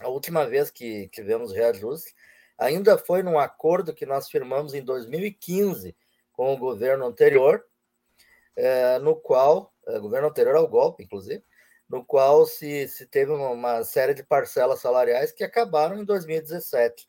A 0.00 0.08
última 0.08 0.46
vez 0.46 0.70
que 0.70 1.08
tivemos 1.08 1.52
reajuste 1.52 2.14
ainda 2.58 2.96
foi 2.96 3.22
num 3.22 3.38
acordo 3.38 3.94
que 3.94 4.06
nós 4.06 4.28
firmamos 4.28 4.74
em 4.74 4.82
2015 4.82 5.96
com 6.32 6.52
o 6.52 6.56
governo 6.56 7.06
anterior, 7.06 7.64
é, 8.56 8.98
no 8.98 9.16
qual, 9.16 9.72
é, 9.86 9.98
governo 9.98 10.28
anterior 10.28 10.56
ao 10.56 10.68
golpe, 10.68 11.04
inclusive, 11.04 11.44
no 11.88 12.04
qual 12.04 12.46
se, 12.46 12.88
se 12.88 13.06
teve 13.06 13.30
uma, 13.32 13.84
série 13.84 14.14
de 14.14 14.22
parcelas 14.22 14.80
salariais 14.80 15.30
que 15.30 15.44
acabaram 15.44 15.98
em 15.98 16.04
2017. 16.04 17.08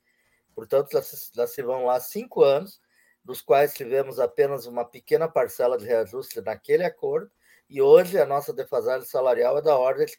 Portanto, 0.54 0.92
já 0.92 1.02
se, 1.02 1.32
já 1.34 1.48
se 1.48 1.62
vão 1.62 1.86
lá 1.86 2.00
cinco 2.00 2.44
anos, 2.44 2.82
dos 3.24 3.42
quais 3.42 3.74
tivemos 3.74 4.20
apenas 4.20 4.66
uma 4.66 4.84
pequena 4.84 5.28
parcela 5.28 5.78
de 5.78 5.86
reajuste 5.86 6.42
naquele 6.42 6.84
acordo, 6.84 7.32
e 7.70 7.82
hoje 7.82 8.20
a 8.20 8.26
nossa 8.26 8.54
defasagem 8.54 9.08
salarial 9.08 9.58
é 9.58 9.62
da 9.62 9.78
ordem 9.78 10.06
de 10.06 10.18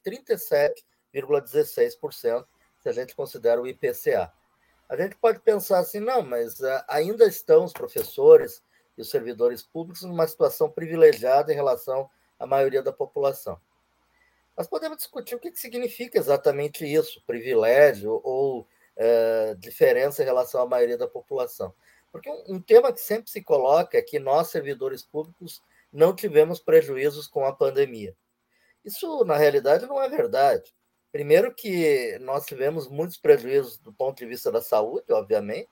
37,16%, 1.13 2.47
se 2.81 2.89
a 2.89 2.93
gente 2.93 3.15
considera 3.15 3.61
o 3.61 3.67
IPCA. 3.67 4.33
A 4.89 4.97
gente 4.97 5.17
pode 5.17 5.41
pensar 5.41 5.79
assim, 5.79 6.01
não, 6.01 6.23
mas 6.23 6.63
ah, 6.63 6.85
ainda 6.89 7.25
estão 7.27 7.65
os 7.65 7.73
professores 7.73 8.63
e 8.97 9.01
os 9.01 9.11
servidores 9.11 9.63
públicos 9.63 10.03
numa 10.03 10.27
situação 10.27 10.71
privilegiada 10.71 11.53
em 11.53 11.57
relação 11.57 12.09
à 12.39 12.47
maioria 12.47 12.83
da 12.83 12.93
população. 12.93 13.59
Nós 14.57 14.69
podemos 14.69 14.99
discutir 14.99 15.35
o 15.35 15.41
que 15.41 15.55
significa 15.57 16.19
exatamente 16.19 16.85
isso, 16.85 17.23
privilégio 17.27 18.21
ou 18.23 18.69
é, 18.97 19.55
diferença 19.59 20.23
em 20.23 20.27
relação 20.27 20.63
à 20.63 20.67
maioria 20.67 20.97
da 20.97 21.09
população. 21.09 21.75
Porque 22.13 22.31
um, 22.31 22.55
um 22.55 22.61
tema 22.61 22.93
que 22.93 23.01
sempre 23.01 23.31
se 23.31 23.43
coloca 23.43 23.99
é 23.99 24.03
que 24.03 24.21
nós, 24.21 24.49
servidores 24.49 25.03
públicos, 25.03 25.61
não 25.95 26.15
tivemos 26.15 26.59
prejuízos 26.59 27.29
com 27.29 27.47
a 27.47 27.55
pandemia. 27.55 28.17
Isso, 28.85 29.25
na 29.25 29.37
realidade, 29.37 29.87
não 29.87 30.03
é 30.03 30.09
verdade. 30.09 30.75
Primeiro, 31.13 31.55
que 31.55 32.19
nós 32.21 32.45
tivemos 32.45 32.89
muitos 32.89 33.17
prejuízos 33.17 33.79
do 33.79 33.93
ponto 33.93 34.19
de 34.19 34.27
vista 34.27 34.51
da 34.51 34.61
saúde, 34.61 35.13
obviamente, 35.13 35.71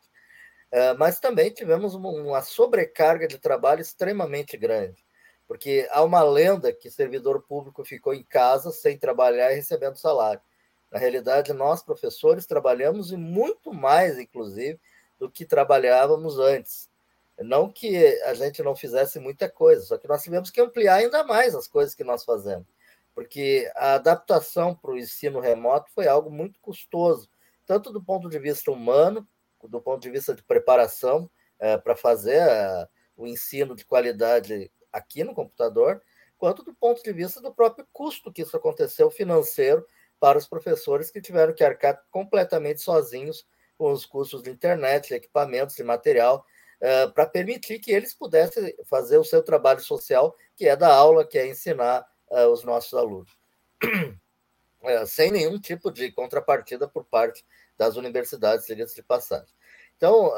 é, 0.71 0.95
mas 0.95 1.19
também 1.19 1.51
tivemos 1.51 1.95
uma 1.95 2.41
sobrecarga 2.41 3.27
de 3.27 3.39
trabalho 3.39 3.83
extremamente 3.83 4.57
grande, 4.57 5.05
Porque 5.47 5.87
há 5.91 6.03
uma 6.03 6.23
lenda 6.23 6.73
que 6.73 6.89
servidor 6.89 7.43
público 7.43 7.85
ficou 7.85 8.15
em 8.15 8.23
casa 8.23 8.71
sem 8.71 8.97
trabalhar 8.97 9.53
e 9.53 9.57
recebendo 9.57 9.97
salário. 9.97 10.41
Na 10.91 10.99
realidade, 10.99 11.53
nós, 11.53 11.83
professores, 11.83 12.47
trabalhamos 12.47 13.11
e 13.11 13.17
muito 13.17 13.73
mais, 13.73 14.19
inclusive, 14.19 14.79
do 15.19 15.31
que 15.31 15.45
trabalhávamos 15.45 16.39
antes. 16.39 16.92
Não 17.39 17.71
que 17.71 18.07
a 18.23 18.35
gente 18.35 18.63
não 18.63 18.77
fizesse 18.77 19.19
muita 19.19 19.49
coisa, 19.49 19.85
só 19.85 19.99
que 19.99 20.07
nós 20.07 20.23
tivemos 20.23 20.51
que 20.51 20.61
ampliar 20.61 20.97
ainda 20.97 21.25
mais 21.25 21.55
as 21.55 21.67
coisas 21.67 21.95
que 21.95 22.05
nós 22.05 22.25
fazemos, 22.25 22.67
porque 23.15 23.71
a 23.75 23.95
adaptação 23.95 24.75
para 24.75 24.93
o 24.93 24.99
ensino 24.99 25.41
remoto 25.41 25.91
foi 25.93 26.07
algo 26.07 26.31
muito 26.31 26.61
custoso, 26.61 27.29
tanto 27.67 27.93
do 27.93 28.03
ponto 28.03 28.29
de 28.29 28.39
vista 28.39 28.71
humano, 28.71 29.27
do 29.63 29.81
ponto 29.81 30.03
de 30.03 30.11
vista 30.11 30.35
de 30.35 30.43
preparação 30.43 31.31
é, 31.59 31.79
para 31.79 31.97
fazer 31.97 32.41
é, 32.41 32.89
o 33.17 33.27
ensino 33.27 33.75
de 33.75 33.85
qualidade 33.85 34.71
aqui 34.93 35.25
no 35.25 35.35
computador, 35.35 36.03
quanto 36.37 36.63
do 36.63 36.75
ponto 36.75 37.03
de 37.03 37.13
vista 37.13 37.41
do 37.41 37.55
próprio 37.55 37.87
custo 37.93 38.33
que 38.33 38.43
isso 38.43 38.57
aconteceu 38.57 39.11
financeiro 39.11 39.87
para 40.19 40.39
os 40.39 40.47
professores 40.47 41.11
que 41.11 41.21
tiveram 41.21 41.55
que 41.55 41.65
arcar 41.65 42.03
completamente 42.11 42.81
sozinhos 42.81 43.47
com 43.79 43.91
os 43.93 44.05
custos 44.05 44.43
de 44.43 44.51
internet, 44.51 45.09
de 45.09 45.15
equipamentos, 45.15 45.75
de 45.75 45.83
material, 45.83 46.45
uh, 46.83 47.13
para 47.13 47.27
permitir 47.27 47.79
que 47.79 47.93
eles 47.93 48.13
pudessem 48.13 48.75
fazer 48.85 49.17
o 49.17 49.25
seu 49.25 49.43
trabalho 49.43 49.81
social, 49.81 50.37
que 50.57 50.67
é 50.67 50.77
da 50.77 50.93
aula, 50.93 51.27
que 51.27 51.39
é 51.39 51.47
ensinar 51.47 52.07
uh, 52.29 52.49
os 52.49 52.65
nossos 52.65 52.93
alunos. 52.93 53.31
Uh, 53.85 55.07
sem 55.07 55.31
nenhum 55.31 55.61
tipo 55.61 55.91
de 55.91 56.11
contrapartida 56.11 56.89
por 56.89 57.05
parte 57.05 57.45
das 57.79 57.97
universidades, 57.97 58.67
diga-se 58.67 58.97
de 58.97 59.03
passagem. 59.03 59.55
Então, 59.97 60.33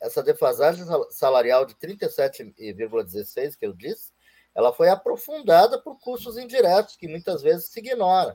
essa 0.00 0.22
defasagem 0.22 0.82
salarial 1.10 1.66
de 1.66 1.74
37,16 1.74 3.54
que 3.58 3.66
eu 3.66 3.74
disse, 3.74 4.12
ela 4.54 4.72
foi 4.72 4.88
aprofundada 4.88 5.78
por 5.78 6.00
custos 6.00 6.38
indiretos, 6.38 6.96
que 6.96 7.06
muitas 7.06 7.42
vezes 7.42 7.66
se 7.66 7.80
ignora. 7.80 8.34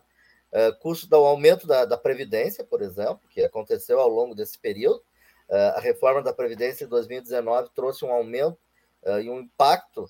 Custo 0.79 1.07
do 1.07 1.15
aumento 1.15 1.65
da, 1.65 1.85
da, 1.85 1.97
Previdência, 1.97 2.63
por 2.63 2.83
exemplo, 2.83 3.27
que 3.31 3.41
aconteceu 3.41 3.99
ao 3.99 4.09
longo 4.09 4.35
desse 4.35 4.59
período. 4.59 5.03
Uh, 5.49 5.77
a 5.77 5.79
reforma 5.79 6.21
da 6.21 6.31
Previdência 6.31 6.85
de 6.85 6.89
2019 6.91 7.71
trouxe 7.73 8.05
um 8.05 8.11
aumento 8.11 8.59
uh, 9.03 9.19
e 9.19 9.29
um 9.29 9.39
impacto 9.39 10.05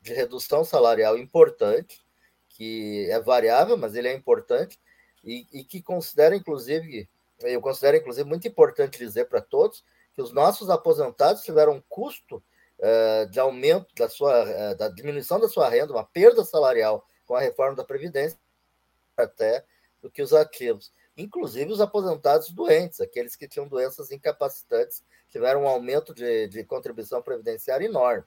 de 0.00 0.14
redução 0.14 0.64
salarial 0.64 1.18
importante, 1.18 2.02
que 2.48 3.06
é 3.10 3.20
variável, 3.20 3.76
mas 3.76 3.94
ele 3.94 4.08
é 4.08 4.14
importante, 4.14 4.80
e, 5.22 5.46
e 5.52 5.62
que 5.62 5.82
considera, 5.82 6.34
inclusive, 6.34 7.06
eu 7.42 7.60
considero, 7.60 7.98
inclusive, 7.98 8.26
muito 8.26 8.48
importante 8.48 8.98
dizer 8.98 9.26
para 9.26 9.42
todos 9.42 9.84
que 10.14 10.22
os 10.22 10.32
nossos 10.32 10.70
aposentados 10.70 11.42
tiveram 11.42 11.74
um 11.74 11.82
custo 11.86 12.42
de 13.30 13.38
aumento 13.38 13.94
da 13.94 14.08
sua 14.08 14.72
da 14.72 14.88
diminuição 14.88 15.38
da 15.38 15.50
sua 15.50 15.68
renda, 15.68 15.92
uma 15.92 16.04
perda 16.04 16.42
salarial 16.42 17.06
com 17.26 17.34
a 17.34 17.40
reforma 17.40 17.76
da 17.76 17.84
Previdência, 17.84 18.38
até 19.14 19.66
do 20.00 20.10
que 20.10 20.22
os 20.22 20.32
ativos. 20.32 20.90
Inclusive 21.16 21.72
os 21.72 21.80
aposentados 21.80 22.50
doentes, 22.50 23.00
aqueles 23.00 23.36
que 23.36 23.46
tinham 23.46 23.68
doenças 23.68 24.10
incapacitantes, 24.10 25.02
tiveram 25.30 25.62
um 25.62 25.68
aumento 25.68 26.12
de, 26.12 26.48
de 26.48 26.64
contribuição 26.64 27.22
previdenciária 27.22 27.86
enorme. 27.86 28.24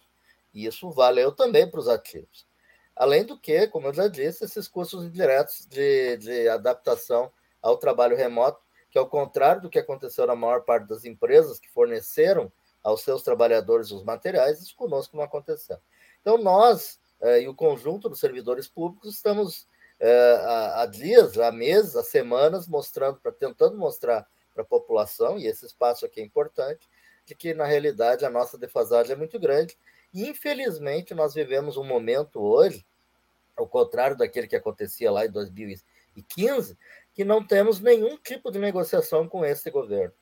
E 0.53 0.65
isso 0.65 0.89
valeu 0.91 1.31
também 1.31 1.69
para 1.69 1.79
os 1.79 1.87
ativos. 1.87 2.47
Além 2.95 3.25
do 3.25 3.37
que, 3.37 3.67
como 3.67 3.87
eu 3.87 3.93
já 3.93 4.07
disse, 4.07 4.43
esses 4.43 4.67
custos 4.67 5.03
indiretos 5.03 5.65
de, 5.67 6.17
de 6.17 6.49
adaptação 6.49 7.31
ao 7.61 7.77
trabalho 7.77 8.15
remoto, 8.15 8.61
que 8.89 8.97
ao 8.97 9.07
contrário 9.07 9.61
do 9.61 9.69
que 9.69 9.77
aconteceu 9.77 10.25
na 10.25 10.35
maior 10.35 10.61
parte 10.63 10.87
das 10.87 11.05
empresas 11.05 11.59
que 11.59 11.69
forneceram 11.69 12.51
aos 12.83 13.01
seus 13.01 13.21
trabalhadores 13.21 13.91
os 13.91 14.03
materiais, 14.03 14.61
isso 14.61 14.75
conosco 14.75 15.15
não 15.15 15.23
aconteceu. 15.23 15.77
Então, 16.21 16.37
nós 16.37 16.99
eh, 17.21 17.41
e 17.41 17.47
o 17.47 17.53
conjunto 17.53 18.09
dos 18.09 18.19
servidores 18.19 18.67
públicos 18.67 19.13
estamos 19.13 19.67
é, 19.99 20.41
há, 20.43 20.81
há, 20.81 20.85
dias, 20.85 21.37
há 21.37 21.51
meses, 21.51 21.95
há 21.95 22.03
semanas, 22.03 22.67
mostrando, 22.67 23.19
pra, 23.19 23.31
tentando 23.31 23.77
mostrar 23.77 24.27
para 24.53 24.63
a 24.63 24.65
população, 24.67 25.37
e 25.37 25.47
esse 25.47 25.65
espaço 25.65 26.05
aqui 26.05 26.19
é 26.19 26.23
importante, 26.23 26.87
de 27.25 27.35
que, 27.35 27.53
na 27.53 27.65
realidade, 27.65 28.25
a 28.25 28.29
nossa 28.29 28.57
defasagem 28.57 29.13
é 29.13 29.15
muito 29.15 29.39
grande. 29.39 29.77
E, 30.13 30.27
infelizmente, 30.27 31.13
nós 31.13 31.33
vivemos 31.33 31.77
um 31.77 31.83
momento 31.83 32.39
hoje, 32.39 32.85
ao 33.55 33.67
contrário 33.67 34.15
daquele 34.15 34.47
que 34.47 34.55
acontecia 34.55 35.11
lá 35.11 35.25
em 35.25 35.31
2015, 35.31 36.77
que 37.13 37.25
não 37.25 37.45
temos 37.45 37.79
nenhum 37.79 38.17
tipo 38.17 38.51
de 38.51 38.59
negociação 38.59 39.27
com 39.27 39.43
esse 39.43 39.69
governo. 39.69 40.13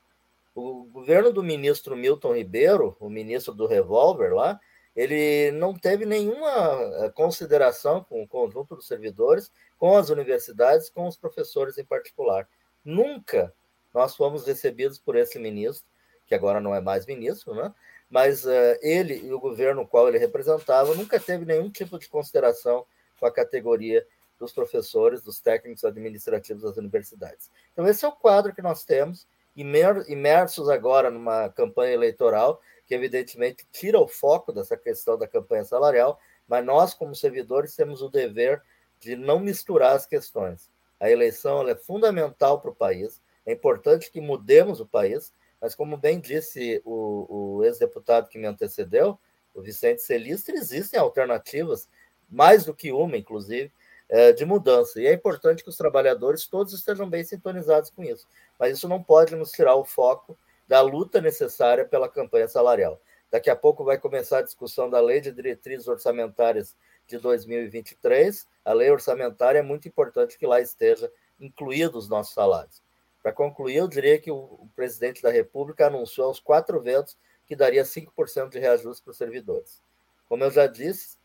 O 0.55 0.85
governo 0.85 1.33
do 1.33 1.43
ministro 1.43 1.97
Milton 1.97 2.33
Ribeiro, 2.33 2.95
o 2.99 3.09
ministro 3.09 3.53
do 3.53 3.67
revólver 3.67 4.33
lá, 4.33 4.59
ele 4.95 5.51
não 5.51 5.73
teve 5.73 6.05
nenhuma 6.05 6.49
eh, 6.49 7.09
consideração 7.09 8.03
com 8.03 8.23
o 8.23 8.27
conjunto 8.27 8.75
dos 8.75 8.87
servidores, 8.87 9.51
com 9.77 9.97
as 9.97 10.09
universidades, 10.09 10.89
com 10.89 11.07
os 11.07 11.17
professores 11.17 11.77
em 11.77 11.83
particular. 11.83 12.47
Nunca 12.83 13.53
nós 13.93 14.15
fomos 14.15 14.45
recebidos 14.45 14.97
por 14.97 15.15
esse 15.15 15.37
ministro, 15.37 15.87
que 16.25 16.35
agora 16.35 16.59
não 16.59 16.73
é 16.73 16.81
mais 16.81 17.05
ministro, 17.05 17.53
né? 17.53 17.73
mas 18.09 18.45
uh, 18.45 18.77
ele 18.81 19.25
e 19.25 19.33
o 19.33 19.39
governo 19.39 19.87
qual 19.87 20.07
ele 20.07 20.17
representava 20.17 20.93
nunca 20.95 21.19
teve 21.19 21.45
nenhum 21.45 21.69
tipo 21.69 21.97
de 21.99 22.07
consideração 22.07 22.85
com 23.19 23.25
a 23.25 23.31
categoria 23.31 24.05
dos 24.39 24.51
professores, 24.51 25.21
dos 25.21 25.39
técnicos 25.39 25.83
administrativos 25.83 26.63
das 26.63 26.77
universidades. 26.77 27.49
Então, 27.71 27.87
esse 27.87 28.03
é 28.03 28.07
o 28.07 28.11
quadro 28.11 28.53
que 28.53 28.61
nós 28.61 28.83
temos, 28.83 29.27
imersos 29.55 30.69
agora 30.69 31.09
numa 31.09 31.49
campanha 31.49 31.93
eleitoral 31.93 32.61
que 32.85 32.93
evidentemente 32.93 33.65
tira 33.71 33.99
o 33.99 34.07
foco 34.07 34.51
dessa 34.51 34.77
questão 34.77 35.17
da 35.17 35.27
campanha 35.27 35.63
salarial, 35.63 36.19
mas 36.47 36.63
nós, 36.63 36.93
como 36.93 37.15
servidores, 37.15 37.75
temos 37.75 38.01
o 38.01 38.09
dever 38.09 38.61
de 38.99 39.15
não 39.15 39.39
misturar 39.39 39.95
as 39.95 40.05
questões. 40.05 40.69
A 40.99 41.09
eleição 41.09 41.67
é 41.67 41.75
fundamental 41.75 42.61
para 42.61 42.71
o 42.71 42.75
país, 42.75 43.21
é 43.45 43.53
importante 43.53 44.11
que 44.11 44.21
mudemos 44.21 44.79
o 44.79 44.85
país, 44.85 45.33
mas 45.59 45.73
como 45.73 45.97
bem 45.97 46.19
disse 46.19 46.81
o, 46.85 47.57
o 47.57 47.63
ex-deputado 47.63 48.29
que 48.29 48.37
me 48.37 48.47
antecedeu, 48.47 49.17
o 49.53 49.61
Vicente 49.61 50.01
Celistre, 50.01 50.55
existem 50.55 50.99
alternativas, 50.99 51.87
mais 52.29 52.65
do 52.65 52.73
que 52.73 52.91
uma, 52.91 53.17
inclusive, 53.17 53.71
é, 54.09 54.31
de 54.31 54.45
mudança. 54.45 54.99
E 54.99 55.07
é 55.07 55.13
importante 55.13 55.63
que 55.63 55.69
os 55.69 55.77
trabalhadores 55.77 56.45
todos 56.45 56.73
estejam 56.73 57.09
bem 57.09 57.23
sintonizados 57.23 57.89
com 57.89 58.03
isso. 58.03 58.27
Mas 58.59 58.77
isso 58.77 58.87
não 58.87 59.01
pode 59.01 59.35
nos 59.35 59.51
tirar 59.51 59.75
o 59.75 59.85
foco 59.85 60.37
da 60.67 60.81
luta 60.81 61.21
necessária 61.21 61.85
pela 61.85 62.09
campanha 62.09 62.47
salarial. 62.47 62.99
Daqui 63.31 63.49
a 63.49 63.55
pouco 63.55 63.83
vai 63.83 63.97
começar 63.97 64.39
a 64.39 64.43
discussão 64.43 64.89
da 64.89 64.99
Lei 64.99 65.19
de 65.19 65.31
Diretrizes 65.31 65.87
Orçamentárias 65.87 66.75
de 67.07 67.17
2023. 67.17 68.47
A 68.63 68.73
lei 68.73 68.89
orçamentária 68.89 69.59
é 69.59 69.63
muito 69.63 69.87
importante 69.87 70.37
que 70.37 70.47
lá 70.47 70.61
esteja 70.61 71.11
incluídos 71.39 72.05
os 72.05 72.09
nossos 72.09 72.33
salários. 72.33 72.81
Para 73.21 73.33
concluir, 73.33 73.77
eu 73.77 73.87
diria 73.87 74.19
que 74.19 74.31
o 74.31 74.69
presidente 74.75 75.21
da 75.21 75.31
República 75.31 75.87
anunciou 75.87 76.27
aos 76.27 76.39
quatro 76.39 76.79
ventos 76.79 77.17
que 77.45 77.55
daria 77.55 77.83
5% 77.83 78.49
de 78.49 78.59
reajuste 78.59 79.03
para 79.03 79.11
os 79.11 79.17
servidores. 79.17 79.81
Como 80.27 80.43
eu 80.43 80.51
já 80.51 80.67
disse, 80.67 81.17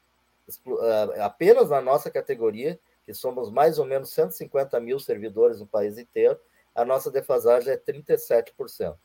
ah, 0.81 1.27
apenas 1.27 1.71
na 1.71 1.81
nossa 1.81 2.11
categoria, 2.11 2.79
que 3.05 3.15
somos 3.15 3.51
mais 3.51 3.79
ou 3.79 3.85
menos 3.85 4.11
150 4.13 4.79
mil 4.81 4.99
servidores 4.99 5.61
no 5.61 5.67
país 5.67 5.99
inteiro, 5.99 6.39
a 6.75 6.85
nossa 6.85 7.11
defasagem 7.11 7.73
é 7.73 7.77
37%. 7.77 8.97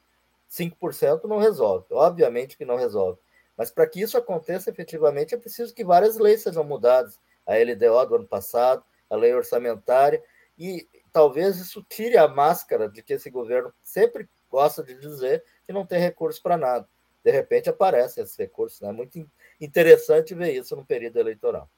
5% 0.49 1.23
não 1.25 1.37
resolve, 1.37 1.87
obviamente 1.91 2.57
que 2.57 2.65
não 2.65 2.75
resolve. 2.75 3.19
Mas 3.57 3.71
para 3.71 3.87
que 3.87 4.01
isso 4.01 4.17
aconteça 4.17 4.69
efetivamente, 4.69 5.33
é 5.33 5.37
preciso 5.37 5.73
que 5.73 5.83
várias 5.83 6.17
leis 6.17 6.43
sejam 6.43 6.63
mudadas. 6.63 7.19
A 7.45 7.53
LDO 7.57 8.05
do 8.07 8.15
ano 8.15 8.27
passado, 8.27 8.83
a 9.09 9.15
lei 9.15 9.33
orçamentária, 9.33 10.21
e 10.57 10.87
talvez 11.11 11.57
isso 11.57 11.85
tire 11.87 12.17
a 12.17 12.27
máscara 12.27 12.89
de 12.89 13.03
que 13.03 13.13
esse 13.13 13.29
governo 13.29 13.73
sempre 13.83 14.27
gosta 14.49 14.83
de 14.83 14.95
dizer 14.95 15.43
que 15.65 15.73
não 15.73 15.85
tem 15.85 15.99
recurso 15.99 16.41
para 16.41 16.57
nada. 16.57 16.87
De 17.23 17.31
repente 17.31 17.69
aparecem 17.69 18.23
esses 18.23 18.35
recursos. 18.35 18.81
É 18.81 18.91
muito 18.91 19.29
interessante 19.59 20.33
ver 20.33 20.53
isso 20.53 20.75
no 20.75 20.85
período 20.85 21.19
eleitoral. 21.19 21.69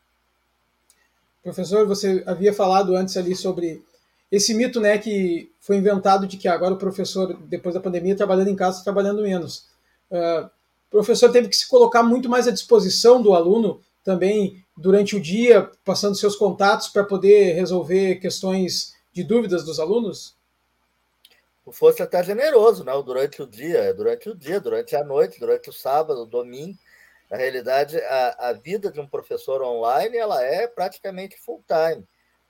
Professor, 1.43 1.87
você 1.87 2.23
havia 2.25 2.53
falado 2.53 2.95
antes 2.95 3.15
ali 3.15 3.35
sobre 3.35 3.83
esse 4.31 4.53
mito 4.53 4.79
né, 4.79 4.97
que 4.97 5.51
foi 5.59 5.77
inventado 5.77 6.27
de 6.27 6.37
que 6.37 6.47
agora 6.47 6.73
o 6.73 6.77
professor, 6.77 7.33
depois 7.43 7.73
da 7.73 7.81
pandemia, 7.81 8.15
trabalhando 8.15 8.49
em 8.49 8.55
casa, 8.55 8.83
trabalhando 8.83 9.21
menos. 9.21 9.67
Uh, 10.11 10.45
o 10.87 10.89
professor 10.89 11.31
teve 11.31 11.47
que 11.47 11.55
se 11.55 11.67
colocar 11.67 12.03
muito 12.03 12.29
mais 12.29 12.47
à 12.47 12.51
disposição 12.51 13.21
do 13.21 13.33
aluno 13.33 13.81
também 14.03 14.63
durante 14.75 15.15
o 15.15 15.21
dia, 15.21 15.69
passando 15.83 16.15
seus 16.15 16.35
contatos 16.35 16.87
para 16.89 17.03
poder 17.03 17.53
resolver 17.53 18.15
questões 18.15 18.95
de 19.11 19.23
dúvidas 19.23 19.63
dos 19.63 19.79
alunos? 19.79 20.35
Fosse 21.69 22.01
até 22.01 22.23
generoso, 22.23 22.85
né? 22.85 22.93
Durante 23.05 23.41
o 23.41 23.47
dia, 23.47 23.93
durante 23.93 24.29
o 24.29 24.35
dia, 24.35 24.61
durante 24.61 24.95
a 24.95 25.03
noite, 25.03 25.37
durante 25.37 25.69
o 25.69 25.73
sábado, 25.73 26.21
o 26.21 26.25
domingo. 26.25 26.77
Na 27.29 27.35
realidade, 27.35 27.97
a, 27.97 28.49
a 28.49 28.53
vida 28.53 28.89
de 28.89 29.01
um 29.01 29.07
professor 29.07 29.61
online 29.61 30.15
ela 30.15 30.41
é 30.41 30.65
praticamente 30.65 31.37
full 31.37 31.61
time 31.67 32.07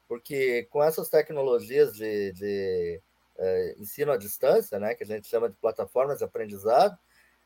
porque 0.07 0.63
com 0.69 0.83
essas 0.83 1.09
tecnologias 1.09 1.93
de, 1.93 2.31
de 2.33 3.01
é, 3.37 3.75
ensino 3.77 4.11
à 4.11 4.17
distância, 4.17 4.79
né, 4.79 4.95
que 4.95 5.03
a 5.03 5.07
gente 5.07 5.27
chama 5.27 5.49
de 5.49 5.55
plataformas 5.57 6.19
de 6.19 6.23
aprendizado 6.23 6.97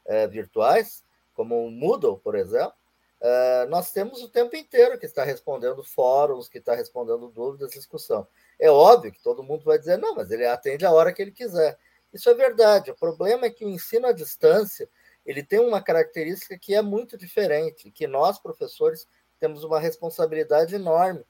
é, 0.06 0.28
virtuais, 0.28 1.04
como 1.34 1.66
o 1.66 1.72
Moodle, 1.72 2.20
por 2.20 2.36
exemplo, 2.36 2.74
uh, 3.22 3.70
nós 3.70 3.92
temos 3.92 4.22
o 4.22 4.30
tempo 4.30 4.56
inteiro 4.56 5.00
que 5.00 5.06
está 5.06 5.24
respondendo 5.24 5.84
fóruns, 5.84 6.50
que 6.50 6.58
está 6.58 6.76
respondendo 6.76 7.30
dúvidas, 7.30 7.72
discussão. 7.72 8.28
É 8.60 8.70
óbvio 8.70 9.12
que 9.12 9.24
todo 9.24 9.44
mundo 9.44 9.64
vai 9.64 9.80
dizer, 9.80 9.98
não, 9.98 10.16
mas 10.16 10.30
ele 10.30 10.46
atende 10.46 10.86
a 10.86 10.92
hora 10.92 11.14
que 11.14 11.22
ele 11.22 11.32
quiser. 11.32 11.78
Isso 12.14 12.30
é 12.30 12.34
verdade. 12.34 12.92
O 12.92 12.96
problema 12.96 13.46
é 13.46 13.50
que 13.50 13.66
o 13.66 13.70
ensino 13.70 14.08
à 14.08 14.12
distância 14.12 14.90
ele 15.26 15.44
tem 15.44 15.60
uma 15.60 15.82
característica 15.82 16.58
que 16.58 16.74
é 16.74 16.82
muito 16.82 17.18
diferente, 17.18 17.92
que 17.92 18.08
nós, 18.08 18.40
professores, 18.40 19.08
temos 19.40 19.64
uma 19.64 19.80
responsabilidade 19.80 20.76
enorme, 20.76 21.24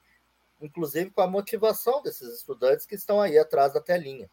inclusive 0.62 1.10
com 1.10 1.20
a 1.20 1.26
motivação 1.26 2.02
desses 2.02 2.36
estudantes 2.38 2.86
que 2.86 2.94
estão 2.94 3.20
aí 3.20 3.38
atrás 3.38 3.72
da 3.72 3.80
telinha. 3.80 4.30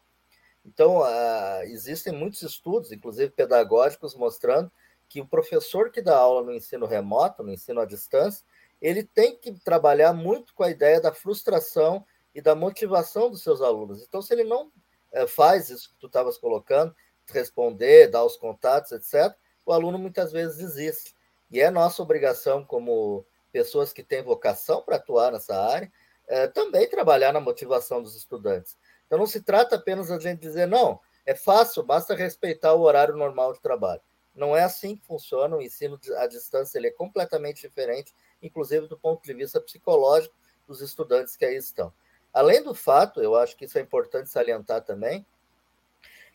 Então, 0.64 0.98
uh, 0.98 1.62
existem 1.64 2.12
muitos 2.12 2.42
estudos, 2.42 2.92
inclusive 2.92 3.30
pedagógicos, 3.30 4.14
mostrando 4.14 4.70
que 5.08 5.20
o 5.20 5.26
professor 5.26 5.90
que 5.90 6.02
dá 6.02 6.16
aula 6.16 6.42
no 6.42 6.52
ensino 6.52 6.86
remoto, 6.86 7.42
no 7.42 7.52
ensino 7.52 7.80
à 7.80 7.84
distância, 7.84 8.44
ele 8.80 9.02
tem 9.02 9.36
que 9.36 9.52
trabalhar 9.60 10.12
muito 10.12 10.54
com 10.54 10.62
a 10.62 10.70
ideia 10.70 11.00
da 11.00 11.12
frustração 11.12 12.04
e 12.34 12.40
da 12.40 12.54
motivação 12.54 13.30
dos 13.30 13.42
seus 13.42 13.60
alunos. 13.60 14.02
Então, 14.02 14.22
se 14.22 14.32
ele 14.32 14.44
não 14.44 14.66
uh, 15.12 15.26
faz 15.26 15.70
isso 15.70 15.90
que 15.90 15.96
tu 15.98 16.06
estavas 16.06 16.38
colocando, 16.38 16.94
responder, 17.26 18.08
dar 18.08 18.24
os 18.24 18.36
contatos, 18.36 18.92
etc., 18.92 19.34
o 19.64 19.72
aluno 19.72 19.98
muitas 19.98 20.32
vezes 20.32 20.56
desiste. 20.58 21.14
E 21.50 21.60
é 21.60 21.70
nossa 21.70 22.02
obrigação, 22.02 22.64
como 22.64 23.24
pessoas 23.52 23.92
que 23.92 24.02
têm 24.02 24.22
vocação 24.22 24.82
para 24.82 24.96
atuar 24.96 25.32
nessa 25.32 25.56
área, 25.56 25.90
é, 26.30 26.46
também 26.46 26.88
trabalhar 26.88 27.32
na 27.32 27.40
motivação 27.40 28.00
dos 28.00 28.14
estudantes. 28.14 28.78
Então, 29.04 29.18
não 29.18 29.26
se 29.26 29.42
trata 29.42 29.74
apenas 29.74 30.08
da 30.08 30.18
gente 30.18 30.38
dizer, 30.38 30.66
não, 30.66 31.00
é 31.26 31.34
fácil, 31.34 31.82
basta 31.82 32.14
respeitar 32.14 32.72
o 32.72 32.82
horário 32.82 33.16
normal 33.16 33.52
de 33.52 33.60
trabalho. 33.60 34.00
Não 34.32 34.56
é 34.56 34.62
assim 34.62 34.96
que 34.96 35.04
funciona, 35.04 35.56
o 35.56 35.60
ensino 35.60 35.98
à 36.16 36.28
distância 36.28 36.78
ele 36.78 36.86
é 36.86 36.92
completamente 36.92 37.62
diferente, 37.62 38.14
inclusive 38.40 38.86
do 38.86 38.96
ponto 38.96 39.20
de 39.24 39.34
vista 39.34 39.60
psicológico 39.60 40.32
dos 40.68 40.80
estudantes 40.80 41.36
que 41.36 41.44
aí 41.44 41.56
estão. 41.56 41.92
Além 42.32 42.62
do 42.62 42.74
fato, 42.74 43.20
eu 43.20 43.34
acho 43.34 43.56
que 43.56 43.64
isso 43.64 43.76
é 43.76 43.80
importante 43.80 44.30
salientar 44.30 44.82
também, 44.82 45.26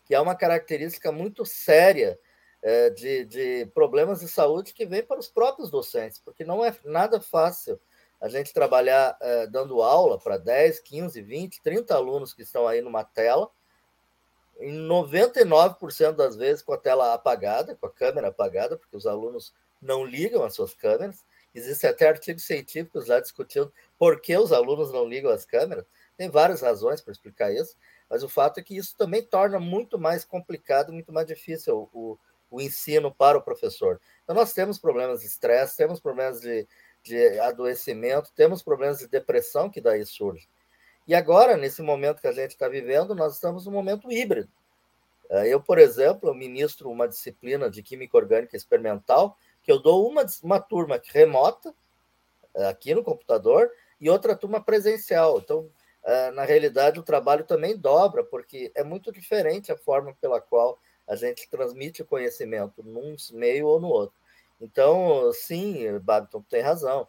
que 0.04 0.14
há 0.14 0.20
uma 0.20 0.34
característica 0.34 1.10
muito 1.10 1.46
séria 1.46 2.18
é, 2.62 2.90
de, 2.90 3.24
de 3.24 3.66
problemas 3.74 4.20
de 4.20 4.28
saúde 4.28 4.74
que 4.74 4.84
vem 4.84 5.02
para 5.02 5.18
os 5.18 5.28
próprios 5.28 5.70
docentes, 5.70 6.18
porque 6.18 6.44
não 6.44 6.62
é 6.62 6.76
nada 6.84 7.18
fácil 7.18 7.80
a 8.20 8.28
gente 8.28 8.52
trabalhar 8.52 9.16
é, 9.20 9.46
dando 9.46 9.82
aula 9.82 10.18
para 10.18 10.38
10, 10.38 10.80
15, 10.80 11.20
20, 11.20 11.62
30 11.62 11.94
alunos 11.94 12.32
que 12.32 12.42
estão 12.42 12.66
aí 12.66 12.80
numa 12.80 13.04
tela, 13.04 13.50
em 14.58 14.72
99% 14.88 16.12
das 16.12 16.36
vezes 16.36 16.62
com 16.62 16.72
a 16.72 16.78
tela 16.78 17.12
apagada, 17.12 17.76
com 17.76 17.86
a 17.86 17.92
câmera 17.92 18.28
apagada, 18.28 18.76
porque 18.76 18.96
os 18.96 19.06
alunos 19.06 19.54
não 19.80 20.04
ligam 20.04 20.42
as 20.42 20.54
suas 20.54 20.74
câmeras. 20.74 21.24
Existem 21.54 21.90
até 21.90 22.08
artigos 22.08 22.44
científicos 22.44 23.06
lá 23.06 23.20
discutindo 23.20 23.72
por 23.98 24.20
que 24.20 24.36
os 24.36 24.52
alunos 24.52 24.92
não 24.92 25.06
ligam 25.06 25.30
as 25.30 25.44
câmeras. 25.44 25.86
Tem 26.16 26.30
várias 26.30 26.62
razões 26.62 27.00
para 27.00 27.12
explicar 27.12 27.52
isso, 27.52 27.76
mas 28.08 28.22
o 28.22 28.28
fato 28.28 28.58
é 28.58 28.62
que 28.62 28.76
isso 28.76 28.96
também 28.96 29.22
torna 29.22 29.58
muito 29.58 29.98
mais 29.98 30.24
complicado, 30.24 30.92
muito 30.92 31.12
mais 31.12 31.26
difícil 31.26 31.88
o, 31.92 32.18
o 32.50 32.60
ensino 32.60 33.14
para 33.14 33.38
o 33.38 33.42
professor. 33.42 34.00
Então, 34.22 34.34
nós 34.34 34.52
temos 34.52 34.78
problemas 34.78 35.20
de 35.20 35.26
estresse, 35.26 35.76
temos 35.76 36.00
problemas 36.00 36.40
de, 36.40 36.66
de 37.06 37.38
adoecimento, 37.40 38.32
temos 38.34 38.62
problemas 38.62 38.98
de 38.98 39.08
depressão 39.08 39.70
que 39.70 39.80
daí 39.80 40.04
surgem. 40.04 40.48
E 41.06 41.14
agora, 41.14 41.56
nesse 41.56 41.82
momento 41.82 42.20
que 42.20 42.26
a 42.26 42.32
gente 42.32 42.50
está 42.50 42.68
vivendo, 42.68 43.14
nós 43.14 43.34
estamos 43.34 43.64
num 43.64 43.72
momento 43.72 44.10
híbrido. 44.10 44.50
É, 45.30 45.48
eu, 45.48 45.60
por 45.60 45.78
exemplo, 45.78 46.34
ministro 46.34 46.90
uma 46.90 47.08
disciplina 47.08 47.70
de 47.70 47.82
química 47.82 48.16
orgânica 48.16 48.56
experimental, 48.56 49.36
que 49.62 49.70
eu 49.70 49.80
dou 49.80 50.08
uma, 50.08 50.24
uma 50.42 50.60
turma 50.60 51.00
remota, 51.12 51.74
é, 52.54 52.66
aqui 52.66 52.94
no 52.94 53.04
computador, 53.04 53.70
e 54.00 54.10
outra 54.10 54.36
turma 54.36 54.62
presencial. 54.62 55.38
Então, 55.38 55.70
é, 56.04 56.30
na 56.32 56.44
realidade, 56.44 56.98
o 56.98 57.04
trabalho 57.04 57.44
também 57.44 57.76
dobra, 57.76 58.24
porque 58.24 58.70
é 58.74 58.84
muito 58.84 59.12
diferente 59.12 59.72
a 59.72 59.76
forma 59.76 60.16
pela 60.20 60.40
qual 60.40 60.78
a 61.06 61.14
gente 61.14 61.48
transmite 61.48 62.02
o 62.02 62.06
conhecimento 62.06 62.82
num 62.82 63.14
meio 63.32 63.66
ou 63.66 63.80
no 63.80 63.88
outro. 63.88 64.16
Então, 64.60 65.30
sim, 65.32 65.98
Babiton 66.00 66.42
tem 66.42 66.62
razão. 66.62 67.06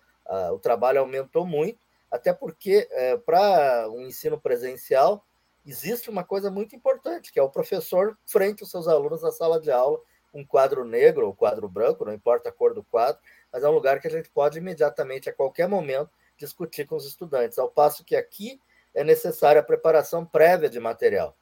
o 0.52 0.60
trabalho 0.60 1.00
aumentou 1.00 1.46
muito, 1.46 1.80
até 2.12 2.34
porque 2.34 2.88
é, 2.92 3.18
para 3.18 3.90
um 3.90 4.02
ensino 4.02 4.40
presencial 4.40 5.24
existe 5.66 6.10
uma 6.10 6.24
coisa 6.24 6.50
muito 6.50 6.76
importante, 6.76 7.32
que 7.32 7.40
é 7.40 7.44
o 7.44 7.50
professor 7.50 8.18
frente 8.26 8.64
aos 8.64 8.72
seus 8.72 8.88
alunos 8.88 9.22
na 9.22 9.32
sala 9.32 9.60
de 9.60 9.70
aula, 9.70 10.00
um 10.34 10.46
quadro 10.46 10.86
negro 10.86 11.26
ou 11.28 11.36
quadro 11.36 11.68
branco, 11.68 12.06
não 12.06 12.14
importa 12.14 12.50
a 12.50 12.52
cor 12.52 12.74
do 12.74 12.84
quadro, 12.84 13.22
mas 13.52 13.64
é 13.64 13.70
um 13.70 13.74
lugar 13.74 14.00
que 14.00 14.08
a 14.08 14.12
gente 14.12 14.30
pode 14.30 14.58
imediatamente, 14.58 15.30
a 15.30 15.34
qualquer 15.34 15.68
momento, 15.68 16.12
discutir 16.38 16.86
com 16.86 16.96
os 16.96 17.06
estudantes, 17.06 17.58
ao 17.58 17.70
passo 17.70 18.06
que 18.06 18.16
aqui 18.16 18.62
é 18.94 19.04
necessária 19.04 19.60
a 19.60 19.64
preparação 19.64 20.26
prévia 20.26 20.70
de 20.70 20.80
material 20.80 21.36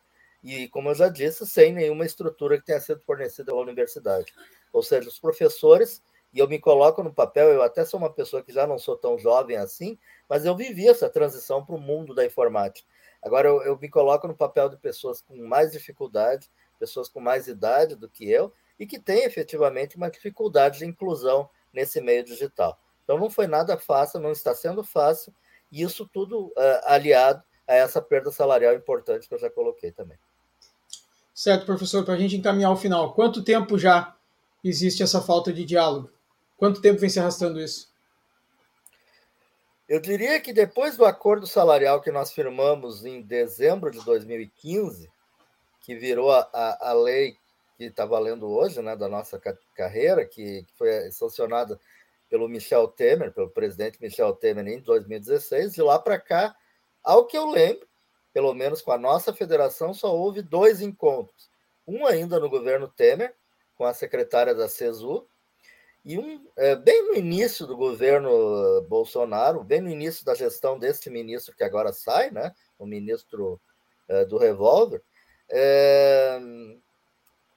e, 0.46 0.68
como 0.70 0.90
eu 0.90 0.96
já 0.96 1.10
disse, 1.10 1.44
sem 1.48 1.74
nenhuma 1.74 2.06
estrutura 2.06 2.60
que 2.60 2.66
tenha 2.66 2.80
sido 2.80 3.02
fornecida 3.02 3.46
pela 3.52 3.64
universidade. 3.64 4.32
Ou 4.72 4.84
seja, 4.84 5.10
os 5.10 5.18
professores, 5.18 6.04
e 6.32 6.38
eu 6.38 6.48
me 6.48 6.60
coloco 6.60 7.02
no 7.02 7.12
papel, 7.12 7.50
eu 7.52 7.64
até 7.64 7.84
sou 7.84 8.00
uma 8.00 8.14
pessoa 8.14 8.44
que 8.44 8.54
já 8.54 8.68
não 8.68 8.78
sou 8.78 8.96
tão 8.96 9.18
jovem 9.18 9.58
assim, 9.58 9.98
mas 10.30 10.46
eu 10.46 10.56
vivi 10.56 10.88
essa 10.88 11.10
transição 11.10 11.66
para 11.66 11.74
o 11.74 11.82
mundo 11.82 12.14
da 12.14 12.24
informática. 12.24 12.88
Agora, 13.24 13.48
eu, 13.48 13.64
eu 13.64 13.80
me 13.80 13.90
coloco 13.90 14.28
no 14.28 14.36
papel 14.36 14.70
de 14.70 14.78
pessoas 14.78 15.20
com 15.20 15.36
mais 15.48 15.72
dificuldade, 15.72 16.48
pessoas 16.78 17.10
com 17.10 17.20
mais 17.20 17.48
idade 17.48 17.96
do 17.96 18.08
que 18.08 18.30
eu, 18.30 18.54
e 18.78 18.86
que 18.86 19.00
têm 19.00 19.24
efetivamente 19.24 19.98
uma 19.98 20.12
dificuldade 20.12 20.78
de 20.78 20.86
inclusão 20.86 21.50
nesse 21.74 22.00
meio 22.00 22.24
digital. 22.24 22.80
Então, 23.04 23.18
não 23.18 23.32
foi 23.32 23.48
nada 23.48 23.80
fácil, 23.80 24.20
não 24.20 24.32
está 24.32 24.54
sendo 24.54 24.84
fácil, 24.84 25.34
e 25.72 25.82
isso 25.82 26.08
tudo 26.08 26.50
uh, 26.50 26.54
aliado 26.84 27.42
a 27.68 27.74
essa 27.74 28.00
perda 28.00 28.32
salarial 28.32 28.76
importante 28.76 29.28
que 29.28 29.34
eu 29.34 29.40
já 29.40 29.50
coloquei 29.50 29.92
também. 29.92 30.20
Certo, 31.36 31.66
professor, 31.66 32.06
para 32.06 32.14
a 32.14 32.18
gente 32.18 32.38
encaminhar 32.38 32.70
ao 32.70 32.78
final, 32.78 33.14
quanto 33.14 33.44
tempo 33.44 33.78
já 33.78 34.16
existe 34.64 35.04
essa 35.04 35.22
falta 35.22 35.52
de 35.52 35.66
diálogo? 35.66 36.10
Quanto 36.56 36.82
tempo 36.82 36.98
vem 36.98 37.10
se 37.10 37.20
arrastando 37.20 37.60
isso? 37.60 37.94
Eu 39.90 40.00
diria 40.00 40.40
que 40.40 40.54
depois 40.54 40.96
do 40.96 41.04
acordo 41.04 41.46
salarial 41.46 42.00
que 42.00 42.10
nós 42.10 42.32
firmamos 42.32 43.04
em 43.04 43.22
dezembro 43.22 43.92
de 43.92 44.00
2015, 44.06 45.12
que 45.82 45.94
virou 45.94 46.32
a, 46.32 46.50
a, 46.54 46.92
a 46.92 46.94
lei 46.94 47.36
que 47.78 47.84
está 47.84 48.06
valendo 48.06 48.48
hoje, 48.48 48.82
né, 48.82 48.96
da 48.96 49.10
nossa 49.10 49.38
carreira, 49.76 50.26
que, 50.26 50.64
que 50.64 50.74
foi 50.78 51.12
sancionada 51.12 51.78
pelo 52.30 52.48
Michel 52.48 52.88
Temer, 52.88 53.34
pelo 53.34 53.50
presidente 53.50 54.02
Michel 54.02 54.34
Temer 54.34 54.66
em 54.70 54.80
2016, 54.80 55.74
de 55.74 55.82
lá 55.82 56.00
para 56.00 56.18
cá, 56.18 56.56
ao 57.04 57.26
que 57.26 57.38
eu 57.38 57.50
lembro, 57.50 57.86
pelo 58.36 58.54
menos 58.54 58.82
com 58.82 58.92
a 58.92 58.98
nossa 58.98 59.34
federação, 59.34 59.94
só 59.94 60.14
houve 60.14 60.42
dois 60.42 60.82
encontros. 60.82 61.50
Um 61.88 62.06
ainda 62.06 62.38
no 62.38 62.50
governo 62.50 62.86
Temer, 62.86 63.34
com 63.78 63.86
a 63.86 63.94
secretária 63.94 64.54
da 64.54 64.68
CESU, 64.68 65.26
e 66.04 66.20
um 66.20 66.46
é, 66.58 66.76
bem 66.76 67.02
no 67.08 67.16
início 67.16 67.66
do 67.66 67.78
governo 67.78 68.82
Bolsonaro, 68.90 69.64
bem 69.64 69.80
no 69.80 69.90
início 69.90 70.26
da 70.26 70.36
gestão 70.36 70.78
deste 70.78 71.10
ministro 71.10 71.56
que 71.56 71.64
agora 71.64 71.94
sai, 71.94 72.30
né, 72.30 72.54
o 72.78 72.86
ministro 72.86 73.58
é, 74.10 74.26
do 74.26 74.38
revólver, 74.38 75.02
é, 75.50 76.38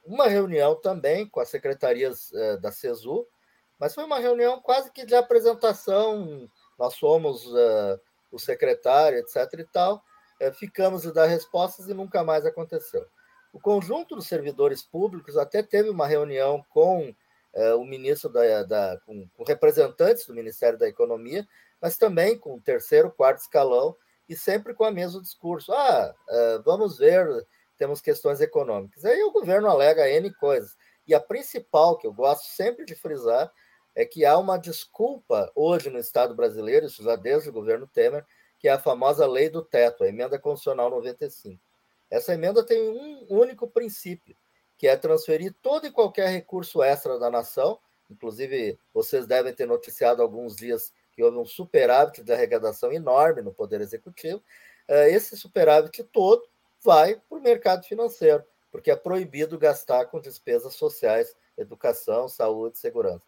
uma 0.05 0.29
reunião 0.29 0.75
também 0.75 1.27
com 1.27 1.41
as 1.41 1.49
secretarias 1.49 2.31
da 2.61 2.71
CESU, 2.71 3.27
mas 3.77 3.93
foi 3.93 4.05
uma 4.05 4.17
reunião 4.17 4.61
quase 4.61 4.89
que 4.93 5.05
de 5.05 5.13
apresentação, 5.13 6.49
nós 6.77 6.93
somos 6.93 7.45
o 8.31 8.39
secretário, 8.39 9.19
etc. 9.19 9.59
e 9.59 9.65
tal, 9.65 10.01
é, 10.39 10.51
ficamos 10.51 11.01
de 11.01 11.11
dar 11.11 11.25
respostas 11.25 11.87
e 11.87 11.93
nunca 11.93 12.23
mais 12.23 12.45
aconteceu. 12.45 13.05
O 13.51 13.59
conjunto 13.59 14.15
dos 14.15 14.27
servidores 14.27 14.81
públicos 14.83 15.35
até 15.35 15.63
teve 15.63 15.89
uma 15.89 16.07
reunião 16.07 16.63
com 16.69 17.13
é, 17.53 17.73
o 17.73 17.83
ministro 17.83 18.29
da, 18.29 18.63
da 18.63 18.99
com, 19.05 19.27
com, 19.35 19.43
representantes 19.43 20.25
do 20.25 20.33
Ministério 20.33 20.77
da 20.77 20.87
Economia, 20.87 21.47
mas 21.81 21.97
também 21.97 22.37
com 22.37 22.55
o 22.55 22.61
terceiro, 22.61 23.11
quarto 23.11 23.39
escalão 23.39 23.95
e 24.27 24.35
sempre 24.35 24.73
com 24.73 24.83
o 24.83 24.91
mesmo 24.91 25.21
discurso. 25.21 25.73
Ah, 25.73 26.13
é, 26.29 26.59
vamos 26.59 26.97
ver, 26.99 27.27
temos 27.77 28.01
questões 28.01 28.39
econômicas. 28.39 29.03
Aí 29.03 29.23
o 29.23 29.31
governo 29.31 29.67
alega 29.67 30.09
N 30.09 30.31
coisas. 30.35 30.77
E 31.07 31.15
a 31.15 31.19
principal, 31.19 31.97
que 31.97 32.05
eu 32.05 32.13
gosto 32.13 32.45
sempre 32.45 32.85
de 32.85 32.93
frisar, 32.93 33.51
é 33.95 34.05
que 34.05 34.23
há 34.23 34.37
uma 34.37 34.57
desculpa 34.57 35.51
hoje 35.55 35.89
no 35.89 35.97
Estado 35.97 36.35
brasileiro, 36.35 36.85
isso 36.85 37.03
já 37.03 37.15
desde 37.15 37.49
o 37.49 37.53
governo 37.53 37.87
Temer, 37.87 38.23
que 38.59 38.67
é 38.67 38.71
a 38.71 38.79
famosa 38.79 39.25
lei 39.25 39.49
do 39.49 39.63
teto, 39.63 40.03
a 40.03 40.07
emenda 40.07 40.37
constitucional 40.37 40.89
95. 40.89 41.59
Essa 42.11 42.33
emenda 42.33 42.63
tem 42.63 42.81
um 42.81 43.25
único 43.29 43.67
princípio, 43.67 44.35
que 44.77 44.87
é 44.87 44.97
transferir 44.97 45.55
todo 45.61 45.87
e 45.87 45.91
qualquer 45.91 46.29
recurso 46.29 46.83
extra 46.83 47.17
da 47.17 47.29
nação, 47.29 47.79
inclusive 48.09 48.77
vocês 48.93 49.25
devem 49.25 49.53
ter 49.53 49.65
noticiado 49.65 50.21
alguns 50.21 50.55
dias 50.55 50.93
que 51.11 51.23
houve 51.23 51.37
um 51.37 51.45
superávit 51.45 52.23
de 52.23 52.33
arrecadação 52.33 52.91
enorme 52.91 53.41
no 53.41 53.53
Poder 53.53 53.81
Executivo, 53.81 54.43
eh, 54.87 55.11
esse 55.11 55.37
superávit 55.37 56.03
todo 56.05 56.43
vai 56.81 57.15
para 57.15 57.37
o 57.37 57.41
mercado 57.41 57.85
financeiro, 57.85 58.43
porque 58.71 58.91
é 58.91 58.95
proibido 58.95 59.57
gastar 59.57 60.05
com 60.05 60.19
despesas 60.19 60.75
sociais, 60.75 61.35
educação, 61.57 62.27
saúde, 62.27 62.79
segurança. 62.79 63.21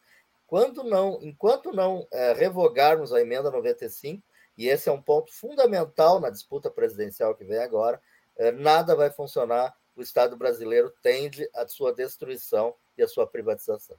quando 0.47 0.83
não, 0.83 1.19
enquanto 1.21 1.71
não 1.71 2.05
é, 2.11 2.33
revogarmos 2.33 3.13
a 3.13 3.21
emenda 3.21 3.49
95, 3.49 4.21
e 4.61 4.69
esse 4.69 4.87
é 4.87 4.91
um 4.91 5.01
ponto 5.01 5.33
fundamental 5.33 6.19
na 6.19 6.29
disputa 6.29 6.69
presidencial 6.69 7.33
que 7.33 7.43
vem 7.43 7.57
agora, 7.57 7.99
é, 8.37 8.51
nada 8.51 8.95
vai 8.95 9.09
funcionar. 9.09 9.75
O 9.95 10.03
Estado 10.03 10.37
brasileiro 10.37 10.93
tende 11.01 11.49
à 11.55 11.67
sua 11.67 11.91
destruição 11.91 12.75
e 12.95 13.01
à 13.01 13.07
sua 13.07 13.25
privatização. 13.25 13.97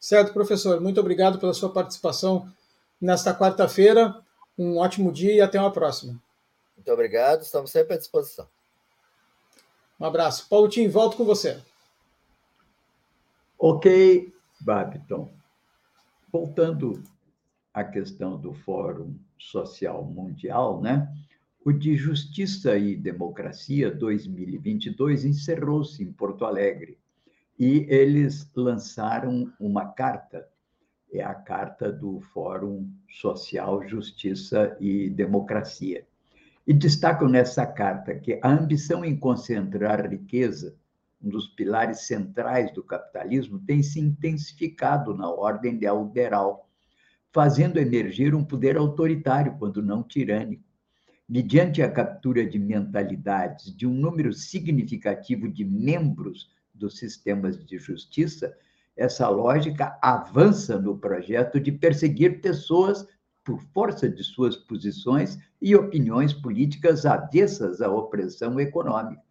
Certo, 0.00 0.32
professor. 0.32 0.80
Muito 0.80 0.98
obrigado 0.98 1.38
pela 1.38 1.54
sua 1.54 1.72
participação 1.72 2.52
nesta 3.00 3.32
quarta-feira. 3.32 4.20
Um 4.58 4.78
ótimo 4.78 5.12
dia 5.12 5.32
e 5.32 5.40
até 5.40 5.60
uma 5.60 5.72
próxima. 5.72 6.20
Muito 6.76 6.90
obrigado, 6.90 7.42
estamos 7.42 7.70
sempre 7.70 7.94
à 7.94 7.98
disposição. 7.98 8.48
Um 10.00 10.06
abraço. 10.06 10.48
Paulo 10.48 10.68
Tim, 10.68 10.88
volto 10.88 11.16
com 11.16 11.24
você. 11.24 11.62
Ok, 13.56 14.34
Babiton. 14.60 15.30
Voltando 16.32 17.00
à 17.72 17.84
questão 17.84 18.38
do 18.38 18.52
Fórum 18.52 19.16
Social 19.38 20.04
Mundial, 20.04 20.80
né? 20.80 21.12
O 21.64 21.72
de 21.72 21.94
Justiça 21.94 22.76
e 22.76 22.96
Democracia 22.96 23.90
2022 23.90 25.24
encerrou-se 25.24 26.02
em 26.02 26.12
Porto 26.12 26.44
Alegre 26.44 26.98
e 27.58 27.86
eles 27.88 28.50
lançaram 28.56 29.52
uma 29.60 29.86
carta, 29.86 30.48
é 31.12 31.22
a 31.22 31.34
carta 31.34 31.92
do 31.92 32.20
Fórum 32.32 32.90
Social 33.08 33.86
Justiça 33.86 34.76
e 34.80 35.10
Democracia. 35.10 36.06
E 36.66 36.72
destacam 36.72 37.28
nessa 37.28 37.66
carta 37.66 38.14
que 38.14 38.40
a 38.42 38.48
ambição 38.48 39.04
em 39.04 39.16
concentrar 39.16 40.08
riqueza 40.08 40.78
um 41.22 41.28
dos 41.28 41.48
pilares 41.48 42.00
centrais 42.06 42.72
do 42.72 42.82
capitalismo, 42.82 43.58
tem 43.60 43.82
se 43.82 44.00
intensificado 44.00 45.14
na 45.14 45.30
ordem 45.30 45.74
neoliberal, 45.74 46.69
fazendo 47.32 47.78
emergir 47.78 48.34
um 48.34 48.44
poder 48.44 48.76
autoritário, 48.76 49.56
quando 49.58 49.82
não 49.82 50.02
tirânico. 50.02 50.64
Mediante 51.28 51.80
a 51.82 51.90
captura 51.90 52.44
de 52.44 52.58
mentalidades 52.58 53.74
de 53.74 53.86
um 53.86 53.92
número 53.92 54.32
significativo 54.32 55.48
de 55.48 55.64
membros 55.64 56.50
dos 56.74 56.98
sistemas 56.98 57.64
de 57.64 57.78
justiça, 57.78 58.52
essa 58.96 59.28
lógica 59.28 59.98
avança 60.02 60.78
no 60.78 60.98
projeto 60.98 61.60
de 61.60 61.70
perseguir 61.70 62.40
pessoas 62.40 63.06
por 63.44 63.62
força 63.72 64.08
de 64.08 64.22
suas 64.24 64.56
posições 64.56 65.38
e 65.62 65.76
opiniões 65.76 66.32
políticas 66.32 67.06
avessas 67.06 67.80
à 67.80 67.90
opressão 67.90 68.58
econômica 68.58 69.22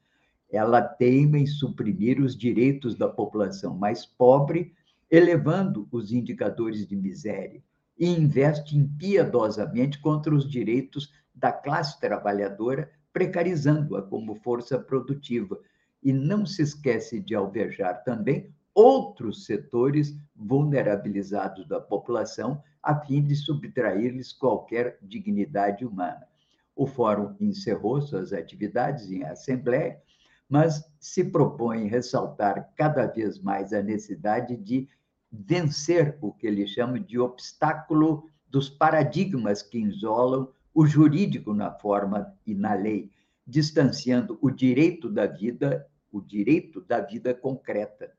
ela 0.52 0.82
teima 0.82 1.38
em 1.38 1.46
suprimir 1.46 2.20
os 2.20 2.36
direitos 2.36 2.96
da 2.96 3.08
população 3.08 3.78
mais 3.78 4.06
pobre, 4.06 4.74
elevando 5.10 5.88
os 5.92 6.12
indicadores 6.12 6.88
de 6.88 6.96
miséria, 6.96 7.64
e 8.00 8.08
investe 8.08 8.78
impiedosamente 8.78 10.00
contra 10.00 10.34
os 10.34 10.50
direitos 10.50 11.12
da 11.36 11.52
classe 11.52 12.00
trabalhadora, 12.00 12.90
precarizando-a 13.12 14.02
como 14.02 14.36
força 14.36 14.80
produtiva, 14.80 15.60
e 16.02 16.14
não 16.14 16.46
se 16.46 16.62
esquece 16.62 17.20
de 17.20 17.36
alvejar 17.36 18.04
também 18.04 18.54
outros 18.74 19.46
setores 19.46 20.16
vulnerabilizados 20.34 21.68
da 21.68 21.82
população, 21.82 22.64
a 22.82 22.96
fim 22.96 23.22
de 23.22 23.36
subtrair-lhes 23.36 24.32
qualquer 24.32 24.98
dignidade 25.02 25.86
humana. 25.86 26.26
O 26.74 26.88
Fórum 26.88 27.36
encerrou 27.42 28.02
suas 28.02 28.32
atividades 28.32 29.12
em 29.12 29.26
assembleia 29.26 30.02
mas 30.50 30.84
se 31.00 31.24
propõe 31.24 31.88
ressaltar 31.88 32.74
cada 32.76 33.06
vez 33.06 33.40
mais 33.40 33.72
a 33.72 33.84
necessidade 33.84 34.58
de 34.58 34.90
vencer 35.32 36.18
o 36.22 36.32
que 36.32 36.48
ele 36.48 36.66
chama 36.68 37.00
de 37.00 37.20
obstáculo 37.20 38.30
dos 38.48 38.70
paradigmas 38.70 39.62
que 39.62 39.78
isolam 39.78 40.50
o 40.74 40.86
jurídico 40.86 41.54
na 41.54 41.72
forma 41.72 42.34
e 42.46 42.56
na 42.56 42.74
lei, 42.74 43.12
distanciando 43.46 44.38
o 44.42 44.50
direito 44.50 45.10
da 45.10 45.28
vida, 45.28 45.88
o 46.12 46.22
direito 46.22 46.82
da 46.82 47.00
vida 47.02 47.34
concreta. 47.34 48.12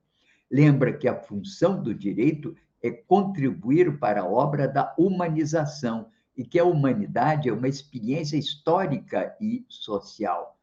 Lembra 0.50 0.92
que 0.92 1.08
a 1.08 1.14
função 1.14 1.82
do 1.82 1.94
direito 1.94 2.54
é 2.82 2.90
contribuir 2.90 3.98
para 3.98 4.22
a 4.22 4.28
obra 4.28 4.66
da 4.66 4.94
humanização 4.98 6.08
e 6.36 6.44
que 6.44 6.58
a 6.58 6.64
humanidade 6.64 7.48
é 7.48 7.52
uma 7.52 7.68
experiência 7.68 8.36
histórica 8.36 9.36
e 9.40 9.64
social 9.68 10.56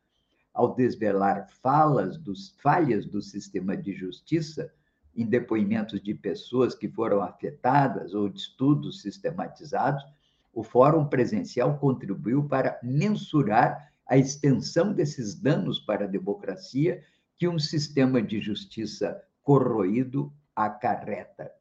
ao 0.58 0.74
desvelar 0.74 1.48
falas 1.62 2.18
dos, 2.18 2.50
falhas 2.58 3.06
do 3.06 3.22
sistema 3.22 3.78
de 3.78 3.93
justiça, 3.93 4.74
em 5.18 5.26
depoimentos 5.26 5.99
de 5.99 6.13
pessoas 6.13 6.76
que 6.76 6.88
foram 6.88 7.24
afetadas 7.24 8.13
ou 8.13 8.30
de 8.30 8.38
estudos 8.38 9.01
sistematizados, 9.01 10.05
o 10.53 10.63
Fórum 10.63 11.05
Presencial 11.05 11.78
contribuiu 11.80 12.47
para 12.47 12.80
mensurar 12.84 13.91
a 14.07 14.18
extensão 14.18 14.93
desses 14.93 15.34
danos 15.34 15.80
para 15.80 16.05
a 16.05 16.07
democracia 16.07 17.03
que 17.36 17.47
um 17.47 17.59
sistema 17.59 18.22
de 18.22 18.39
justiça 18.39 19.22
corroído 19.43 20.32
acarreta. 20.55 21.51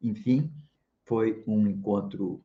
Enfim, 0.00 0.50
foi 1.04 1.44
um 1.46 1.66
encontro 1.66 2.42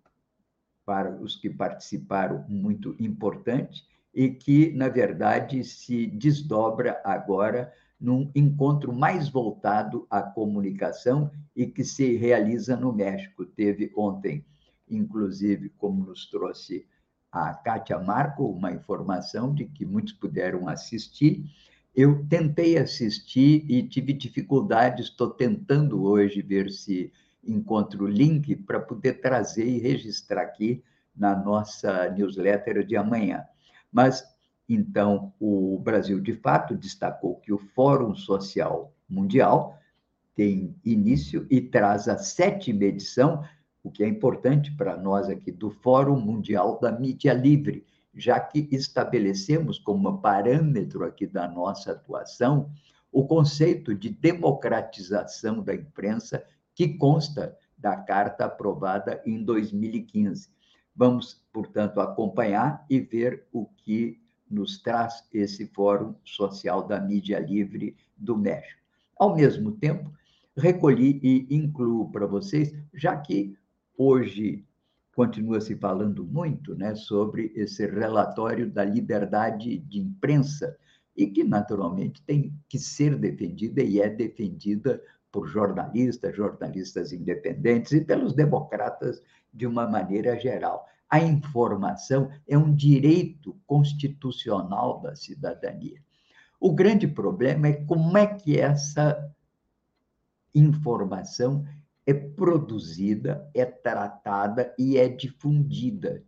para 0.85 1.11
os 1.11 1.35
que 1.35 1.49
participaram 1.49 2.45
muito 2.47 2.95
importante 2.99 3.85
e 4.13 4.29
que, 4.29 4.71
na 4.73 4.87
verdade, 4.87 5.63
se 5.63 6.07
desdobra 6.07 7.01
agora 7.03 7.73
num 7.99 8.31
encontro 8.35 8.93
mais 8.93 9.27
voltado 9.29 10.05
à 10.09 10.21
comunicação 10.21 11.31
e 11.55 11.65
que 11.65 11.83
se 11.83 12.15
realiza 12.15 12.75
no 12.75 12.93
México. 12.93 13.45
Teve 13.45 13.91
ontem, 13.95 14.45
inclusive, 14.87 15.69
como 15.69 16.05
nos 16.05 16.29
trouxe 16.29 16.85
a 17.31 17.53
Kátia 17.53 17.99
Marco, 17.99 18.45
uma 18.45 18.71
informação 18.71 19.53
de 19.53 19.65
que 19.65 19.85
muitos 19.85 20.13
puderam 20.13 20.67
assistir. 20.67 21.43
Eu 21.95 22.25
tentei 22.27 22.77
assistir 22.77 23.65
e 23.69 23.81
tive 23.83 24.13
dificuldades, 24.13 25.07
estou 25.07 25.31
tentando 25.31 26.03
hoje 26.03 26.41
ver 26.41 26.69
se 26.69 27.11
encontro 27.43 28.05
o 28.05 28.07
link 28.07 28.55
para 28.55 28.79
poder 28.79 29.13
trazer 29.21 29.65
e 29.65 29.79
registrar 29.79 30.41
aqui 30.41 30.83
na 31.15 31.35
nossa 31.35 32.09
newsletter 32.09 32.85
de 32.85 32.95
amanhã. 32.95 33.43
Mas, 33.91 34.23
então, 34.67 35.33
o 35.39 35.79
Brasil, 35.79 36.19
de 36.19 36.33
fato, 36.33 36.75
destacou 36.75 37.35
que 37.37 37.53
o 37.53 37.57
Fórum 37.57 38.13
Social 38.15 38.93
Mundial 39.07 39.77
tem 40.35 40.75
início 40.83 41.47
e 41.49 41.61
traz 41.61 42.07
a 42.07 42.17
sétima 42.17 42.83
edição, 42.83 43.43
o 43.81 43.89
que 43.89 44.03
é 44.03 44.07
importante 44.07 44.71
para 44.75 44.97
nós 44.97 45.29
aqui, 45.29 45.51
do 45.51 45.71
Fórum 45.71 46.19
Mundial 46.19 46.79
da 46.79 46.91
Mídia 46.91 47.33
Livre, 47.33 47.85
já 48.13 48.39
que 48.39 48.67
estabelecemos 48.71 49.79
como 49.79 50.19
parâmetro 50.19 51.05
aqui 51.05 51.25
da 51.25 51.47
nossa 51.47 51.91
atuação 51.91 52.69
o 53.11 53.25
conceito 53.25 53.95
de 53.95 54.09
democratização 54.09 55.63
da 55.63 55.73
imprensa 55.73 56.43
que 56.75 56.97
consta 56.97 57.57
da 57.77 57.95
carta 57.95 58.45
aprovada 58.45 59.21
em 59.25 59.43
2015. 59.43 60.49
Vamos, 60.95 61.41
portanto, 61.53 62.01
acompanhar 62.01 62.85
e 62.89 62.99
ver 62.99 63.47
o 63.51 63.65
que 63.65 64.21
nos 64.49 64.81
traz 64.81 65.23
esse 65.33 65.67
Fórum 65.67 66.15
Social 66.23 66.87
da 66.87 66.99
Mídia 66.99 67.39
Livre 67.39 67.95
do 68.17 68.37
México. 68.37 68.81
Ao 69.17 69.35
mesmo 69.35 69.71
tempo, 69.73 70.11
recolhi 70.55 71.19
e 71.23 71.47
incluo 71.55 72.11
para 72.11 72.25
vocês, 72.25 72.73
já 72.93 73.15
que 73.17 73.57
hoje 73.97 74.65
continua 75.15 75.59
se 75.59 75.75
falando 75.75 76.23
muito 76.23 76.75
né, 76.75 76.93
sobre 76.93 77.51
esse 77.55 77.85
relatório 77.87 78.69
da 78.69 78.85
liberdade 78.85 79.79
de 79.79 79.99
imprensa, 79.99 80.77
e 81.17 81.25
que 81.25 81.43
naturalmente 81.43 82.21
tem 82.21 82.53
que 82.69 82.77
ser 82.77 83.17
defendida 83.17 83.81
e 83.81 83.99
é 83.99 84.07
defendida 84.07 85.01
por 85.31 85.47
jornalistas, 85.47 86.35
jornalistas 86.35 87.11
independentes 87.11 87.91
e 87.91 88.01
pelos 88.01 88.33
democratas 88.33 89.21
de 89.51 89.65
uma 89.65 89.87
maneira 89.87 90.39
geral. 90.39 90.87
A 91.09 91.19
informação 91.19 92.29
é 92.47 92.57
um 92.57 92.73
direito 92.73 93.57
constitucional 93.65 95.01
da 95.01 95.15
cidadania. 95.15 96.01
O 96.59 96.73
grande 96.73 97.07
problema 97.07 97.67
é 97.67 97.73
como 97.73 98.17
é 98.17 98.25
que 98.25 98.59
essa 98.59 99.31
informação 100.53 101.65
é 102.05 102.13
produzida, 102.13 103.49
é 103.53 103.65
tratada 103.65 104.73
e 104.77 104.97
é 104.97 105.07
difundida. 105.07 106.23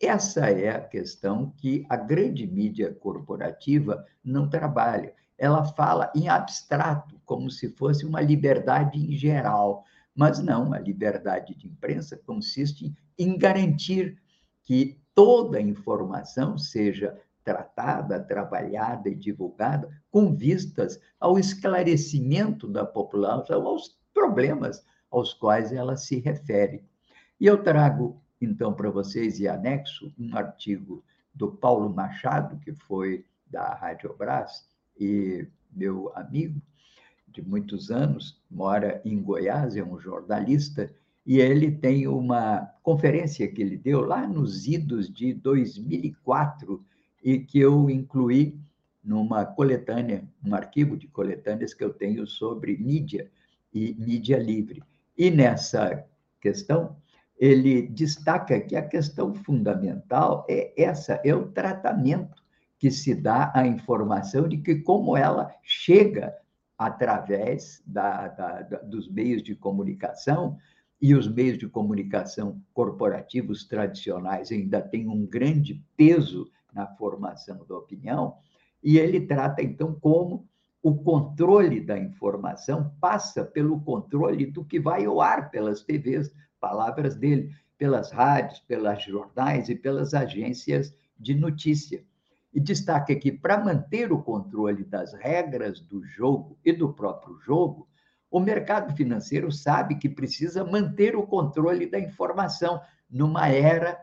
Essa 0.00 0.48
é 0.48 0.70
a 0.70 0.80
questão 0.80 1.52
que 1.56 1.84
a 1.88 1.96
grande 1.96 2.46
mídia 2.46 2.92
corporativa 2.94 4.06
não 4.22 4.48
trabalha. 4.48 5.12
Ela 5.36 5.64
fala 5.64 6.10
em 6.14 6.28
abstrato, 6.28 7.20
como 7.24 7.50
se 7.50 7.68
fosse 7.70 8.06
uma 8.06 8.20
liberdade 8.20 8.98
em 8.98 9.16
geral. 9.16 9.84
Mas 10.14 10.38
não, 10.38 10.72
a 10.72 10.78
liberdade 10.78 11.54
de 11.54 11.68
imprensa 11.68 12.16
consiste 12.16 12.94
em 13.18 13.36
garantir 13.36 14.20
que 14.62 15.00
toda 15.14 15.60
informação 15.60 16.56
seja 16.56 17.18
tratada, 17.44 18.20
trabalhada 18.20 19.08
e 19.08 19.14
divulgada 19.14 19.88
com 20.10 20.34
vistas 20.34 21.00
ao 21.18 21.38
esclarecimento 21.38 22.68
da 22.68 22.84
população, 22.84 23.66
aos 23.66 23.98
problemas 24.12 24.84
aos 25.10 25.32
quais 25.32 25.72
ela 25.72 25.96
se 25.96 26.18
refere. 26.18 26.84
E 27.40 27.46
eu 27.46 27.62
trago, 27.62 28.20
então, 28.40 28.74
para 28.74 28.90
vocês, 28.90 29.40
e 29.40 29.48
anexo, 29.48 30.12
um 30.18 30.36
artigo 30.36 31.02
do 31.34 31.50
Paulo 31.50 31.88
Machado, 31.88 32.58
que 32.58 32.74
foi 32.74 33.24
da 33.46 33.74
Rádio 33.74 34.14
Brás 34.16 34.68
e 34.98 35.46
meu 35.70 36.12
amigo 36.14 36.60
de 37.26 37.42
muitos 37.42 37.90
anos, 37.90 38.42
mora 38.50 39.00
em 39.04 39.22
Goiás, 39.22 39.76
é 39.76 39.82
um 39.82 39.98
jornalista, 39.98 40.92
e 41.28 41.42
ele 41.42 41.70
tem 41.70 42.08
uma 42.08 42.72
conferência 42.82 43.46
que 43.46 43.60
ele 43.60 43.76
deu 43.76 44.00
lá 44.00 44.26
nos 44.26 44.66
idos 44.66 45.12
de 45.12 45.34
2004 45.34 46.82
e 47.22 47.38
que 47.38 47.58
eu 47.58 47.90
incluí 47.90 48.58
numa 49.04 49.44
coletânea, 49.44 50.26
um 50.42 50.54
arquivo 50.54 50.96
de 50.96 51.06
coletâneas 51.06 51.74
que 51.74 51.84
eu 51.84 51.92
tenho 51.92 52.26
sobre 52.26 52.78
mídia 52.78 53.30
e 53.74 53.94
mídia 53.98 54.38
livre. 54.38 54.82
E 55.18 55.30
nessa 55.30 56.02
questão, 56.40 56.96
ele 57.38 57.82
destaca 57.82 58.58
que 58.58 58.74
a 58.74 58.88
questão 58.88 59.34
fundamental 59.34 60.46
é 60.48 60.72
essa, 60.82 61.20
é 61.22 61.34
o 61.34 61.48
tratamento 61.48 62.42
que 62.78 62.90
se 62.90 63.14
dá 63.14 63.52
à 63.54 63.66
informação 63.66 64.48
de 64.48 64.56
que 64.56 64.76
como 64.76 65.14
ela 65.14 65.54
chega 65.62 66.34
através 66.78 67.82
da, 67.86 68.28
da, 68.28 68.62
da, 68.62 68.78
dos 68.78 69.10
meios 69.10 69.42
de 69.42 69.54
comunicação, 69.54 70.56
e 71.00 71.14
os 71.14 71.28
meios 71.28 71.58
de 71.58 71.68
comunicação 71.68 72.60
corporativos 72.74 73.64
tradicionais 73.64 74.50
ainda 74.50 74.80
têm 74.80 75.08
um 75.08 75.24
grande 75.24 75.82
peso 75.96 76.50
na 76.72 76.86
formação 76.86 77.64
da 77.68 77.76
opinião, 77.76 78.36
e 78.82 78.98
ele 78.98 79.20
trata, 79.26 79.62
então, 79.62 79.94
como 79.94 80.46
o 80.82 80.94
controle 80.94 81.80
da 81.80 81.98
informação 81.98 82.92
passa 83.00 83.44
pelo 83.44 83.80
controle 83.80 84.46
do 84.46 84.64
que 84.64 84.78
vai 84.78 85.04
ao 85.04 85.20
ar 85.20 85.50
pelas 85.50 85.82
TVs, 85.82 86.32
palavras 86.60 87.16
dele, 87.16 87.52
pelas 87.76 88.10
rádios, 88.10 88.60
pelas 88.60 89.02
jornais 89.02 89.68
e 89.68 89.74
pelas 89.74 90.14
agências 90.14 90.94
de 91.18 91.34
notícia. 91.34 92.04
E 92.52 92.60
destaca 92.60 93.14
que, 93.14 93.30
para 93.30 93.62
manter 93.62 94.12
o 94.12 94.22
controle 94.22 94.84
das 94.84 95.12
regras 95.14 95.80
do 95.80 96.02
jogo 96.04 96.58
e 96.64 96.72
do 96.72 96.92
próprio 96.92 97.38
jogo, 97.40 97.88
o 98.30 98.40
mercado 98.40 98.94
financeiro 98.94 99.50
sabe 99.50 99.96
que 99.96 100.08
precisa 100.08 100.64
manter 100.64 101.16
o 101.16 101.26
controle 101.26 101.86
da 101.86 101.98
informação 101.98 102.80
numa 103.08 103.48
era 103.48 103.98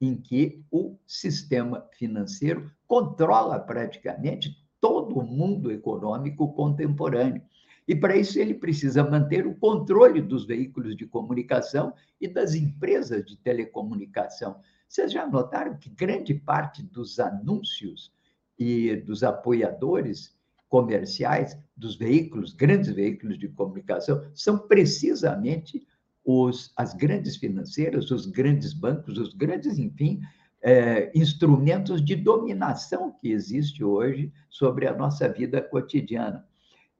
em 0.00 0.16
que 0.16 0.64
o 0.70 0.96
sistema 1.06 1.86
financeiro 1.92 2.70
controla 2.86 3.58
praticamente 3.58 4.56
todo 4.80 5.18
o 5.18 5.26
mundo 5.26 5.70
econômico 5.70 6.52
contemporâneo. 6.54 7.42
E 7.86 7.96
para 7.96 8.16
isso 8.16 8.38
ele 8.38 8.54
precisa 8.54 9.02
manter 9.02 9.46
o 9.46 9.54
controle 9.54 10.20
dos 10.20 10.46
veículos 10.46 10.96
de 10.96 11.06
comunicação 11.06 11.92
e 12.20 12.28
das 12.28 12.54
empresas 12.54 13.24
de 13.24 13.36
telecomunicação. 13.38 14.60
Vocês 14.86 15.10
já 15.10 15.26
notaram 15.26 15.76
que 15.76 15.90
grande 15.90 16.34
parte 16.34 16.82
dos 16.82 17.18
anúncios 17.18 18.12
e 18.58 18.96
dos 18.96 19.22
apoiadores 19.22 20.37
comerciais 20.68 21.58
dos 21.76 21.96
veículos, 21.96 22.52
grandes 22.52 22.90
veículos 22.90 23.38
de 23.38 23.48
comunicação, 23.48 24.22
são 24.34 24.58
precisamente 24.58 25.86
os, 26.24 26.72
as 26.76 26.92
grandes 26.94 27.36
financeiras, 27.36 28.10
os 28.10 28.26
grandes 28.26 28.74
bancos, 28.74 29.16
os 29.16 29.32
grandes, 29.32 29.78
enfim, 29.78 30.20
é, 30.60 31.10
instrumentos 31.14 32.04
de 32.04 32.14
dominação 32.16 33.12
que 33.12 33.30
existe 33.30 33.82
hoje 33.82 34.32
sobre 34.50 34.86
a 34.86 34.94
nossa 34.94 35.28
vida 35.28 35.62
cotidiana. 35.62 36.46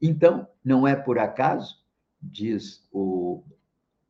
Então, 0.01 0.47
não 0.65 0.87
é 0.87 0.95
por 0.95 1.19
acaso, 1.19 1.77
diz 2.23 2.87
o 2.93 3.43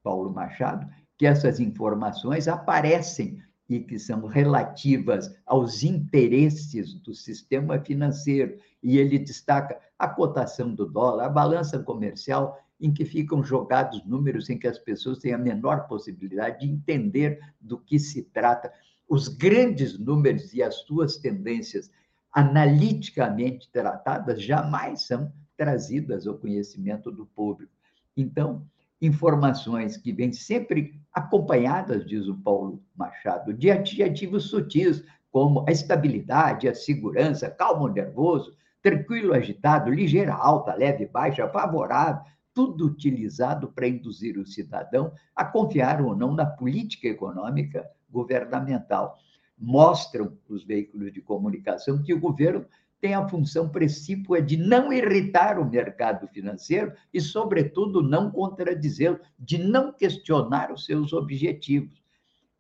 Paulo 0.02 0.32
Machado, 0.32 0.86
que 1.16 1.26
essas 1.26 1.58
informações 1.58 2.46
aparecem 2.46 3.42
e 3.68 3.80
que 3.80 3.98
são 3.98 4.26
relativas 4.26 5.34
aos 5.44 5.82
interesses 5.82 6.94
do 6.94 7.14
sistema 7.14 7.78
financeiro. 7.78 8.58
E 8.82 8.98
ele 8.98 9.18
destaca 9.18 9.78
a 9.98 10.08
cotação 10.08 10.74
do 10.74 10.86
dólar, 10.86 11.26
a 11.26 11.28
balança 11.28 11.78
comercial, 11.78 12.58
em 12.80 12.92
que 12.92 13.04
ficam 13.04 13.42
jogados 13.42 14.04
números 14.06 14.48
em 14.48 14.58
que 14.58 14.68
as 14.68 14.78
pessoas 14.78 15.18
têm 15.18 15.34
a 15.34 15.38
menor 15.38 15.86
possibilidade 15.88 16.60
de 16.60 16.72
entender 16.72 17.40
do 17.60 17.76
que 17.76 17.98
se 17.98 18.22
trata. 18.22 18.72
Os 19.08 19.28
grandes 19.28 19.98
números 19.98 20.54
e 20.54 20.62
as 20.62 20.76
suas 20.82 21.16
tendências 21.16 21.90
analiticamente 22.32 23.68
tratadas 23.70 24.40
jamais 24.40 25.02
são 25.02 25.32
trazidas 25.56 26.26
ao 26.26 26.38
conhecimento 26.38 27.10
do 27.10 27.26
público. 27.26 27.72
Então, 28.16 28.64
informações 29.00 29.96
que 29.96 30.12
vêm 30.12 30.32
sempre 30.32 31.00
acompanhadas, 31.12 32.04
diz 32.06 32.26
o 32.26 32.36
Paulo 32.36 32.82
Machado, 32.96 33.52
de 33.54 33.70
adjetivos 33.70 34.50
sutis, 34.50 35.04
como 35.30 35.64
a 35.68 35.72
estabilidade, 35.72 36.68
a 36.68 36.74
segurança, 36.74 37.50
calmo, 37.50 37.88
nervoso, 37.88 38.56
tranquilo, 38.82 39.34
agitado, 39.34 39.90
ligeira, 39.90 40.34
alta, 40.34 40.74
leve, 40.74 41.06
baixa, 41.06 41.48
favorável, 41.48 42.22
tudo 42.54 42.86
utilizado 42.86 43.68
para 43.68 43.86
induzir 43.86 44.38
o 44.38 44.46
cidadão 44.46 45.12
a 45.34 45.44
confiar 45.44 46.00
ou 46.02 46.16
não 46.16 46.34
na 46.34 46.46
política 46.46 47.06
econômica 47.06 47.88
governamental. 48.10 49.16
Mostram 49.56 50.36
os 50.48 50.64
veículos 50.64 51.12
de 51.12 51.20
comunicação 51.20 52.02
que 52.02 52.14
o 52.14 52.20
governo 52.20 52.64
tem 53.00 53.14
a 53.14 53.28
função 53.28 53.68
precípua 53.68 54.42
de 54.42 54.56
não 54.56 54.92
irritar 54.92 55.58
o 55.58 55.64
mercado 55.64 56.26
financeiro 56.28 56.92
e, 57.12 57.20
sobretudo, 57.20 58.02
não 58.02 58.30
contradizê-lo, 58.30 59.20
de 59.38 59.58
não 59.58 59.92
questionar 59.92 60.72
os 60.72 60.84
seus 60.84 61.12
objetivos. 61.12 62.02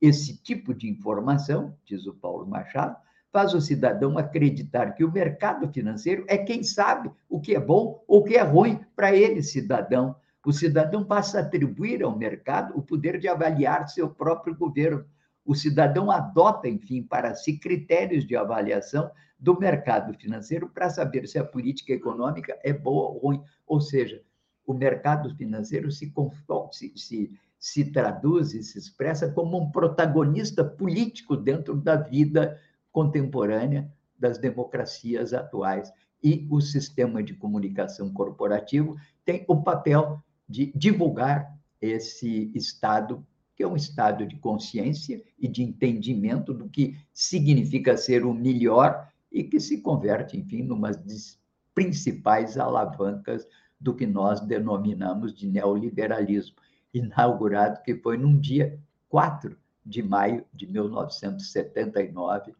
Esse 0.00 0.36
tipo 0.36 0.72
de 0.72 0.88
informação, 0.88 1.76
diz 1.84 2.06
o 2.06 2.14
Paulo 2.14 2.46
Machado, 2.46 2.96
faz 3.32 3.52
o 3.52 3.60
cidadão 3.60 4.16
acreditar 4.16 4.92
que 4.92 5.04
o 5.04 5.12
mercado 5.12 5.68
financeiro 5.72 6.24
é 6.28 6.38
quem 6.38 6.62
sabe 6.62 7.10
o 7.28 7.40
que 7.40 7.54
é 7.54 7.60
bom 7.60 8.02
ou 8.06 8.20
o 8.20 8.24
que 8.24 8.36
é 8.36 8.42
ruim 8.42 8.80
para 8.94 9.14
ele, 9.14 9.42
cidadão. 9.42 10.14
O 10.46 10.52
cidadão 10.52 11.04
passa 11.04 11.38
a 11.38 11.42
atribuir 11.42 12.02
ao 12.02 12.16
mercado 12.16 12.72
o 12.74 12.80
poder 12.80 13.18
de 13.18 13.28
avaliar 13.28 13.86
seu 13.88 14.08
próprio 14.08 14.56
governo. 14.56 15.04
O 15.44 15.54
cidadão 15.54 16.10
adota, 16.10 16.68
enfim, 16.68 17.02
para 17.02 17.34
si 17.34 17.58
critérios 17.58 18.26
de 18.26 18.34
avaliação 18.34 19.10
do 19.38 19.58
mercado 19.58 20.12
financeiro 20.14 20.68
para 20.68 20.90
saber 20.90 21.28
se 21.28 21.38
a 21.38 21.44
política 21.44 21.92
econômica 21.92 22.58
é 22.64 22.72
boa 22.72 23.10
ou 23.10 23.18
ruim. 23.18 23.42
Ou 23.66 23.80
seja, 23.80 24.22
o 24.66 24.74
mercado 24.74 25.34
financeiro 25.36 25.90
se, 25.90 26.12
se, 26.72 26.92
se, 26.96 27.30
se 27.58 27.84
traduz 27.92 28.52
e 28.52 28.62
se 28.62 28.78
expressa 28.78 29.30
como 29.30 29.56
um 29.56 29.70
protagonista 29.70 30.64
político 30.64 31.36
dentro 31.36 31.76
da 31.76 31.96
vida 31.96 32.60
contemporânea 32.90 33.90
das 34.18 34.38
democracias 34.38 35.32
atuais. 35.32 35.92
E 36.22 36.48
o 36.50 36.60
sistema 36.60 37.22
de 37.22 37.32
comunicação 37.34 38.12
corporativo 38.12 38.96
tem 39.24 39.44
o 39.46 39.62
papel 39.62 40.20
de 40.48 40.72
divulgar 40.74 41.56
esse 41.80 42.50
estado, 42.56 43.24
que 43.54 43.62
é 43.62 43.68
um 43.68 43.76
estado 43.76 44.26
de 44.26 44.36
consciência 44.36 45.22
e 45.38 45.46
de 45.46 45.62
entendimento 45.62 46.52
do 46.52 46.68
que 46.68 46.96
significa 47.12 47.96
ser 47.96 48.24
o 48.24 48.34
melhor 48.34 49.07
e 49.30 49.44
que 49.44 49.60
se 49.60 49.80
converte, 49.80 50.36
enfim, 50.36 50.62
numa 50.62 50.90
das 50.90 51.38
principais 51.74 52.58
alavancas 52.58 53.46
do 53.80 53.94
que 53.94 54.06
nós 54.06 54.40
denominamos 54.40 55.32
de 55.34 55.46
neoliberalismo, 55.46 56.56
inaugurado 56.92 57.82
que 57.82 57.94
foi 57.94 58.16
num 58.16 58.38
dia 58.38 58.78
4 59.08 59.56
de 59.84 60.02
maio 60.02 60.44
de 60.52 60.66
1979 60.66 62.54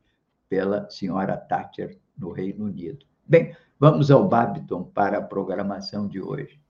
pela 0.49 0.89
senhora 0.89 1.37
Thatcher 1.37 1.99
no 2.17 2.31
Reino 2.31 2.67
Unido. 2.67 3.05
Bem, 3.27 3.55
vamos 3.79 4.11
ao 4.11 4.27
Babiton 4.27 4.85
para 4.85 5.19
a 5.19 5.23
programação 5.23 6.09
de 6.09 6.21
hoje. 6.21 6.61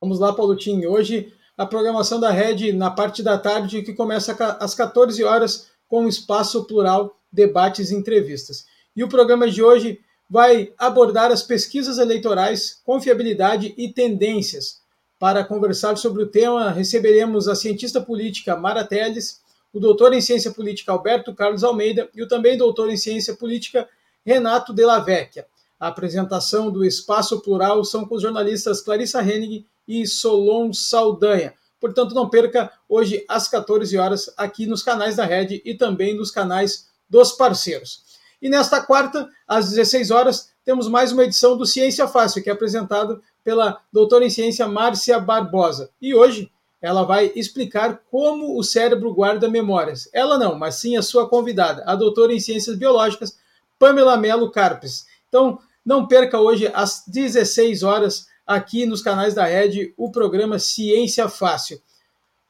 Vamos 0.00 0.18
lá, 0.18 0.32
Paulotinho. 0.32 0.90
Hoje 0.90 1.32
a 1.56 1.64
programação 1.64 2.20
da 2.20 2.30
Rede 2.30 2.72
na 2.72 2.90
parte 2.90 3.22
da 3.22 3.38
tarde 3.38 3.82
que 3.82 3.94
começa 3.94 4.32
às 4.60 4.74
14 4.74 5.22
horas 5.24 5.70
com 5.88 6.04
o 6.04 6.08
espaço 6.08 6.64
plural 6.64 7.18
debates 7.32 7.90
e 7.90 7.94
entrevistas. 7.94 8.66
E 8.96 9.04
o 9.04 9.08
programa 9.08 9.50
de 9.50 9.62
hoje 9.62 10.00
vai 10.28 10.72
abordar 10.78 11.30
as 11.30 11.42
pesquisas 11.42 11.98
eleitorais, 11.98 12.80
confiabilidade 12.82 13.74
e 13.76 13.92
tendências. 13.92 14.80
Para 15.18 15.44
conversar 15.44 15.96
sobre 15.98 16.22
o 16.22 16.26
tema, 16.26 16.70
receberemos 16.70 17.46
a 17.46 17.54
cientista 17.54 18.00
política 18.00 18.56
Mara 18.56 18.84
Teles, 18.84 19.42
o 19.72 19.78
doutor 19.78 20.14
em 20.14 20.20
ciência 20.22 20.50
política 20.50 20.92
Alberto 20.92 21.34
Carlos 21.34 21.62
Almeida 21.62 22.08
e 22.14 22.22
o 22.22 22.28
também 22.28 22.56
doutor 22.56 22.90
em 22.90 22.96
ciência 22.96 23.34
política 23.34 23.86
Renato 24.24 24.72
Della 24.72 24.98
Vecchia. 24.98 25.46
A 25.78 25.88
apresentação 25.88 26.70
do 26.70 26.82
Espaço 26.82 27.40
Plural 27.42 27.84
são 27.84 28.06
com 28.06 28.14
os 28.14 28.22
jornalistas 28.22 28.80
Clarissa 28.80 29.22
Henning 29.22 29.66
e 29.86 30.06
Solon 30.06 30.72
Saldanha. 30.72 31.52
Portanto, 31.78 32.14
não 32.14 32.30
perca 32.30 32.72
hoje 32.88 33.22
às 33.28 33.46
14 33.46 33.96
horas 33.98 34.32
aqui 34.38 34.64
nos 34.66 34.82
canais 34.82 35.16
da 35.16 35.26
Rede 35.26 35.60
e 35.66 35.74
também 35.74 36.16
nos 36.16 36.30
canais 36.30 36.88
dos 37.08 37.32
parceiros. 37.32 38.05
E 38.40 38.48
nesta 38.48 38.80
quarta, 38.80 39.28
às 39.46 39.70
16 39.70 40.10
horas, 40.10 40.50
temos 40.64 40.88
mais 40.88 41.12
uma 41.12 41.24
edição 41.24 41.56
do 41.56 41.64
Ciência 41.64 42.06
Fácil, 42.06 42.42
que 42.42 42.50
é 42.50 42.52
apresentado 42.52 43.22
pela 43.42 43.80
doutora 43.92 44.24
em 44.24 44.30
ciência 44.30 44.66
Márcia 44.66 45.18
Barbosa. 45.18 45.90
E 46.00 46.14
hoje 46.14 46.50
ela 46.80 47.04
vai 47.04 47.32
explicar 47.34 48.02
como 48.10 48.58
o 48.58 48.62
cérebro 48.62 49.14
guarda 49.14 49.48
memórias. 49.48 50.08
Ela 50.12 50.38
não, 50.38 50.58
mas 50.58 50.76
sim 50.76 50.96
a 50.96 51.02
sua 51.02 51.28
convidada, 51.28 51.82
a 51.86 51.94
doutora 51.94 52.32
em 52.32 52.40
ciências 52.40 52.76
biológicas, 52.76 53.38
Pamela 53.78 54.16
Melo 54.16 54.50
Carpes. 54.50 55.06
Então, 55.28 55.58
não 55.84 56.06
perca 56.06 56.40
hoje 56.40 56.70
às 56.74 57.04
16 57.06 57.82
horas 57.82 58.26
aqui 58.46 58.86
nos 58.86 59.02
canais 59.02 59.34
da 59.34 59.44
Rede 59.44 59.94
o 59.96 60.10
programa 60.10 60.58
Ciência 60.58 61.28
Fácil. 61.28 61.80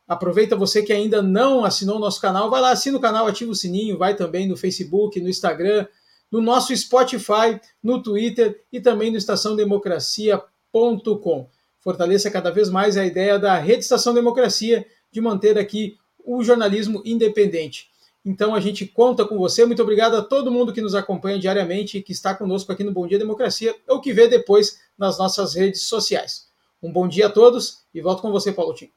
Aproveita 0.06 0.54
você 0.54 0.82
que 0.82 0.92
ainda 0.92 1.20
não 1.20 1.64
assinou 1.64 1.96
o 1.96 2.00
nosso 2.00 2.20
canal, 2.20 2.48
vai 2.48 2.60
lá, 2.60 2.70
assina 2.70 2.96
o 2.96 3.00
canal, 3.00 3.26
ativa 3.26 3.50
o 3.50 3.54
sininho, 3.54 3.98
vai 3.98 4.14
também 4.14 4.46
no 4.46 4.56
Facebook, 4.56 5.20
no 5.20 5.28
Instagram, 5.28 5.84
no 6.30 6.40
nosso 6.40 6.76
Spotify, 6.76 7.60
no 7.82 8.00
Twitter 8.02 8.62
e 8.72 8.80
também 8.80 9.10
no 9.10 9.16
estaçãodemocracia.com. 9.16 11.48
Fortaleça 11.80 12.30
cada 12.30 12.50
vez 12.50 12.70
mais 12.70 12.96
a 12.96 13.04
ideia 13.04 13.38
da 13.38 13.58
Rede 13.58 13.80
Estação 13.80 14.14
Democracia 14.14 14.86
de 15.10 15.20
manter 15.20 15.58
aqui 15.58 15.98
o 16.24 16.42
jornalismo 16.42 17.02
independente. 17.04 17.90
Então 18.24 18.54
a 18.56 18.60
gente 18.60 18.86
conta 18.86 19.24
com 19.24 19.38
você. 19.38 19.64
Muito 19.64 19.82
obrigado 19.82 20.16
a 20.16 20.22
todo 20.22 20.50
mundo 20.50 20.72
que 20.72 20.80
nos 20.80 20.96
acompanha 20.96 21.38
diariamente 21.38 21.98
e 21.98 22.02
que 22.02 22.10
está 22.10 22.34
conosco 22.34 22.72
aqui 22.72 22.82
no 22.82 22.90
Bom 22.92 23.06
Dia 23.06 23.18
Democracia 23.18 23.72
ou 23.86 24.00
que 24.00 24.12
vê 24.12 24.26
depois 24.26 24.80
nas 24.98 25.16
nossas 25.16 25.54
redes 25.54 25.82
sociais. 25.82 26.48
Um 26.82 26.92
bom 26.92 27.06
dia 27.06 27.28
a 27.28 27.30
todos 27.30 27.84
e 27.94 28.00
volto 28.00 28.20
com 28.20 28.32
você, 28.32 28.50
Paulo 28.52 28.74
Tim. 28.74 28.90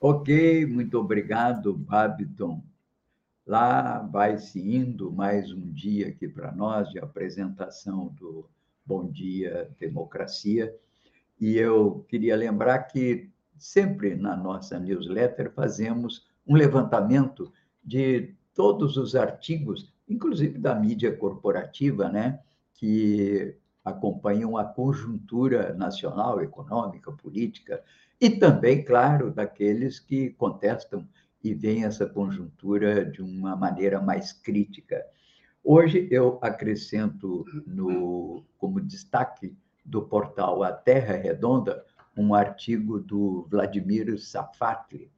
Ok, 0.00 0.64
muito 0.64 0.96
obrigado, 0.96 1.74
Babiton. 1.74 2.62
Lá 3.44 3.98
vai 3.98 4.38
se 4.38 4.60
indo 4.60 5.10
mais 5.10 5.50
um 5.52 5.72
dia 5.72 6.06
aqui 6.06 6.28
para 6.28 6.52
nós 6.52 6.88
de 6.90 7.00
apresentação 7.00 8.06
do 8.16 8.48
Bom 8.86 9.10
Dia 9.10 9.68
Democracia. 9.76 10.72
E 11.40 11.56
eu 11.56 12.06
queria 12.08 12.36
lembrar 12.36 12.84
que 12.84 13.28
sempre 13.56 14.14
na 14.14 14.36
nossa 14.36 14.78
newsletter 14.78 15.50
fazemos 15.52 16.28
um 16.46 16.54
levantamento 16.54 17.52
de 17.82 18.36
todos 18.54 18.96
os 18.96 19.16
artigos, 19.16 19.92
inclusive 20.08 20.60
da 20.60 20.76
mídia 20.76 21.10
corporativa, 21.16 22.08
né, 22.08 22.38
que 22.72 23.52
acompanham 23.84 24.56
a 24.56 24.64
conjuntura 24.64 25.74
nacional, 25.74 26.40
econômica, 26.40 27.10
política, 27.10 27.82
e 28.20 28.30
também, 28.30 28.84
claro, 28.84 29.30
daqueles 29.30 30.00
que 30.00 30.30
contestam 30.30 31.06
e 31.42 31.54
veem 31.54 31.84
essa 31.84 32.06
conjuntura 32.06 33.04
de 33.04 33.22
uma 33.22 33.54
maneira 33.54 34.00
mais 34.00 34.32
crítica. 34.32 35.04
Hoje 35.62 36.08
eu 36.10 36.38
acrescento 36.42 37.44
no, 37.66 38.44
como 38.58 38.80
destaque 38.80 39.56
do 39.84 40.02
portal 40.02 40.62
A 40.62 40.72
Terra 40.72 41.16
Redonda 41.16 41.84
um 42.16 42.34
artigo 42.34 42.98
do 42.98 43.46
Vladimir 43.48 44.18
Safatli. 44.18 45.08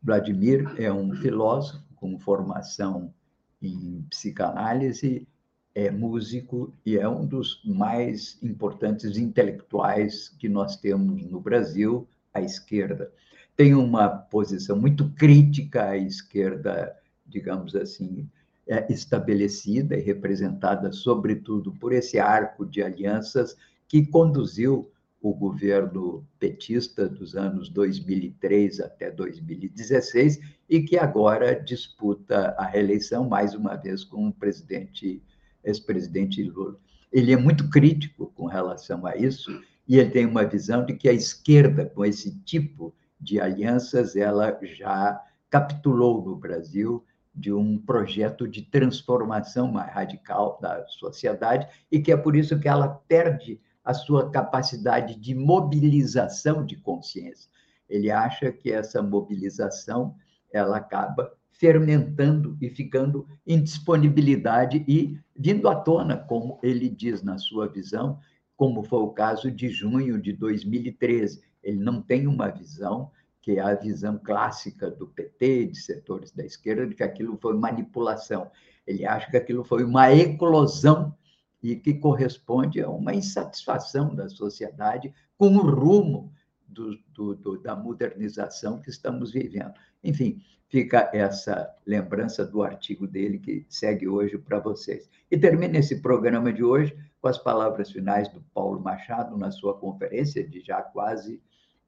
Vladimir 0.00 0.80
é 0.80 0.92
um 0.92 1.12
filósofo 1.12 1.82
com 1.96 2.18
formação 2.18 3.12
em 3.60 4.06
psicanálise 4.08 5.26
é 5.74 5.90
músico 5.90 6.72
e 6.86 6.96
é 6.96 7.08
um 7.08 7.26
dos 7.26 7.60
mais 7.64 8.38
importantes 8.42 9.16
intelectuais 9.18 10.28
que 10.38 10.48
nós 10.48 10.76
temos 10.76 11.24
no 11.24 11.40
Brasil, 11.40 12.06
à 12.32 12.40
esquerda. 12.40 13.12
Tem 13.56 13.74
uma 13.74 14.08
posição 14.08 14.76
muito 14.76 15.10
crítica 15.10 15.90
à 15.90 15.96
esquerda, 15.96 16.94
digamos 17.26 17.74
assim, 17.74 18.28
é, 18.66 18.90
estabelecida 18.92 19.96
e 19.96 20.00
representada, 20.00 20.92
sobretudo, 20.92 21.72
por 21.72 21.92
esse 21.92 22.18
arco 22.18 22.64
de 22.64 22.82
alianças 22.82 23.56
que 23.88 24.06
conduziu 24.06 24.90
o 25.20 25.32
governo 25.32 26.26
petista 26.38 27.08
dos 27.08 27.34
anos 27.34 27.68
2003 27.70 28.80
até 28.80 29.10
2016 29.10 30.38
e 30.68 30.82
que 30.82 30.98
agora 30.98 31.54
disputa 31.54 32.54
a 32.58 32.66
reeleição 32.66 33.26
mais 33.26 33.54
uma 33.54 33.74
vez 33.74 34.04
com 34.04 34.28
o 34.28 34.32
presidente 34.32 35.22
ex-presidente 35.64 36.42
Lula. 36.42 36.76
Ele 37.12 37.32
é 37.32 37.36
muito 37.36 37.68
crítico 37.70 38.32
com 38.34 38.46
relação 38.46 39.06
a 39.06 39.16
isso 39.16 39.60
e 39.86 39.98
ele 39.98 40.10
tem 40.10 40.26
uma 40.26 40.44
visão 40.44 40.84
de 40.84 40.94
que 40.94 41.08
a 41.08 41.12
esquerda, 41.12 41.86
com 41.86 42.04
esse 42.04 42.38
tipo 42.40 42.94
de 43.20 43.40
alianças, 43.40 44.16
ela 44.16 44.58
já 44.62 45.20
capitulou 45.48 46.24
no 46.24 46.36
Brasil 46.36 47.04
de 47.34 47.52
um 47.52 47.78
projeto 47.78 48.46
de 48.46 48.62
transformação 48.62 49.70
mais 49.70 49.92
radical 49.92 50.58
da 50.60 50.86
sociedade 50.86 51.66
e 51.90 52.00
que 52.00 52.12
é 52.12 52.16
por 52.16 52.36
isso 52.36 52.58
que 52.58 52.68
ela 52.68 52.88
perde 52.88 53.60
a 53.84 53.92
sua 53.92 54.30
capacidade 54.30 55.16
de 55.16 55.34
mobilização 55.34 56.64
de 56.64 56.76
consciência. 56.76 57.50
Ele 57.88 58.10
acha 58.10 58.50
que 58.50 58.72
essa 58.72 59.02
mobilização 59.02 60.14
ela 60.52 60.78
acaba 60.78 61.32
fermentando 61.58 62.56
e 62.60 62.68
ficando 62.68 63.26
em 63.46 63.62
disponibilidade 63.62 64.84
e 64.88 65.18
vindo 65.36 65.68
à 65.68 65.76
tona, 65.76 66.16
como 66.16 66.58
ele 66.62 66.88
diz 66.88 67.22
na 67.22 67.38
sua 67.38 67.68
visão, 67.68 68.18
como 68.56 68.82
foi 68.82 69.00
o 69.00 69.10
caso 69.10 69.50
de 69.50 69.68
junho 69.68 70.20
de 70.20 70.32
2013. 70.32 71.42
Ele 71.62 71.78
não 71.78 72.02
tem 72.02 72.26
uma 72.26 72.48
visão 72.48 73.10
que 73.40 73.58
é 73.58 73.60
a 73.60 73.74
visão 73.74 74.18
clássica 74.18 74.90
do 74.90 75.06
PT, 75.06 75.66
de 75.66 75.78
setores 75.78 76.32
da 76.32 76.44
esquerda, 76.44 76.86
de 76.86 76.94
que 76.94 77.02
aquilo 77.02 77.36
foi 77.36 77.54
manipulação. 77.54 78.50
Ele 78.86 79.06
acha 79.06 79.30
que 79.30 79.36
aquilo 79.36 79.62
foi 79.62 79.84
uma 79.84 80.10
eclosão 80.12 81.14
e 81.62 81.76
que 81.76 81.94
corresponde 81.94 82.80
a 82.80 82.88
uma 82.88 83.14
insatisfação 83.14 84.14
da 84.14 84.28
sociedade 84.28 85.12
com 85.36 85.56
o 85.56 85.60
rumo 85.60 86.32
do, 86.74 86.98
do, 87.14 87.34
do, 87.34 87.58
da 87.58 87.74
modernização 87.74 88.80
que 88.82 88.90
estamos 88.90 89.32
vivendo. 89.32 89.72
Enfim, 90.02 90.42
fica 90.68 91.08
essa 91.14 91.72
lembrança 91.86 92.44
do 92.44 92.62
artigo 92.62 93.06
dele 93.06 93.38
que 93.38 93.64
segue 93.68 94.08
hoje 94.08 94.36
para 94.36 94.58
vocês. 94.58 95.08
E 95.30 95.38
termina 95.38 95.78
esse 95.78 96.02
programa 96.02 96.52
de 96.52 96.64
hoje 96.64 96.94
com 97.20 97.28
as 97.28 97.38
palavras 97.38 97.90
finais 97.90 98.28
do 98.28 98.42
Paulo 98.52 98.80
Machado 98.80 99.38
na 99.38 99.50
sua 99.50 99.78
conferência 99.78 100.46
de 100.46 100.60
já 100.60 100.82
quase 100.82 101.40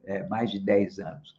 é, 0.05 0.27
mais 0.29 0.51
de 0.51 0.61
10 0.61 1.01
anos. 1.01 1.35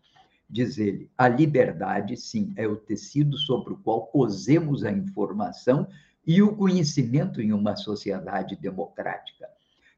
Diz 0.50 0.78
ele: 0.78 1.10
a 1.18 1.28
liberdade, 1.28 2.16
sim, 2.16 2.54
é 2.56 2.68
o 2.68 2.76
tecido 2.76 3.38
sobre 3.38 3.74
o 3.74 3.78
qual 3.78 4.08
cosemos 4.08 4.84
a 4.84 4.91
informação 4.91 5.88
e 6.26 6.41
o 6.41 6.56
conhecimento 6.56 7.41
em 7.41 7.54
uma 7.54 7.76
sociedade 7.76 8.56
democrática. 8.58 9.48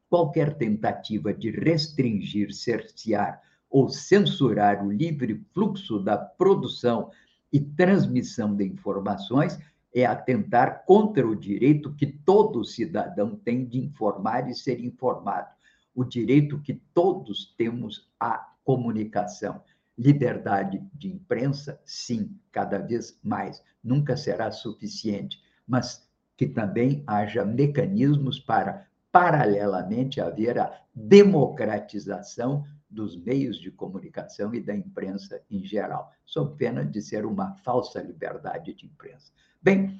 Qualquer 0.10 0.56
tentativa 0.56 1.34
de 1.34 1.52
restringir, 1.52 2.52
cercear 2.52 3.42
ou 3.70 3.90
censurar 3.90 4.84
o 4.84 4.92
livre 4.92 5.46
fluxo 5.54 6.00
da 6.00 6.18
produção 6.18 7.12
e 7.54 7.60
transmissão 7.60 8.56
de 8.56 8.66
informações 8.66 9.60
é 9.94 10.06
atentar 10.06 10.84
contra 10.86 11.28
o 11.28 11.36
direito 11.36 11.94
que 11.94 12.08
todo 12.08 12.66
cidadão 12.66 13.36
tem 13.36 13.66
de 13.66 13.80
informar 13.80 14.50
e 14.50 14.56
ser 14.56 14.80
informado, 14.80 15.50
o 15.96 16.04
direito 16.04 16.60
que 16.62 16.74
todos 16.94 17.54
temos 17.58 18.10
à 18.20 18.50
comunicação. 18.64 19.62
Liberdade 19.98 20.82
de 20.94 21.10
imprensa, 21.10 21.80
sim, 21.84 22.36
cada 22.52 22.78
vez 22.78 23.20
mais, 23.24 23.62
nunca 23.84 24.16
será 24.16 24.52
suficiente, 24.52 25.42
mas 25.68 26.08
que 26.38 26.48
também 26.48 27.04
haja 27.06 27.44
mecanismos 27.44 28.40
para, 28.40 28.88
paralelamente, 29.12 30.22
haver 30.22 30.60
a 30.60 30.72
democratização 30.94 32.64
dos 32.90 33.16
meios 33.16 33.60
de 33.60 33.72
comunicação 33.72 34.54
e 34.54 34.60
da 34.60 34.76
imprensa 34.76 35.42
em 35.50 35.64
geral, 35.64 36.12
sob 36.26 36.56
pena 36.58 36.84
de 36.84 37.02
ser 37.02 37.26
uma 37.26 37.54
falsa 37.58 38.02
liberdade 38.02 38.74
de 38.74 38.86
imprensa. 38.86 39.32
Bem, 39.62 40.00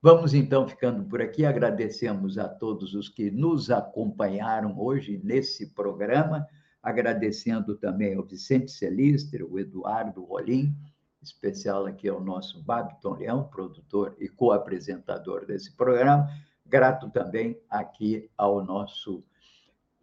vamos 0.00 0.32
então 0.32 0.66
ficando 0.66 1.04
por 1.04 1.20
aqui. 1.20 1.44
Agradecemos 1.44 2.38
a 2.38 2.48
todos 2.48 2.94
os 2.94 3.08
que 3.08 3.30
nos 3.30 3.70
acompanharam 3.70 4.78
hoje 4.78 5.20
nesse 5.22 5.74
programa, 5.74 6.46
agradecendo 6.82 7.76
também 7.76 8.14
ao 8.14 8.24
Vicente 8.24 8.70
Celistre, 8.72 9.42
o 9.42 9.58
Eduardo 9.58 10.24
Rolim, 10.24 10.74
especial 11.22 11.84
aqui 11.84 12.08
ao 12.08 12.22
nosso 12.22 12.62
Babiton 12.62 13.16
Leão, 13.16 13.44
produtor 13.44 14.16
e 14.18 14.28
co-apresentador 14.28 15.44
desse 15.44 15.76
programa. 15.76 16.26
Grato 16.70 17.10
também 17.10 17.60
aqui 17.68 18.30
ao 18.38 18.64
nosso 18.64 19.24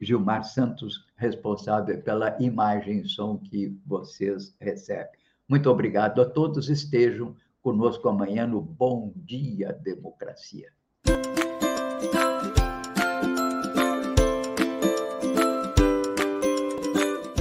Gilmar 0.01 0.43
Santos, 0.43 1.05
responsável 1.15 2.03
pela 2.03 2.35
imagem 2.41 2.99
e 2.99 3.07
som 3.07 3.37
que 3.37 3.73
vocês 3.85 4.53
recebem. 4.59 5.17
Muito 5.47 5.69
obrigado 5.69 6.21
a 6.21 6.25
todos. 6.25 6.69
Estejam 6.69 7.33
conosco 7.61 8.09
amanhã 8.09 8.45
no 8.45 8.59
Bom 8.59 9.13
Dia 9.15 9.71
Democracia. 9.81 10.67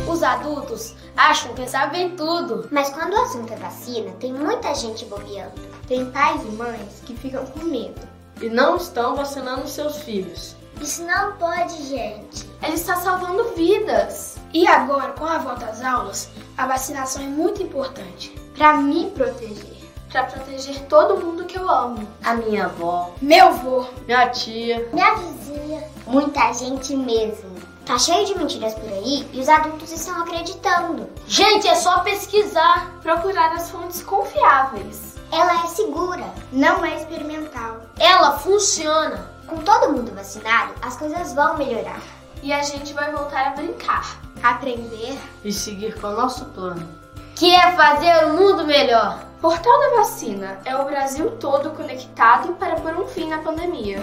Os 0.09 0.23
adultos 0.23 0.95
acham 1.17 1.53
que 1.53 1.67
sabem 1.69 2.15
tudo. 2.15 2.69
Mas 2.71 2.91
quando 2.91 3.15
o 3.15 3.23
assunto 3.23 3.53
é 3.53 3.57
vacina, 3.57 4.13
tem 4.21 4.33
muita 4.33 4.73
gente 4.73 5.05
bobeando. 5.07 5.61
Tem 5.89 6.09
pais 6.13 6.45
e 6.45 6.53
mães 6.53 7.03
que 7.05 7.17
ficam 7.17 7.45
com 7.47 7.65
medo 7.65 8.16
e 8.41 8.49
não 8.49 8.77
estão 8.77 9.17
vacinando 9.17 9.69
seus 9.69 9.99
filhos. 9.99 10.57
Isso 10.81 11.03
não 11.05 11.33
pode, 11.37 11.83
gente. 11.85 12.49
Ele 12.63 12.75
está 12.75 12.97
salvando 12.97 13.55
vidas. 13.55 14.37
E 14.53 14.67
agora, 14.67 15.13
com 15.13 15.25
a 15.25 15.39
volta 15.39 15.67
às 15.67 15.83
aulas, 15.83 16.29
a 16.57 16.67
vacinação 16.67 17.23
é 17.23 17.27
muito 17.27 17.63
importante. 17.63 18.31
Para 18.57 18.77
me 18.77 19.11
proteger. 19.11 19.77
Para 20.11 20.25
proteger 20.25 20.81
todo 20.83 21.19
mundo 21.19 21.45
que 21.45 21.59
eu 21.59 21.69
amo. 21.69 22.07
A 22.23 22.35
minha 22.35 22.67
avó. 22.67 23.13
Meu 23.21 23.49
avô. 23.49 23.87
Minha 24.07 24.29
tia. 24.29 24.89
Minha 24.93 25.15
vizinha. 25.15 25.85
Muita 26.07 26.53
gente 26.53 26.95
mesmo. 26.95 27.57
Tá 27.87 27.99
cheio 27.99 28.27
de 28.27 28.37
mentiras 28.37 28.75
por 28.75 28.93
aí 28.93 29.25
e 29.33 29.41
os 29.41 29.49
adultos 29.49 29.93
estão 29.93 30.21
acreditando. 30.21 31.09
Gente, 31.29 31.69
é 31.69 31.75
só 31.77 32.01
pesquisar, 32.01 32.99
procurar 33.01 33.53
as 33.53 33.71
fontes 33.71 34.03
confiáveis. 34.03 35.06
Ela 35.33 35.65
é 35.65 35.67
segura, 35.69 36.25
não 36.53 36.85
é 36.85 36.97
experimental. 36.97 37.83
Ela 37.99 38.39
funciona. 38.39 39.35
Com 39.47 39.59
todo 39.59 39.93
mundo 39.93 40.15
vacinado, 40.15 40.75
as 40.83 40.97
coisas 40.97 41.33
vão 41.33 41.57
melhorar. 41.57 42.01
E 42.43 42.53
a 42.53 42.63
gente 42.63 42.93
vai 42.93 43.13
voltar 43.13 43.47
a 43.47 43.51
brincar, 43.51 44.21
aprender 44.43 45.17
e 45.45 45.53
seguir 45.53 46.01
com 46.01 46.09
o 46.09 46.17
nosso 46.17 46.45
plano, 46.47 46.87
que 47.35 47.55
é 47.55 47.73
fazer 47.73 48.27
o 48.27 48.35
mundo 48.35 48.65
melhor. 48.65 49.21
Portal 49.41 49.79
da 49.79 49.97
Vacina 49.97 50.59
é 50.65 50.77
o 50.77 50.85
Brasil 50.85 51.31
todo 51.33 51.71
conectado 51.71 52.55
para 52.55 52.77
pôr 52.77 52.97
um 52.97 53.07
fim 53.07 53.29
na 53.29 53.39
pandemia. 53.39 54.03